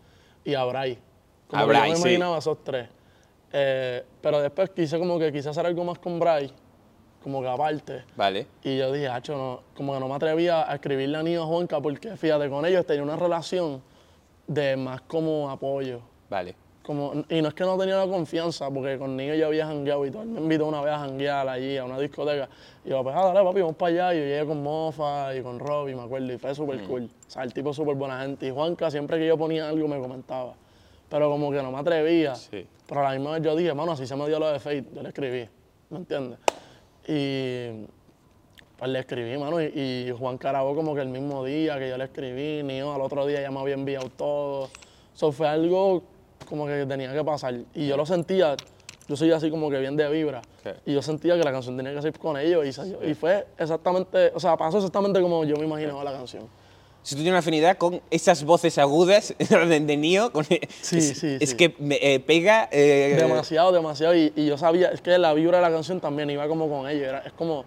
Y 0.46 0.54
a 0.54 0.64
Bray. 0.64 0.98
Como 1.48 1.64
A 1.64 1.66
Bray, 1.66 1.90
yo 1.90 1.90
me 1.90 1.96
sí. 1.96 2.02
imaginaba 2.02 2.36
a 2.36 2.40
esos 2.40 2.64
tres. 2.64 2.88
Eh, 3.52 4.04
pero 4.22 4.42
después 4.42 4.70
quise 4.70 4.98
como 5.00 5.18
que 5.20 5.32
quise 5.32 5.50
hacer 5.50 5.66
algo 5.66 5.84
más 5.84 6.00
con 6.00 6.20
Bray, 6.20 6.52
como 7.24 7.42
que 7.42 7.50
aparte. 7.50 8.04
Vale. 8.16 8.48
Y 8.64 8.78
yo 8.78 8.92
dije, 8.92 9.08
hacho, 9.08 9.36
no, 9.36 9.64
como 9.76 9.94
que 9.94 10.00
no 10.00 10.08
me 10.08 10.16
atrevía 10.16 10.72
a 10.72 10.76
escribirle 10.76 11.18
a 11.18 11.24
Nio 11.24 11.44
a 11.44 11.46
Juanca 11.48 11.82
porque, 11.82 12.16
fíjate, 12.16 12.50
con 12.50 12.66
ellos 12.66 12.86
tenía 12.86 13.04
una 13.04 13.16
relación 13.16 13.82
de 14.48 14.78
más 14.78 15.02
como 15.02 15.50
apoyo. 15.50 16.02
Vale. 16.30 16.56
Como, 16.92 17.24
y 17.30 17.42
no 17.42 17.48
es 17.48 17.54
que 17.54 17.64
no 17.64 17.78
tenía 17.78 17.96
la 17.96 18.06
confianza, 18.06 18.70
porque 18.70 18.98
con 18.98 19.16
niños 19.16 19.38
yo 19.38 19.48
había 19.48 19.66
jangueado 19.66 20.06
y 20.06 20.12
todo. 20.12 20.24
Él 20.24 20.28
me 20.28 20.42
invitó 20.42 20.66
una 20.66 20.82
vez 20.82 20.94
a 20.94 21.00
janguear 21.00 21.48
allí, 21.48 21.78
a 21.78 21.86
una 21.86 21.98
discoteca. 21.98 22.50
Y 22.84 22.90
yo, 22.90 23.02
pues, 23.02 23.16
ah, 23.18 23.28
dale, 23.28 23.46
papi, 23.46 23.62
vamos 23.62 23.78
para 23.78 24.10
allá. 24.10 24.14
Y 24.14 24.18
yo 24.18 24.26
llegué 24.26 24.46
con 24.46 24.62
Mofa 24.62 25.34
y 25.34 25.42
con 25.42 25.58
Robbie, 25.58 25.96
me 25.96 26.02
acuerdo, 26.02 26.34
y 26.34 26.38
fue 26.38 26.54
súper 26.54 26.84
cool. 26.84 27.04
O 27.04 27.30
sea, 27.30 27.44
el 27.44 27.54
tipo 27.54 27.74
súper 27.74 27.96
buena 27.96 28.20
gente. 28.22 28.46
Y 28.46 28.52
Juanca, 28.52 28.92
siempre 28.92 29.18
que 29.20 29.26
yo 29.26 29.38
ponía 29.38 29.70
algo, 29.70 29.88
me 29.88 30.00
comentaba. 30.02 30.54
Pero 31.08 31.30
como 31.30 31.50
que 31.50 31.64
no 31.64 31.72
me 31.72 31.80
atrevía. 31.80 32.36
Sí. 32.36 32.68
Pero 32.86 33.00
a 33.00 33.04
la 33.06 33.12
misma 33.12 33.32
vez 33.32 33.42
yo 33.42 33.56
dije, 33.56 33.74
mano, 33.74 33.94
así 33.94 34.06
se 34.06 34.18
me 34.18 34.28
dio 34.28 34.38
lo 34.38 34.52
de 34.52 34.60
Fate, 34.60 34.86
yo 34.94 35.02
le 35.02 35.08
escribí, 35.08 35.48
¿me 35.92 35.98
entiendes? 36.00 36.40
Y 37.08 37.86
pues 38.78 38.92
le 38.92 39.00
escribí, 39.00 39.38
mano, 39.38 39.62
y, 39.62 39.68
y 39.68 40.12
Juan 40.12 40.38
Carabó 40.38 40.76
como 40.76 40.94
que 40.94 41.00
el 41.00 41.08
mismo 41.08 41.46
día 41.46 41.80
que 41.80 41.88
yo 41.88 41.98
le 41.98 42.04
escribí, 42.04 42.64
ni 42.64 42.80
yo 42.80 42.94
al 42.94 43.00
otro 43.00 43.26
día 43.26 43.42
ya 43.42 43.50
me 43.50 43.62
había 43.62 43.76
enviado 43.76 44.10
todo. 44.10 44.68
Eso 45.16 45.32
fue 45.32 45.48
algo 45.48 46.04
como 46.52 46.68
que 46.68 46.86
tenía 46.86 47.12
que 47.14 47.24
pasar. 47.24 47.56
Y 47.74 47.88
yo 47.88 47.96
lo 47.98 48.06
sentía, 48.06 48.56
yo 49.08 49.16
soy 49.16 49.32
así 49.32 49.50
como 49.50 49.70
que 49.72 49.80
bien 49.80 49.96
de 49.96 50.08
vibra. 50.10 50.42
Sí. 50.64 50.70
Y 50.86 50.94
yo 50.94 51.02
sentía 51.02 51.36
que 51.38 51.44
la 51.44 51.52
canción 51.52 51.76
tenía 51.78 51.96
que 51.96 52.02
ser 52.04 52.20
con 52.20 52.38
ellos. 52.38 52.66
Y, 52.68 52.74
salió- 52.74 53.04
y 53.04 53.14
fue 53.16 53.48
exactamente, 53.58 54.32
o 54.36 54.40
sea, 54.40 54.58
pasó 54.58 54.78
exactamente 54.78 55.20
como 55.22 55.44
yo 55.46 55.56
me 55.56 55.66
imaginaba 55.66 56.04
la 56.04 56.12
canción. 56.12 56.48
Si 57.04 57.16
tú 57.16 57.22
tienes 57.22 57.32
una 57.32 57.40
afinidad 57.40 57.78
con 57.78 58.00
esas 58.12 58.44
voces 58.44 58.78
agudas 58.78 59.34
de, 59.50 59.80
de 59.80 59.98
Nio, 59.98 60.32
con- 60.32 60.44
Sí, 60.44 60.60
es, 61.00 61.18
sí, 61.18 61.38
es 61.40 61.50
sí. 61.52 61.56
que 61.58 61.74
me, 61.80 61.96
eh, 62.02 62.20
pega. 62.20 62.68
eh, 62.72 63.16
Demasiado, 63.18 63.72
demasiado. 63.72 64.14
Y, 64.16 64.32
y 64.36 64.46
yo 64.46 64.58
sabía, 64.58 64.90
es 64.90 65.02
que 65.02 65.18
la 65.18 65.34
vibra 65.34 65.58
de 65.58 65.64
la 65.64 65.72
canción 65.72 66.00
también 66.00 66.30
iba 66.30 66.48
como 66.48 66.70
con 66.70 66.88
ellos. 66.88 67.08
Era, 67.08 67.20
es 67.20 67.32
como, 67.34 67.66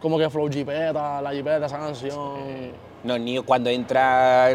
como 0.00 0.16
que 0.18 0.30
Flow 0.30 0.48
Jipeta, 0.48 1.20
la 1.20 1.32
Jipeta, 1.32 1.66
esa 1.66 1.78
canción. 1.78 2.87
No, 3.04 3.16
Nio 3.18 3.44
cuando 3.44 3.70
entra. 3.70 4.48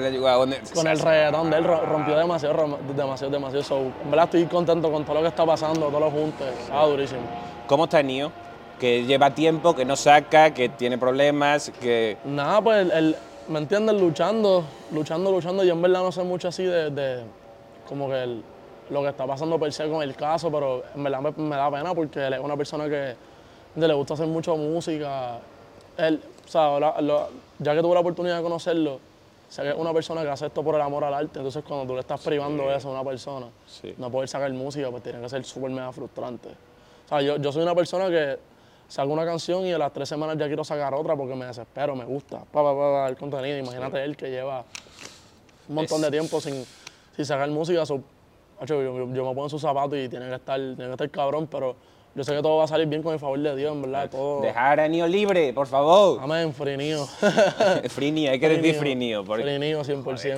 Con 0.73 0.87
el 0.87 0.99
reggaetón 0.99 1.49
de 1.49 1.57
él 1.57 1.63
ro- 1.63 1.85
rompió 1.85 2.17
demasiado, 2.17 2.77
demasiado, 2.95 3.31
demasiado. 3.31 3.63
So, 3.63 3.77
en 3.77 4.11
verdad 4.11 4.25
estoy 4.25 4.45
contento 4.45 4.91
con 4.91 5.05
todo 5.05 5.15
lo 5.15 5.21
que 5.21 5.27
está 5.29 5.45
pasando, 5.45 5.87
todos 5.87 5.99
los 6.01 6.11
juntos. 6.13 6.47
Estaba 6.59 6.85
durísimo. 6.87 7.21
¿Cómo 7.67 7.85
está 7.85 8.03
Nio? 8.03 8.31
Que 8.79 9.05
lleva 9.05 9.29
tiempo, 9.33 9.73
que 9.75 9.85
no 9.85 9.95
saca, 9.95 10.53
que 10.53 10.67
tiene 10.69 10.97
problemas, 10.97 11.71
que. 11.79 12.17
Nada, 12.25 12.61
pues, 12.61 12.81
el, 12.81 12.91
el- 12.91 13.15
¿me 13.47 13.59
entiendes? 13.59 13.95
Luchando, 13.99 14.65
luchando, 14.91 15.31
luchando. 15.31 15.63
Yo 15.63 15.73
en 15.73 15.81
verdad 15.81 16.01
no 16.01 16.11
sé 16.11 16.23
mucho 16.23 16.49
así 16.49 16.63
de, 16.65 16.89
de 16.89 17.23
como 17.87 18.09
que 18.09 18.23
el- 18.23 18.43
lo 18.89 19.01
que 19.01 19.07
está 19.09 19.25
pasando 19.25 19.57
per 19.57 19.71
se 19.71 19.87
con 19.89 20.03
el 20.03 20.13
caso, 20.15 20.51
pero 20.51 20.83
en 20.93 21.01
verdad 21.03 21.21
me, 21.21 21.31
me 21.43 21.55
da 21.55 21.71
pena 21.71 21.93
porque 21.95 22.27
él 22.27 22.33
es 22.33 22.39
una 22.41 22.57
persona 22.57 22.89
que 22.89 23.15
le 23.77 23.93
gusta 23.93 24.15
hacer 24.15 24.27
mucho 24.27 24.57
música. 24.57 25.37
Él, 25.97 26.19
o 26.45 26.47
sea, 26.47 26.77
la- 26.79 26.99
lo- 27.01 27.29
ya 27.63 27.73
que 27.73 27.81
tuve 27.81 27.93
la 27.93 28.01
oportunidad 28.01 28.37
de 28.37 28.43
conocerlo, 28.43 28.99
sé 29.49 29.61
que 29.63 29.69
es 29.69 29.75
una 29.75 29.93
persona 29.93 30.21
que 30.23 30.29
hace 30.29 30.47
esto 30.47 30.63
por 30.63 30.75
el 30.75 30.81
amor 30.81 31.03
al 31.03 31.13
arte. 31.13 31.39
Entonces, 31.39 31.63
cuando 31.67 31.85
tú 31.87 31.93
le 31.93 32.01
estás 32.01 32.21
privando 32.21 32.63
eso 32.77 32.89
a 32.89 32.91
una 32.91 33.03
persona, 33.03 33.47
no 33.97 34.11
poder 34.11 34.27
sacar 34.29 34.51
música, 34.53 34.89
pues 34.91 35.03
tiene 35.03 35.19
que 35.21 35.29
ser 35.29 35.43
súper 35.45 35.71
mega 35.71 35.91
frustrante. 35.91 36.49
O 36.49 37.09
sea, 37.09 37.21
yo, 37.21 37.37
yo 37.37 37.51
soy 37.51 37.63
una 37.63 37.75
persona 37.75 38.09
que 38.09 38.37
saco 38.87 39.09
una 39.11 39.25
canción 39.25 39.65
y 39.65 39.71
a 39.73 39.77
las 39.77 39.91
tres 39.93 40.09
semanas 40.09 40.37
ya 40.37 40.47
quiero 40.47 40.63
sacar 40.63 40.93
otra 40.93 41.15
porque 41.15 41.35
me 41.35 41.45
desespero, 41.45 41.95
me 41.95 42.05
gusta. 42.05 42.39
Pa, 42.39 42.63
pa, 42.63 42.73
pa, 42.75 43.07
el 43.09 43.15
contenido. 43.17 43.57
Imagínate 43.57 44.03
él 44.03 44.15
que 44.17 44.29
lleva 44.29 44.63
un 45.69 45.75
montón 45.75 46.01
de 46.01 46.11
tiempo 46.11 46.39
sin, 46.41 46.65
sin 47.15 47.25
sacar 47.25 47.49
música. 47.49 47.85
so, 47.85 48.01
macho, 48.59 48.75
yo, 48.81 48.97
yo- 48.97 49.13
yo 49.13 49.23
me 49.23 49.29
pongo 49.29 49.43
en 49.45 49.49
sus 49.49 49.61
zapatos 49.61 49.97
y 49.97 50.09
tiene 50.09 50.27
que 50.29 50.35
estar, 50.35 50.57
tiene 50.59 50.75
que 50.85 50.91
estar 50.91 51.09
cabrón, 51.09 51.47
pero 51.47 51.75
yo 52.15 52.23
sé 52.23 52.35
que 52.35 52.41
todo 52.41 52.57
va 52.57 52.65
a 52.65 52.67
salir 52.67 52.87
bien 52.87 53.01
con 53.01 53.13
el 53.13 53.19
favor 53.19 53.39
de 53.39 53.55
Dios, 53.55 53.73
en 53.73 53.81
verdad. 53.81 54.09
Todo. 54.09 54.41
Dejar 54.41 54.79
a 54.79 54.87
Nio 54.87 55.07
libre, 55.07 55.51
por 55.53 55.67
favor. 55.67 56.19
Amén, 56.21 56.53
frinío. 56.53 57.05
Free 57.89 58.11
Nio, 58.11 58.31
hay 58.31 58.39
que 58.39 58.49
decir 58.49 58.75
Free 58.75 58.95
Nio. 58.95 59.23
porque- 59.25 59.43
Frinío, 59.43 59.83
100%. 59.83 60.37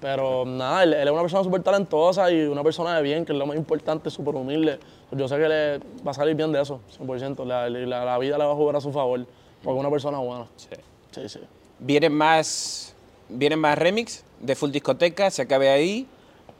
Pero 0.00 0.44
nada, 0.44 0.82
él, 0.82 0.94
él 0.94 1.06
es 1.06 1.12
una 1.12 1.22
persona 1.22 1.44
súper 1.44 1.62
talentosa 1.62 2.28
y 2.32 2.42
una 2.42 2.64
persona 2.64 2.96
de 2.96 3.02
bien, 3.02 3.24
que 3.24 3.32
es 3.32 3.38
lo 3.38 3.46
más 3.46 3.56
importante, 3.56 4.10
súper 4.10 4.34
humilde. 4.34 4.80
Yo 5.12 5.28
sé 5.28 5.36
que 5.38 5.48
le 5.48 5.78
va 6.04 6.10
a 6.10 6.14
salir 6.14 6.34
bien 6.34 6.50
de 6.50 6.60
eso, 6.60 6.80
100%. 7.00 7.44
La, 7.44 7.70
la, 7.70 8.04
la 8.04 8.18
vida 8.18 8.36
le 8.36 8.44
va 8.44 8.50
a 8.52 8.56
jugar 8.56 8.74
a 8.74 8.80
su 8.80 8.90
favor, 8.90 9.24
porque 9.62 9.76
es 9.76 9.80
una 9.80 9.90
persona 9.90 10.18
buena. 10.18 10.46
Sí. 10.56 10.66
Sí, 11.12 11.28
sí. 11.28 11.38
¿Vienen 11.78 12.12
más, 12.14 12.96
¿Vienen 13.28 13.60
más 13.60 13.78
remix 13.78 14.24
de 14.40 14.56
Full 14.56 14.70
Discoteca? 14.72 15.30
¿Se 15.30 15.42
acabe 15.42 15.68
ahí? 15.70 16.08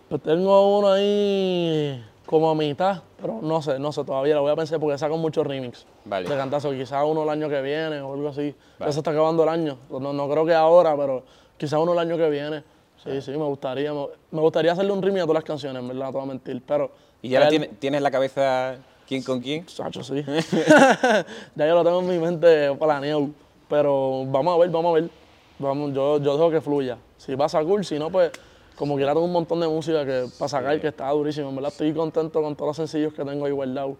Pues 0.09 0.22
tengo 0.22 0.78
uno 0.78 0.92
ahí 0.92 2.00
como 2.27 2.51
a 2.51 2.55
mitad, 2.55 3.03
pero 3.21 3.41
no 3.43 3.61
sé, 3.63 3.79
no 3.79 3.93
sé, 3.93 4.05
todavía 4.05 4.35
lo 4.37 4.43
voy 4.43 4.53
a 4.53 4.57
pensar 4.57 4.79
porque 4.81 4.97
sacan 4.99 5.19
muchos 5.19 5.47
remix 5.47 5.87
Vale. 6.05 6.29
de 6.29 6.37
cantazo. 6.37 6.71
Quizás 6.71 7.05
uno 7.07 7.25
el 7.25 7.29
año 7.29 7.49
que 7.49 7.61
viene 7.61 8.01
o 8.01 8.15
algo 8.15 8.29
así. 8.29 8.55
Ya 8.81 8.93
se 8.93 8.99
está 9.01 9.11
acabando 9.11 9.43
el 9.43 9.49
año. 9.49 9.77
No, 9.91 10.13
no 10.13 10.29
creo 10.29 10.47
que 10.47 10.55
ahora, 10.55 10.97
pero 10.97 11.25
quizás 11.59 11.79
uno 11.81 11.93
el 11.93 11.99
año 11.99 12.17
que 12.17 12.31
viene. 12.31 12.63
Sí, 13.03 13.21
sí, 13.21 13.31
me 13.33 13.45
gustaría. 13.45 13.93
Me, 13.93 14.07
me 14.31 14.41
gustaría 14.41 14.73
hacerle 14.73 14.93
un 14.93 15.03
remix 15.03 15.23
a 15.23 15.27
todas 15.27 15.35
las 15.43 15.45
canciones, 15.45 15.83
en 15.83 15.89
verdad, 15.89 16.05
no 16.07 16.11
te 16.13 16.17
voy 16.19 16.23
a 16.25 16.27
mentir. 16.29 16.63
Pero. 16.67 16.91
¿Y 17.21 17.29
ya 17.31 17.41
la 17.41 17.49
tiene- 17.49 17.69
tienes 17.79 17.99
en 17.99 18.03
la 18.05 18.11
cabeza 18.11 18.77
quién 19.09 19.23
con 19.25 19.41
quién? 19.41 19.69
Sacho, 19.69 20.03
sí. 20.05 20.25
ya 21.57 21.67
yo 21.67 21.75
lo 21.75 21.85
tengo 21.85 22.01
en 22.01 22.09
mi 22.09 22.19
mente 22.19 22.75
planeado. 22.77 23.29
Pero 23.69 24.25
vamos 24.27 24.55
a 24.55 24.59
ver, 24.59 24.71
vamos 24.71 24.91
a 24.91 25.01
ver. 25.01 25.11
Vamos, 25.59 25.93
yo, 25.93 26.19
yo 26.19 26.37
dejo 26.37 26.51
que 26.51 26.61
fluya. 26.61 26.99
Si 27.17 27.37
pasa 27.37 27.63
cool, 27.65 27.85
si 27.85 27.99
no, 27.99 28.11
pues 28.11 28.31
como 28.77 28.97
quiera 28.97 29.13
tengo 29.13 29.25
un 29.27 29.33
montón 29.33 29.61
de 29.61 29.69
música 29.69 30.05
que 30.05 30.27
para 30.39 30.49
sacar 30.49 30.81
que 30.81 30.89
está 30.89 31.09
durísimo. 31.11 31.49
En 31.51 31.57
verdad 31.57 31.71
estoy 31.73 31.93
contento 31.93 32.43
con 32.43 32.55
todos 32.57 32.69
los 32.71 32.77
sencillos 32.77 33.13
que 33.15 33.25
tengo 33.25 33.45
ahí 33.47 33.53
guardados 33.53 33.97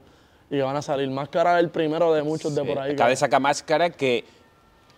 y 0.51 0.57
que 0.57 0.63
van 0.63 0.77
a 0.77 0.83
salir. 0.83 1.09
Máscara 1.11 1.59
es 1.59 1.65
el 1.65 1.71
primero 1.71 2.13
de 2.13 2.23
muchos 2.23 2.55
de 2.55 2.65
por 2.65 2.79
ahí. 2.79 2.93
Acaba 2.93 3.09
que- 3.09 3.11
de 3.13 3.17
sacar 3.17 3.41
máscara 3.41 3.91
que 3.91 4.25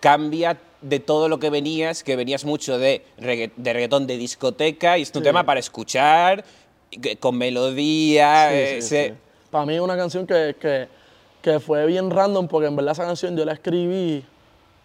cambia 0.01 0.57
de 0.81 1.01
todo 1.01 1.29
lo 1.29 1.39
que 1.39 1.49
venías, 1.51 2.03
que 2.05 2.15
venías 2.17 2.45
mucho 2.45 2.79
de, 2.79 3.05
regga- 3.19 3.51
de 3.57 3.73
reggaetón 3.73 4.07
de 4.07 4.17
discoteca 4.19 4.99
y 4.99 5.03
es 5.03 5.09
un 5.15 5.21
Sí. 5.21 5.25
tema 5.25 5.45
para 5.45 5.61
escuchar, 5.61 6.45
con 7.21 7.37
melodía. 7.39 8.49
Sí, 8.51 8.55
eh, 8.57 8.79
sí, 8.83 8.89
sí. 9.09 9.15
Para 9.51 9.67
mí 9.67 9.75
es 9.75 9.81
una 9.81 9.97
canción 9.97 10.27
que, 10.27 10.55
que, 10.61 10.89
que 11.41 11.59
fue 11.61 11.87
bien 11.87 12.11
random 12.11 12.49
porque 12.49 12.69
en 12.69 12.77
verdad 12.77 12.93
esa 12.93 13.05
canción 13.07 13.37
yo 13.37 13.45
la 13.45 13.53
escribí 13.55 14.25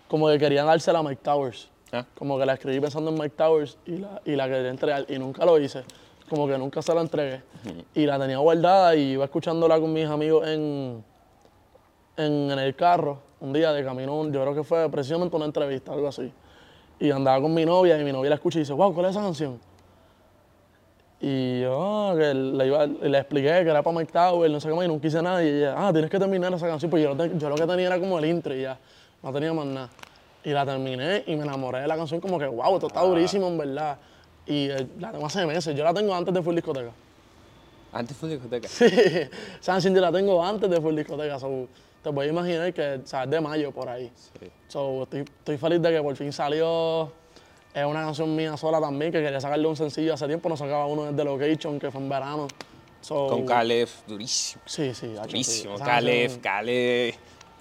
como 0.07 0.27
que 0.29 0.39
quería 0.39 0.63
dársela 0.63 0.99
a 0.99 1.03
Mike 1.03 1.21
Towers. 1.23 1.69
Ah. 1.91 2.05
Como 2.17 2.37
que 2.37 2.45
la 2.45 2.53
escribí 2.53 2.79
pensando 2.79 3.09
en 3.11 3.15
Mike 3.17 3.35
Towers 3.35 3.77
y 3.85 3.97
la, 3.97 4.21
y 4.25 4.35
la 4.35 4.47
quería 4.47 4.69
entregar 4.69 5.05
y 5.07 5.17
nunca 5.17 5.45
lo 5.45 5.57
hice. 5.59 5.83
Como 6.29 6.47
que 6.47 6.57
nunca 6.57 6.81
se 6.81 6.93
la 6.93 7.01
entregué. 7.01 7.41
Y 7.95 8.05
la 8.05 8.19
tenía 8.19 8.37
guardada 8.37 8.95
y 8.95 9.13
iba 9.13 9.25
escuchándola 9.25 9.79
con 9.79 9.91
mis 9.91 10.07
amigos 10.07 10.47
en, 10.47 11.03
en, 12.17 12.51
en 12.51 12.59
el 12.59 12.75
carro 12.75 13.19
un 13.39 13.53
día 13.53 13.71
de 13.71 13.83
camino, 13.85 14.23
yo 14.29 14.41
creo 14.41 14.53
que 14.53 14.63
fue 14.63 14.89
precisamente 14.91 15.35
una 15.35 15.45
entrevista, 15.45 15.93
algo 15.93 16.09
así. 16.09 16.31
Y 16.99 17.09
andaba 17.09 17.41
con 17.41 17.53
mi 17.53 17.65
novia 17.65 17.97
y 17.99 18.03
mi 18.03 18.11
novia 18.11 18.29
la 18.29 18.35
escucha 18.35 18.59
y 18.59 18.61
dice, 18.61 18.73
wow, 18.73 18.93
¿cuál 18.93 19.05
es 19.05 19.11
esa 19.11 19.21
canción? 19.21 19.57
Y 21.21 21.61
yo, 21.61 21.81
ah, 21.81 22.15
que 22.17 22.33
le, 22.33 22.67
iba- 22.67 22.85
le 22.85 23.17
expliqué 23.17 23.47
que 23.63 23.69
era 23.69 23.81
para 23.81 23.97
Mike 23.97 24.11
Tower, 24.11 24.49
no 24.51 24.59
sé 24.59 24.69
qué 24.69 24.73
más, 24.75 24.85
y 24.85 24.87
nunca 24.87 25.07
hice 25.07 25.21
nada. 25.21 25.43
Y 25.43 25.47
ella, 25.47 25.73
ah, 25.77 25.91
tienes 25.91 26.09
que 26.09 26.19
terminar 26.19 26.53
esa 26.53 26.67
canción. 26.67 26.89
Pues 26.91 27.03
yo, 27.03 27.15
yo 27.15 27.49
lo 27.49 27.55
que 27.55 27.65
tenía 27.65 27.87
era 27.87 27.99
como 27.99 28.19
el 28.19 28.25
intro 28.25 28.53
y 28.55 28.61
ya, 28.61 28.77
no 29.23 29.31
tenía 29.33 29.51
más 29.53 29.65
nada. 29.65 29.89
Y 30.43 30.51
la 30.51 30.65
terminé 30.65 31.23
y 31.27 31.35
me 31.35 31.43
enamoré 31.43 31.81
de 31.81 31.87
la 31.87 31.97
canción 31.97 32.21
como 32.21 32.39
que, 32.39 32.45
wow, 32.47 32.75
esto 32.75 32.87
está 32.87 33.01
durísimo 33.01 33.47
en 33.47 33.57
verdad. 33.57 33.97
Y 34.45 34.69
eh, 34.69 34.87
la 34.99 35.11
tengo 35.11 35.25
hace 35.25 35.45
meses, 35.45 35.75
yo 35.75 35.83
la 35.83 35.93
tengo 35.93 36.13
antes 36.15 36.33
de 36.33 36.41
Full 36.41 36.55
Discoteca. 36.55 36.91
Antes 37.91 38.15
fue 38.15 38.29
discoteca. 38.29 38.67
Sí, 38.69 38.85
yo 39.93 40.01
la 40.01 40.11
tengo 40.11 40.43
antes 40.43 40.69
de 40.69 40.79
Full 40.79 40.95
Discoteca. 40.95 41.39
So, 41.39 41.67
te 42.03 42.11
puedes 42.11 42.31
imaginar 42.31 42.73
que 42.73 42.99
o 43.03 43.07
sea, 43.07 43.23
es 43.23 43.29
de 43.29 43.41
mayo 43.41 43.71
por 43.71 43.89
ahí. 43.89 44.11
So, 44.67 45.03
estoy, 45.03 45.21
estoy 45.21 45.57
feliz 45.57 45.81
de 45.81 45.91
que 45.91 46.01
por 46.01 46.15
fin 46.15 46.31
salió. 46.31 47.11
Es 47.73 47.85
una 47.85 48.01
canción 48.03 48.35
mía 48.35 48.57
sola 48.57 48.79
también, 48.79 49.11
que 49.11 49.21
quería 49.21 49.39
sacarle 49.41 49.67
un 49.67 49.75
sencillo 49.75 50.13
hace 50.13 50.27
tiempo. 50.27 50.49
No 50.49 50.57
sacaba 50.57 50.85
uno 50.85 51.05
desde 51.05 51.23
Location, 51.23 51.79
que 51.79 51.91
fue 51.91 52.01
en 52.01 52.09
verano. 52.09 52.47
So, 53.01 53.27
Con 53.27 53.45
Caleb, 53.45 53.87
durísimo. 54.07 54.61
Sí, 54.65 54.93
sí, 54.93 55.07
sí. 55.07 55.13
Durísimo. 55.21 55.77
Caleb, 55.77 56.41
canción- 56.41 56.41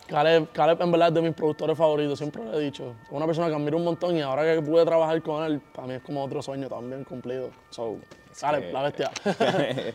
Caleb. 0.09 0.49
Caleb, 0.53 0.83
en 0.83 0.91
verdad 0.91 1.09
es 1.09 1.15
de 1.15 1.23
mis 1.23 1.35
productores 1.35 1.77
favoritos, 1.79 2.19
siempre 2.19 2.43
lo 2.45 2.59
he 2.59 2.65
dicho. 2.65 2.95
Es 3.05 3.11
una 3.11 3.27
persona 3.27 3.49
que 3.49 3.55
admiro 3.55 3.77
un 3.77 3.85
montón 3.85 4.17
y 4.17 4.23
ahora 4.23 4.43
que 4.55 4.61
pude 4.63 4.85
trabajar 4.85 5.23
con 5.23 5.45
él, 5.45 5.61
para 5.61 5.87
mí 5.87 5.95
es 5.95 6.03
como 6.03 6.25
otro 6.25 6.43
sueño 6.43 6.69
también 6.69 7.05
cumplido. 7.05 7.51
So, 7.71 7.99
Caleb, 8.41 8.63
que- 8.63 8.73
la 8.73 8.83
bestia. 8.83 9.11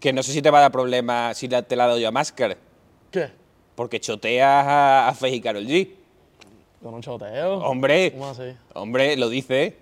Que 0.00 0.12
no 0.12 0.22
sé 0.22 0.32
si 0.32 0.40
te 0.40 0.50
va 0.50 0.58
a 0.58 0.60
dar 0.62 0.70
problema 0.72 1.34
si 1.34 1.48
te 1.48 1.74
la 1.74 1.98
yo 1.98 2.06
a 2.08 2.12
Masker. 2.12 2.56
¿Qué? 3.10 3.30
Porque 3.74 3.98
choteas 3.98 4.64
a, 4.64 5.08
a 5.08 5.14
Faye 5.14 5.36
y 5.36 5.40
Karol 5.40 5.66
G. 5.66 5.90
Yo 6.80 6.90
no 6.92 7.00
choteo. 7.00 7.58
Hombre, 7.58 8.12
¿Cómo 8.12 8.28
así? 8.28 8.54
hombre, 8.74 9.16
lo 9.16 9.28
dice. 9.28 9.76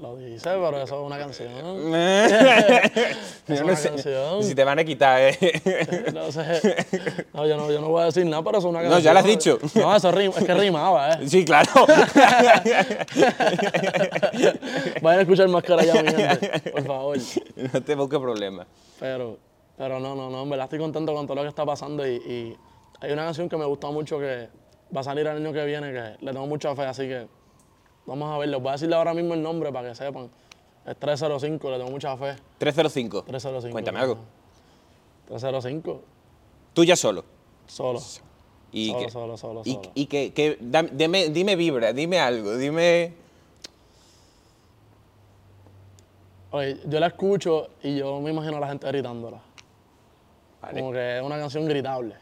Lo 0.00 0.16
dice, 0.16 0.48
pero 0.48 0.80
eso 0.82 0.98
es 1.00 1.06
una 1.06 1.18
canción. 1.18 1.50
Es 3.50 3.58
no 3.60 3.66
una 3.66 3.76
sé 3.76 3.88
canción. 3.90 4.42
si 4.44 4.54
te 4.54 4.62
van 4.64 4.78
a 4.78 4.84
quitar, 4.84 5.20
¿eh? 5.20 5.36
No 6.14 6.30
sé. 6.32 6.86
No, 7.34 7.46
yo 7.46 7.56
no, 7.56 7.70
yo 7.70 7.80
no 7.80 7.88
voy 7.88 8.02
a 8.02 8.04
decir 8.06 8.24
nada, 8.24 8.42
pero 8.44 8.58
eso 8.58 8.68
es 8.68 8.70
una 8.70 8.82
No, 8.82 8.90
canción. 8.90 9.02
ya 9.02 9.12
lo 9.12 9.18
has 9.18 9.24
dicho. 9.26 9.58
No, 9.74 9.94
eso 9.96 10.10
rima, 10.12 10.34
es 10.38 10.44
que 10.44 10.54
rimaba, 10.54 11.12
¿eh? 11.14 11.28
Sí, 11.28 11.44
claro. 11.44 11.68
Vayan 15.02 15.18
a 15.18 15.22
escuchar 15.22 15.48
Máscara 15.48 15.84
ya, 15.84 16.02
mi 16.02 16.08
gente, 16.10 16.70
por 16.70 16.84
favor. 16.84 17.16
No 17.72 17.82
te 17.82 17.94
busques 17.94 18.18
problemas. 18.20 18.66
Pero, 18.98 19.38
pero 19.76 19.98
no, 20.00 20.14
no, 20.14 20.30
no, 20.30 20.42
en 20.42 20.50
verdad 20.50 20.64
estoy 20.64 20.78
contento 20.78 21.12
con 21.14 21.26
todo 21.26 21.36
lo 21.36 21.42
que 21.42 21.48
está 21.48 21.64
pasando 21.66 22.06
y, 22.06 22.12
y 22.16 22.56
hay 23.00 23.12
una 23.12 23.24
canción 23.24 23.48
que 23.48 23.56
me 23.56 23.64
gusta 23.64 23.88
mucho 23.90 24.18
que 24.18 24.48
va 24.94 25.00
a 25.00 25.04
salir 25.04 25.26
el 25.26 25.36
año 25.36 25.52
que 25.52 25.64
viene 25.64 25.92
que 25.92 26.24
le 26.24 26.32
tengo 26.32 26.46
mucha 26.46 26.74
fe, 26.76 26.82
así 26.82 27.02
que 27.08 27.26
vamos 28.10 28.34
a 28.34 28.38
verlo. 28.38 28.60
Voy 28.60 28.68
a 28.70 28.72
decirle 28.72 28.96
ahora 28.96 29.14
mismo 29.14 29.34
el 29.34 29.42
nombre 29.42 29.72
para 29.72 29.88
que 29.88 29.94
sepan. 29.94 30.28
Es 30.86 30.96
305, 30.96 31.70
le 31.70 31.78
tengo 31.78 31.90
mucha 31.90 32.16
fe. 32.16 32.34
305. 32.58 33.22
305. 33.22 33.72
Cuéntame 33.72 34.00
algo. 34.00 34.18
305, 35.28 36.00
Tú 36.74 36.84
ya 36.84 36.96
solo. 36.96 37.24
solo. 37.66 38.00
Y 38.72 38.88
Solo, 38.90 38.98
que, 39.04 39.10
solo, 39.10 39.36
solo, 39.36 39.62
y, 39.64 39.72
solo. 39.74 39.90
y 39.94 40.06
que, 40.06 40.32
que 40.32 40.56
dame- 40.60 41.28
dime, 41.30 41.56
vibra, 41.56 41.92
dime 41.92 42.18
algo, 42.20 42.56
dime... 42.56 43.14
Oye, 46.52 46.80
yo 46.86 46.98
la 47.00 47.08
escucho 47.08 47.68
y 47.82 47.96
yo 47.98 48.20
me 48.20 48.30
imagino 48.30 48.56
a 48.56 48.60
la 48.60 48.68
gente 48.68 48.86
gritándola. 48.88 49.40
Vale, 50.62 50.80
Como 50.80 50.92
que 50.92 51.18
es 51.18 51.22
una 51.22 51.38
canción 51.38 51.66
gritable. 51.66 52.16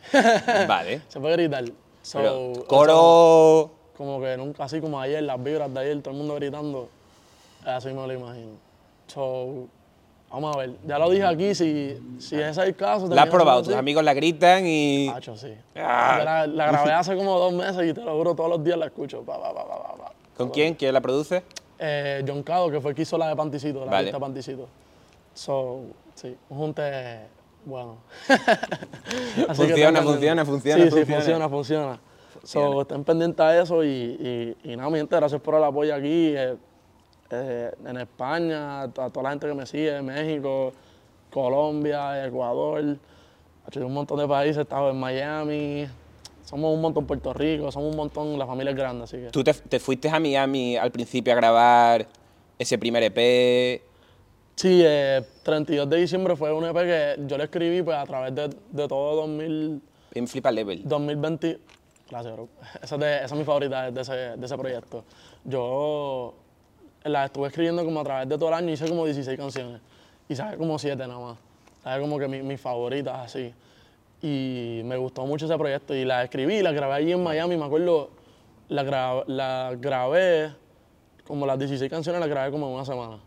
vale. 0.69 1.03
Se 1.09 1.19
puede 1.21 1.35
gritar. 1.37 1.65
So, 2.03 2.19
Pero, 2.19 2.53
eso- 2.53 2.65
coro... 2.67 3.71
como 3.99 4.21
que 4.21 4.37
nunca, 4.37 4.65
así 4.65 4.81
como 4.81 4.99
ayer, 5.01 5.23
las 5.25 5.43
vibras 5.43 5.75
de 5.75 5.81
ayer, 5.81 6.01
todo 6.01 6.13
el 6.13 6.19
mundo 6.19 6.37
gritando, 6.37 6.89
así 7.67 7.89
me 7.89 8.07
lo 8.07 8.13
imagino. 8.13 8.53
So, 9.09 9.67
vamos 10.31 10.55
a 10.55 10.59
ver. 10.61 10.71
Ya 10.87 10.99
lo 11.01 11.11
dije 11.11 11.25
aquí, 11.27 11.53
si, 11.55 11.99
si 12.21 12.37
ese 12.37 12.49
es 12.51 12.59
el 12.59 12.77
caso. 12.77 13.09
La 13.09 13.23
has 13.25 13.29
probado, 13.29 13.63
tus 13.65 13.75
amigos 13.75 14.05
la 14.05 14.15
gritan 14.15 14.65
y... 14.67 15.09
Hacho, 15.09 15.37
sí. 15.37 15.53
Ah. 15.77 16.21
La, 16.25 16.47
la 16.47 16.67
grabé 16.69 16.93
hace 16.93 17.17
como 17.17 17.39
dos 17.41 17.53
meses 17.53 17.91
y 17.91 17.93
te 17.93 18.01
lo 18.03 18.17
juro, 18.17 18.35
todos 18.37 18.49
los 18.51 18.63
días 18.63 18.79
la 18.79 18.87
escucho. 18.87 19.23
Pa, 19.23 19.39
pa, 19.43 19.53
pa. 19.53 20.13
¿Con 20.37 20.51
quién? 20.51 20.75
¿Quién 20.75 20.95
la 20.95 21.01
produce? 21.01 21.43
Eh, 21.81 22.25
John 22.27 22.45
Cado, 22.45 22.71
que 22.71 22.81
fue 22.81 22.93
el 22.93 22.95
que 22.97 23.03
hizo 23.03 23.19
la 23.19 23.29
de 23.29 23.35
Panticito, 23.37 23.85
la 23.85 23.91
Vale. 23.91 24.05
lista 24.05 24.21
Panticito. 24.21 24.69
So, 25.35 25.81
sí, 26.15 26.37
un 26.49 26.59
junte 26.59 26.83
bueno. 27.65 27.97
Así 29.49 29.63
Funciona, 29.67 30.03
funciona, 30.03 30.45
funciona, 30.45 30.85
Sí, 30.85 30.91
funciona. 30.91 30.91
sí, 30.91 31.13
funciona, 31.13 31.49
funciona. 31.49 32.01
So, 32.49 32.81
estén 32.81 33.05
pendientes 33.05 33.41
a 33.41 33.61
eso 33.61 33.85
y, 33.85 33.89
y, 34.65 34.73
y 34.73 34.77
nada, 34.77 34.89
mi 34.89 34.97
gente, 34.97 35.15
gracias 35.15 35.41
por 35.41 35.55
el 35.55 35.65
apoyo 35.65 35.95
aquí. 35.95 36.35
eh, 36.35 36.57
eh, 37.31 37.71
en 37.85 37.97
España, 37.99 38.83
a 38.83 38.89
toda 38.89 39.23
la 39.23 39.31
gente 39.31 39.47
que 39.47 39.53
me 39.55 39.67
sigue, 39.67 40.01
México, 40.01 40.73
Colombia, 41.31 42.25
Ecuador, 42.27 42.83
un 43.77 43.93
montón 43.93 44.19
de 44.19 44.27
países, 44.27 44.57
he 44.57 44.63
estado 44.63 44.91
en 44.91 44.99
Miami, 44.99 45.87
somos 46.43 46.75
un 46.75 46.81
montón 46.81 47.07
Puerto 47.07 47.35
Rico, 47.35 47.71
somos 47.71 47.91
un 47.91 47.97
montón, 47.97 48.39
la 48.39 48.47
familia 48.47 48.71
es 48.71 48.77
grande, 48.79 49.05
así 49.05 49.19
que. 49.19 49.27
Tú 49.29 49.45
te, 49.45 49.53
te 49.53 49.79
fuiste 49.79 50.09
a 50.09 50.19
Miami 50.19 50.79
al 50.79 50.91
principio 50.91 51.35
a 51.35 51.37
grabar 51.37 52.07
ese 52.59 52.79
primer 52.79 53.03
EP. 53.03 53.83
Sí, 54.57 54.81
eh, 54.83 55.23
32 55.43 55.91
de 55.91 55.97
diciembre 55.99 56.35
fue 56.35 56.51
un 56.51 56.65
EP 56.65 56.77
que 56.77 57.17
yo 57.27 57.37
le 57.37 57.45
escribí 57.45 57.83
pues, 57.83 57.99
a 57.99 58.07
través 58.07 58.35
de, 58.35 58.49
de 58.49 58.89
todo 58.89 59.17
2000, 59.17 59.83
En 60.15 60.27
Flipa 60.27 60.51
Level. 60.51 60.81
2020. 60.89 61.59
Gracias, 62.11 62.33
bro. 62.35 62.49
Esa 62.83 62.95
es, 62.95 63.01
de- 63.01 63.17
esa 63.17 63.25
es 63.27 63.33
mi 63.33 63.45
favorita 63.45 63.91
de 63.91 64.01
ese, 64.01 64.13
de 64.13 64.45
ese 64.47 64.57
proyecto. 64.57 65.05
Yo 65.45 66.35
la 67.05 67.27
estuve 67.27 67.49
escribiendo 67.49 67.85
como 67.85 68.01
a 68.01 68.05
través 68.05 68.29
de 68.29 68.37
todo 68.39 68.49
el 68.49 68.55
año, 68.55 68.71
hice 68.73 68.89
como 68.89 69.05
16 69.05 69.37
canciones. 69.39 69.81
Y 70.29 70.35
saqué 70.37 70.57
como 70.57 70.79
7 70.79 70.97
nada 71.07 71.19
más. 71.21 71.39
Saqué 71.83 72.01
como 72.01 72.19
que 72.19 72.29
mi- 72.29 72.43
mis 72.43 72.61
favoritas 72.61 73.15
así. 73.19 73.53
Y 74.23 74.81
me 74.85 74.97
gustó 74.97 75.25
mucho 75.27 75.45
ese 75.47 75.57
proyecto. 75.57 75.95
Y 75.95 76.05
la 76.05 76.25
escribí, 76.25 76.63
la 76.63 76.73
grabé 76.73 76.95
allí 76.95 77.13
en 77.13 77.23
Miami. 77.23 77.57
Me 77.57 77.65
acuerdo, 77.67 78.11
la, 78.69 78.85
gra- 78.85 79.25
la 79.27 79.75
grabé, 79.79 80.53
como 81.27 81.47
las 81.47 81.59
16 81.59 81.91
canciones 81.91 82.21
las 82.21 82.29
grabé 82.31 82.51
como 82.51 82.67
en 82.69 82.75
una 82.75 82.85
semana 82.85 83.19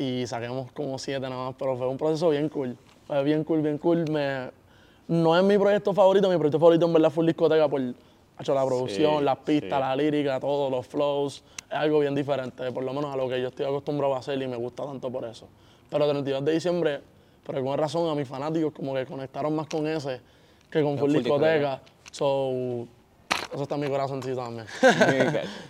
y 0.00 0.24
saquemos 0.28 0.70
como 0.72 0.96
siete 0.98 1.28
nada 1.28 1.46
más, 1.46 1.54
pero 1.58 1.76
fue 1.76 1.88
un 1.88 1.96
proceso 1.96 2.28
bien 2.30 2.48
cool. 2.48 2.76
Fue 3.08 3.22
bien 3.24 3.42
cool, 3.42 3.62
bien 3.62 3.78
cool. 3.78 4.04
Me, 4.10 4.50
no 5.08 5.36
es 5.36 5.42
mi 5.42 5.58
proyecto 5.58 5.92
favorito, 5.92 6.28
mi 6.28 6.36
proyecto 6.36 6.58
favorito 6.58 6.86
en 6.86 6.92
verdad 6.92 7.10
fue 7.10 7.26
discoteca 7.26 7.68
por 7.68 7.80
hecho, 7.80 8.54
la 8.54 8.64
producción, 8.64 9.18
Sí, 9.18 9.24
las 9.24 9.38
pistas, 9.38 9.78
sí. 9.78 9.80
la 9.80 9.96
lírica, 9.96 10.38
todo, 10.38 10.70
los 10.70 10.86
flows. 10.86 11.42
Es 11.68 11.74
algo 11.74 11.98
bien 12.00 12.14
diferente, 12.14 12.70
por 12.72 12.84
lo 12.84 12.92
menos 12.92 13.12
a 13.12 13.16
lo 13.16 13.28
que 13.28 13.40
yo 13.40 13.48
estoy 13.48 13.66
acostumbrado 13.66 14.14
a 14.14 14.18
hacer 14.18 14.40
y 14.40 14.46
me 14.46 14.56
gusta 14.56 14.84
tanto 14.84 15.10
por 15.10 15.24
eso. 15.24 15.48
Pero 15.90 16.04
el 16.04 16.10
32 16.10 16.44
de 16.44 16.52
diciembre, 16.52 17.00
por 17.44 17.56
alguna 17.56 17.76
razón, 17.76 18.08
a 18.08 18.14
mis 18.14 18.28
fanáticos 18.28 18.72
como 18.72 18.94
que 18.94 19.06
conectaron 19.06 19.54
más 19.56 19.66
con 19.66 19.86
ese 19.86 20.20
que 20.70 20.82
con 20.82 20.98
full 20.98 21.10
Full 21.10 21.18
discoteca. 21.22 21.80
So, 22.12 22.86
eso 23.52 23.62
está 23.62 23.74
en 23.74 23.80
mi 23.82 23.88
corazoncito 23.88 24.36
también. 24.36 24.66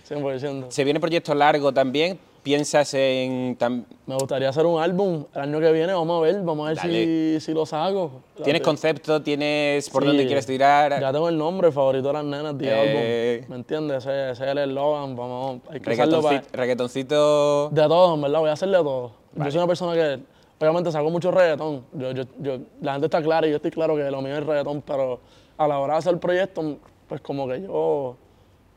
100%. 0.09 0.67
Se 0.71 0.85
viene 0.85 1.01
proyecto 1.01 1.35
largo 1.35 1.73
también. 1.73 2.19
¿Piensas 2.49 2.95
en... 2.95 3.59
tam- 3.59 3.85
Me 4.07 4.15
gustaría 4.15 4.49
hacer 4.49 4.65
un 4.65 4.81
álbum 4.81 5.27
el 5.35 5.41
año 5.43 5.61
que 5.61 5.71
viene, 5.71 5.93
vamos 5.93 6.19
a 6.19 6.23
ver, 6.23 6.41
vamos 6.41 6.65
a 6.67 6.71
ver 6.71 6.79
si, 6.79 7.41
si 7.41 7.53
lo 7.53 7.67
saco. 7.67 8.11
¿Tienes 8.43 8.63
concepto? 8.63 9.21
¿Tienes 9.21 9.91
por 9.91 10.03
Sí, 10.03 10.07
dónde 10.09 10.25
quieres 10.27 10.47
tirar? 10.47 10.99
Ya 10.99 11.13
tengo 11.13 11.29
el 11.29 11.37
nombre, 11.37 11.71
favorito 11.71 12.07
de 12.07 12.15
las 12.15 12.25
nenas, 12.25 12.57
The 12.57 12.65
Eh. 12.67 13.35
Album. 13.41 13.51
¿Me 13.51 13.57
entiendes? 13.57 13.99
Ese, 13.99 14.31
ese 14.31 14.45
es 14.45 14.51
el 14.51 14.57
eslogan, 14.57 15.15
vamos, 15.15 15.61
hay 15.69 15.79
que 15.81 15.95
para... 15.95 16.43
Reggaetoncito. 16.51 17.69
De 17.69 17.83
todo, 17.83 18.15
en 18.15 18.23
verdad, 18.23 18.41
voy 18.41 18.49
a 18.49 18.53
hacer 18.55 18.71
de 18.71 18.77
todo. 18.79 19.11
Yo 19.37 19.45
soy 19.51 19.59
una 19.59 19.67
persona 19.67 19.93
que, 19.93 20.19
obviamente, 20.59 20.91
saco 20.91 21.11
mucho 21.11 21.31
reggaetón. 21.31 21.85
Yo, 21.93 22.13
yo, 22.13 22.23
yo, 22.39 22.59
la 22.81 22.93
gente 22.93 23.09
está 23.09 23.21
clara 23.23 23.47
y 23.47 23.51
yo 23.51 23.57
estoy 23.57 23.73
claro 23.73 23.95
que 23.95 24.11
lo 24.11 24.23
mío 24.23 24.35
es 24.39 24.47
reggaetón, 24.47 24.81
pero 24.87 25.21
a 25.59 25.69
la 25.69 25.79
hora 25.81 25.93
de 25.93 25.99
hacer 25.99 26.15
el 26.15 26.19
proyecto, 26.19 26.79
pues 27.09 27.21
como 27.21 27.47
que 27.47 27.61
yo 27.61 28.17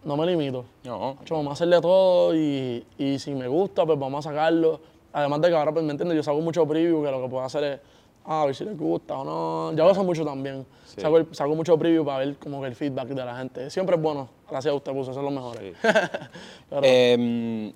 no 0.04 0.18
me 0.18 0.26
limito. 0.26 0.66
No. 0.84 1.18
Hacho, 1.22 1.36
vamos 1.36 1.52
a 1.52 1.54
hacerle 1.54 1.80
todo 1.82 2.36
y, 2.36 2.86
y 2.98 3.20
si 3.20 3.32
me 3.34 3.48
gusta, 3.48 3.86
pues 3.86 3.98
vamos 4.00 4.26
a 4.26 4.30
sacarlo. 4.30 4.80
Además 5.14 5.42
de 5.42 5.50
que 5.50 5.56
ahora, 5.56 5.72
pues, 5.72 5.84
¿me 5.84 5.92
entiendes? 5.92 6.16
Yo 6.16 6.24
saco 6.24 6.40
mucho 6.42 6.66
preview, 6.68 7.04
que 7.04 7.12
lo 7.12 7.22
que 7.22 7.28
puedo 7.30 7.44
hacer 7.44 7.64
es, 7.66 7.80
ah, 8.26 8.44
a 8.44 8.46
ver 8.46 8.56
si 8.56 8.64
les 8.66 8.78
gusta 8.78 9.18
o 9.18 9.26
no. 9.26 9.76
Yo 9.76 9.84
hago 9.84 9.92
eso 9.92 10.04
mucho 10.04 10.24
también. 10.26 10.66
Saco, 10.86 11.18
el- 11.18 11.28
saco 11.36 11.54
mucho 11.56 11.78
preview 11.78 12.04
para 12.06 12.20
ver 12.20 12.38
como 12.38 12.62
que 12.62 12.68
el 12.68 12.76
feedback 12.76 13.10
de 13.10 13.26
la 13.26 13.36
gente. 13.38 13.70
Siempre 13.70 13.96
es 13.96 14.02
bueno. 14.02 14.30
Gracias 14.50 14.72
a 14.72 14.76
usted, 14.76 14.92
puso, 14.94 15.12
eso 15.12 15.20
es 15.20 15.24
lo 15.24 15.32
mejor. 15.32 15.58
Pero, 16.70 16.82
Em, 16.84 17.74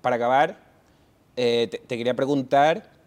para 0.00 0.16
acabar, 0.16 0.56
eh, 1.36 1.68
te, 1.70 1.78
te 1.78 1.96
quería 1.98 2.14
preguntar... 2.14 2.99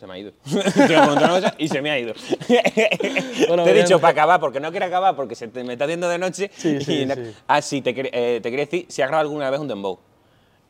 Se 0.00 0.06
me 0.06 0.14
ha 0.14 0.18
ido. 0.18 0.32
Y 1.58 1.68
se 1.68 1.82
me 1.82 1.90
ha 1.90 1.98
ido. 1.98 2.14
Bueno, 3.48 3.64
te 3.64 3.70
he 3.70 3.74
dicho 3.82 4.00
para 4.00 4.12
acabar, 4.12 4.40
porque 4.40 4.58
no 4.60 4.70
quiero 4.70 4.86
acabar, 4.86 5.14
porque 5.14 5.34
se 5.34 5.48
te- 5.48 5.62
me 5.62 5.74
está 5.74 5.84
haciendo 5.84 6.08
de 6.08 6.18
noche. 6.18 6.50
Sí, 6.56 6.76
y 6.80 6.84
sí, 6.84 7.06
na- 7.06 7.14
sí. 7.16 7.34
Ah, 7.46 7.60
sí, 7.60 7.82
te, 7.82 7.90
eh, 7.90 8.40
te 8.40 8.50
quería 8.50 8.64
decir 8.64 8.86
si 8.88 9.02
has 9.02 9.08
grabado 9.08 9.28
alguna 9.28 9.50
vez 9.50 9.60
un 9.60 9.68
dembow. 9.68 9.98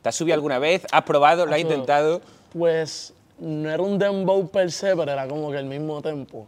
¿Te 0.01 0.09
has 0.09 0.15
subido 0.15 0.33
alguna 0.35 0.59
vez? 0.59 0.85
¿Has 0.91 1.03
probado? 1.03 1.45
¿Lo 1.45 1.51
has 1.53 1.59
Hacho, 1.59 1.67
intentado? 1.67 2.21
Pues 2.51 3.13
no 3.39 3.69
era 3.69 3.81
un 3.81 3.97
dembow 3.97 4.49
per 4.49 4.69
se, 4.71 4.95
pero 4.95 5.11
era 5.11 5.27
como 5.27 5.49
que 5.51 5.57
el 5.57 5.65
mismo 5.65 6.01
tempo. 6.01 6.47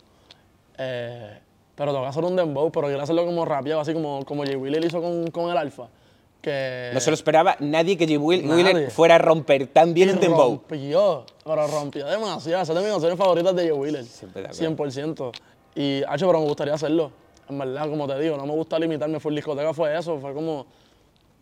Eh, 0.77 1.39
pero 1.75 1.91
tengo 1.91 2.03
que 2.03 2.09
hacer 2.09 2.23
un 2.23 2.35
dembow, 2.35 2.71
pero 2.71 2.87
quiero 2.87 3.01
hacerlo 3.03 3.25
como 3.25 3.45
rapeado, 3.45 3.79
así 3.81 3.93
como, 3.93 4.25
como 4.25 4.43
J. 4.43 4.57
Wheeler 4.57 4.83
hizo 4.83 5.01
con, 5.01 5.29
con 5.31 5.49
el 5.49 5.57
Alfa. 5.57 5.87
Que 6.43 6.91
No 6.93 6.99
se 6.99 7.09
lo 7.09 7.13
esperaba 7.13 7.55
nadie 7.61 7.97
que 7.97 8.05
J. 8.05 8.19
Will- 8.19 8.45
Nadie. 8.45 8.63
Wheeler 8.65 8.91
fuera 8.91 9.15
a 9.15 9.17
romper 9.17 9.65
tan 9.67 9.93
bien 9.93 10.09
un 10.09 10.19
dembow. 10.19 10.49
Rompió, 10.69 11.25
pero 11.43 11.67
rompió 11.67 12.05
demasiado. 12.05 12.61
Esa 12.61 12.73
es 12.73 12.77
de 12.77 12.83
mis 12.83 12.91
canciones 12.91 13.17
favoritas 13.17 13.55
de 13.55 13.69
Joe 13.69 13.79
Wheeler. 13.79 14.03
Siempre 14.03 14.41
de 14.41 14.49
acuerdo. 14.49 14.75
100%. 14.75 15.31
Y, 15.75 16.03
hacho, 16.05 16.27
pero 16.27 16.39
me 16.41 16.45
gustaría 16.45 16.73
hacerlo. 16.73 17.11
En 17.49 17.57
verdad, 17.57 17.89
como 17.89 18.05
te 18.07 18.19
digo, 18.19 18.35
no 18.35 18.45
me 18.45 18.51
gusta 18.53 18.77
limitarme. 18.77 19.21
Full 19.21 19.33
discoteca 19.33 19.73
fue 19.73 19.97
eso, 19.97 20.19
fue 20.19 20.33
como... 20.33 20.65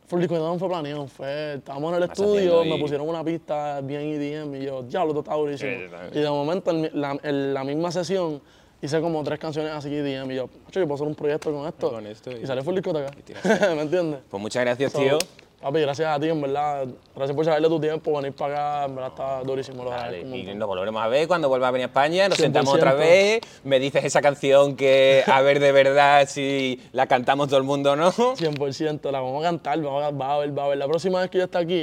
Full 0.06 0.20
discoteca 0.20 0.46
no 0.46 0.60
fue 0.60 0.70
planeado, 0.70 1.08
fue... 1.08 1.56
Estábamos 1.56 1.92
en 1.94 2.04
el 2.04 2.10
estudio, 2.10 2.64
me 2.64 2.78
pusieron 2.78 3.10
una 3.10 3.24
pista 3.24 3.82
bien 3.82 4.02
EDM 4.02 4.56
y 4.62 4.66
yo, 4.66 4.84
diablo, 4.84 5.12
esto 5.14 5.22
está 5.22 5.34
durísimo. 5.34 5.72
Sí, 6.12 6.20
y 6.20 6.22
de 6.22 6.30
momento, 6.30 6.70
en, 6.70 6.92
la, 6.94 7.18
en 7.24 7.54
la 7.56 7.64
misma 7.64 7.92
sesión, 7.92 8.40
hice 8.82 9.00
como 9.02 9.24
tres 9.24 9.40
canciones 9.40 9.72
así 9.74 9.94
EDM 9.94 10.32
y 10.32 10.36
yo, 10.36 10.50
yo 10.72 10.82
puedo 10.84 10.96
hacer 10.96 11.08
un 11.08 11.16
proyecto 11.16 11.52
con 11.54 11.68
esto. 11.68 11.90
Con 11.92 12.08
esto 12.08 12.32
y- 12.32 12.44
y 12.44 12.48
sale 12.48 12.62
full 12.64 12.76
discoteca. 12.76 13.12
¿Me 13.76 13.82
entiendes? 13.82 14.22
Pues 14.30 14.42
muchas 14.42 14.64
gracias, 14.64 14.92
So, 14.92 15.00
tío. 15.00 15.18
Papi, 15.62 15.80
gracias 15.82 16.08
a 16.10 16.20
ti, 16.20 16.28
en 16.28 16.42
verdad. 16.42 16.88
Gracias 17.16 17.36
por 17.36 17.46
sacarle 17.46 17.68
tu 17.68 17.80
tiempo, 17.80 18.12
venir 18.18 18.34
para 18.34 18.80
acá. 18.80 18.86
En 18.88 18.96
verdad 18.96 19.12
está 19.12 19.44
durísimo. 19.44 19.84
Lo 19.84 19.92
un 19.92 20.34
y 20.36 20.56
nos 20.56 20.68
volveremos 20.68 21.00
a 21.04 21.08
ver 21.08 21.28
cuando 21.28 21.50
vuelva 21.50 21.68
a 21.68 21.72
venir 21.72 21.84
a 21.84 21.88
España, 21.90 22.28
nos 22.28 22.40
100%. 22.40 22.42
sentamos 22.42 22.74
otra 22.74 22.96
vez, 22.96 23.42
me 23.64 23.80
dices 23.80 24.04
esa 24.04 24.24
canción 24.24 24.76
que 24.76 25.24
a 25.28 25.40
ver 25.42 25.60
de 25.60 25.72
verdad 25.72 26.28
si 26.28 26.82
la 26.94 27.06
cantamos 27.06 27.48
todo 27.48 27.58
el 27.60 27.64
mundo 27.64 27.92
o 27.92 27.96
no. 27.96 28.12
100%, 28.12 29.12
la 29.12 29.20
vamos 29.22 29.44
a 29.46 29.50
cantar, 29.50 29.80
vamos 29.80 30.04
a, 30.04 30.10
va 30.10 30.34
a 30.34 30.40
ver, 30.40 30.58
va 30.58 30.66
a 30.66 30.68
ver. 30.70 30.78
La 30.80 30.88
próxima 30.88 31.22
vez 31.22 31.30
que 31.30 31.38
yo 31.38 31.44
esté 31.44 31.60
aquí, 31.60 31.76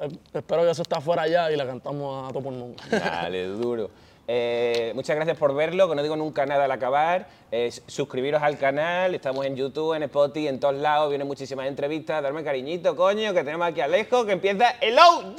eh, 0.00 0.08
espero 0.32 0.62
que 0.62 0.70
eso 0.70 0.80
esté 0.80 0.94
afuera 0.96 1.28
ya 1.28 1.52
y 1.52 1.56
la 1.56 1.66
cantamos 1.66 2.26
a 2.26 2.32
todo 2.32 2.42
por 2.44 2.54
nunca. 2.54 2.84
Dale, 2.88 3.48
duro. 3.48 3.90
Eh, 4.32 4.92
muchas 4.94 5.16
gracias 5.16 5.36
por 5.36 5.52
verlo, 5.56 5.88
que 5.88 5.96
no 5.96 6.04
digo 6.04 6.14
nunca 6.14 6.46
nada 6.46 6.66
al 6.66 6.70
acabar. 6.70 7.26
Suscribiros 7.88 8.40
al 8.40 8.58
canal, 8.58 9.12
estamos 9.12 9.44
en 9.44 9.56
YouTube, 9.56 9.94
en 9.94 10.04
Spotify, 10.04 10.46
en 10.46 10.60
todos 10.60 10.76
lados, 10.76 11.08
vienen 11.08 11.26
muchísimas 11.26 11.66
entrevistas. 11.66 12.22
Darme 12.22 12.44
cariñito, 12.44 12.94
coño, 12.94 13.34
que 13.34 13.42
tenemos 13.42 13.66
aquí 13.66 13.80
Alejo, 13.80 14.24
que 14.24 14.32
empieza 14.32 14.76
el 14.80 14.96
OG. 14.96 15.34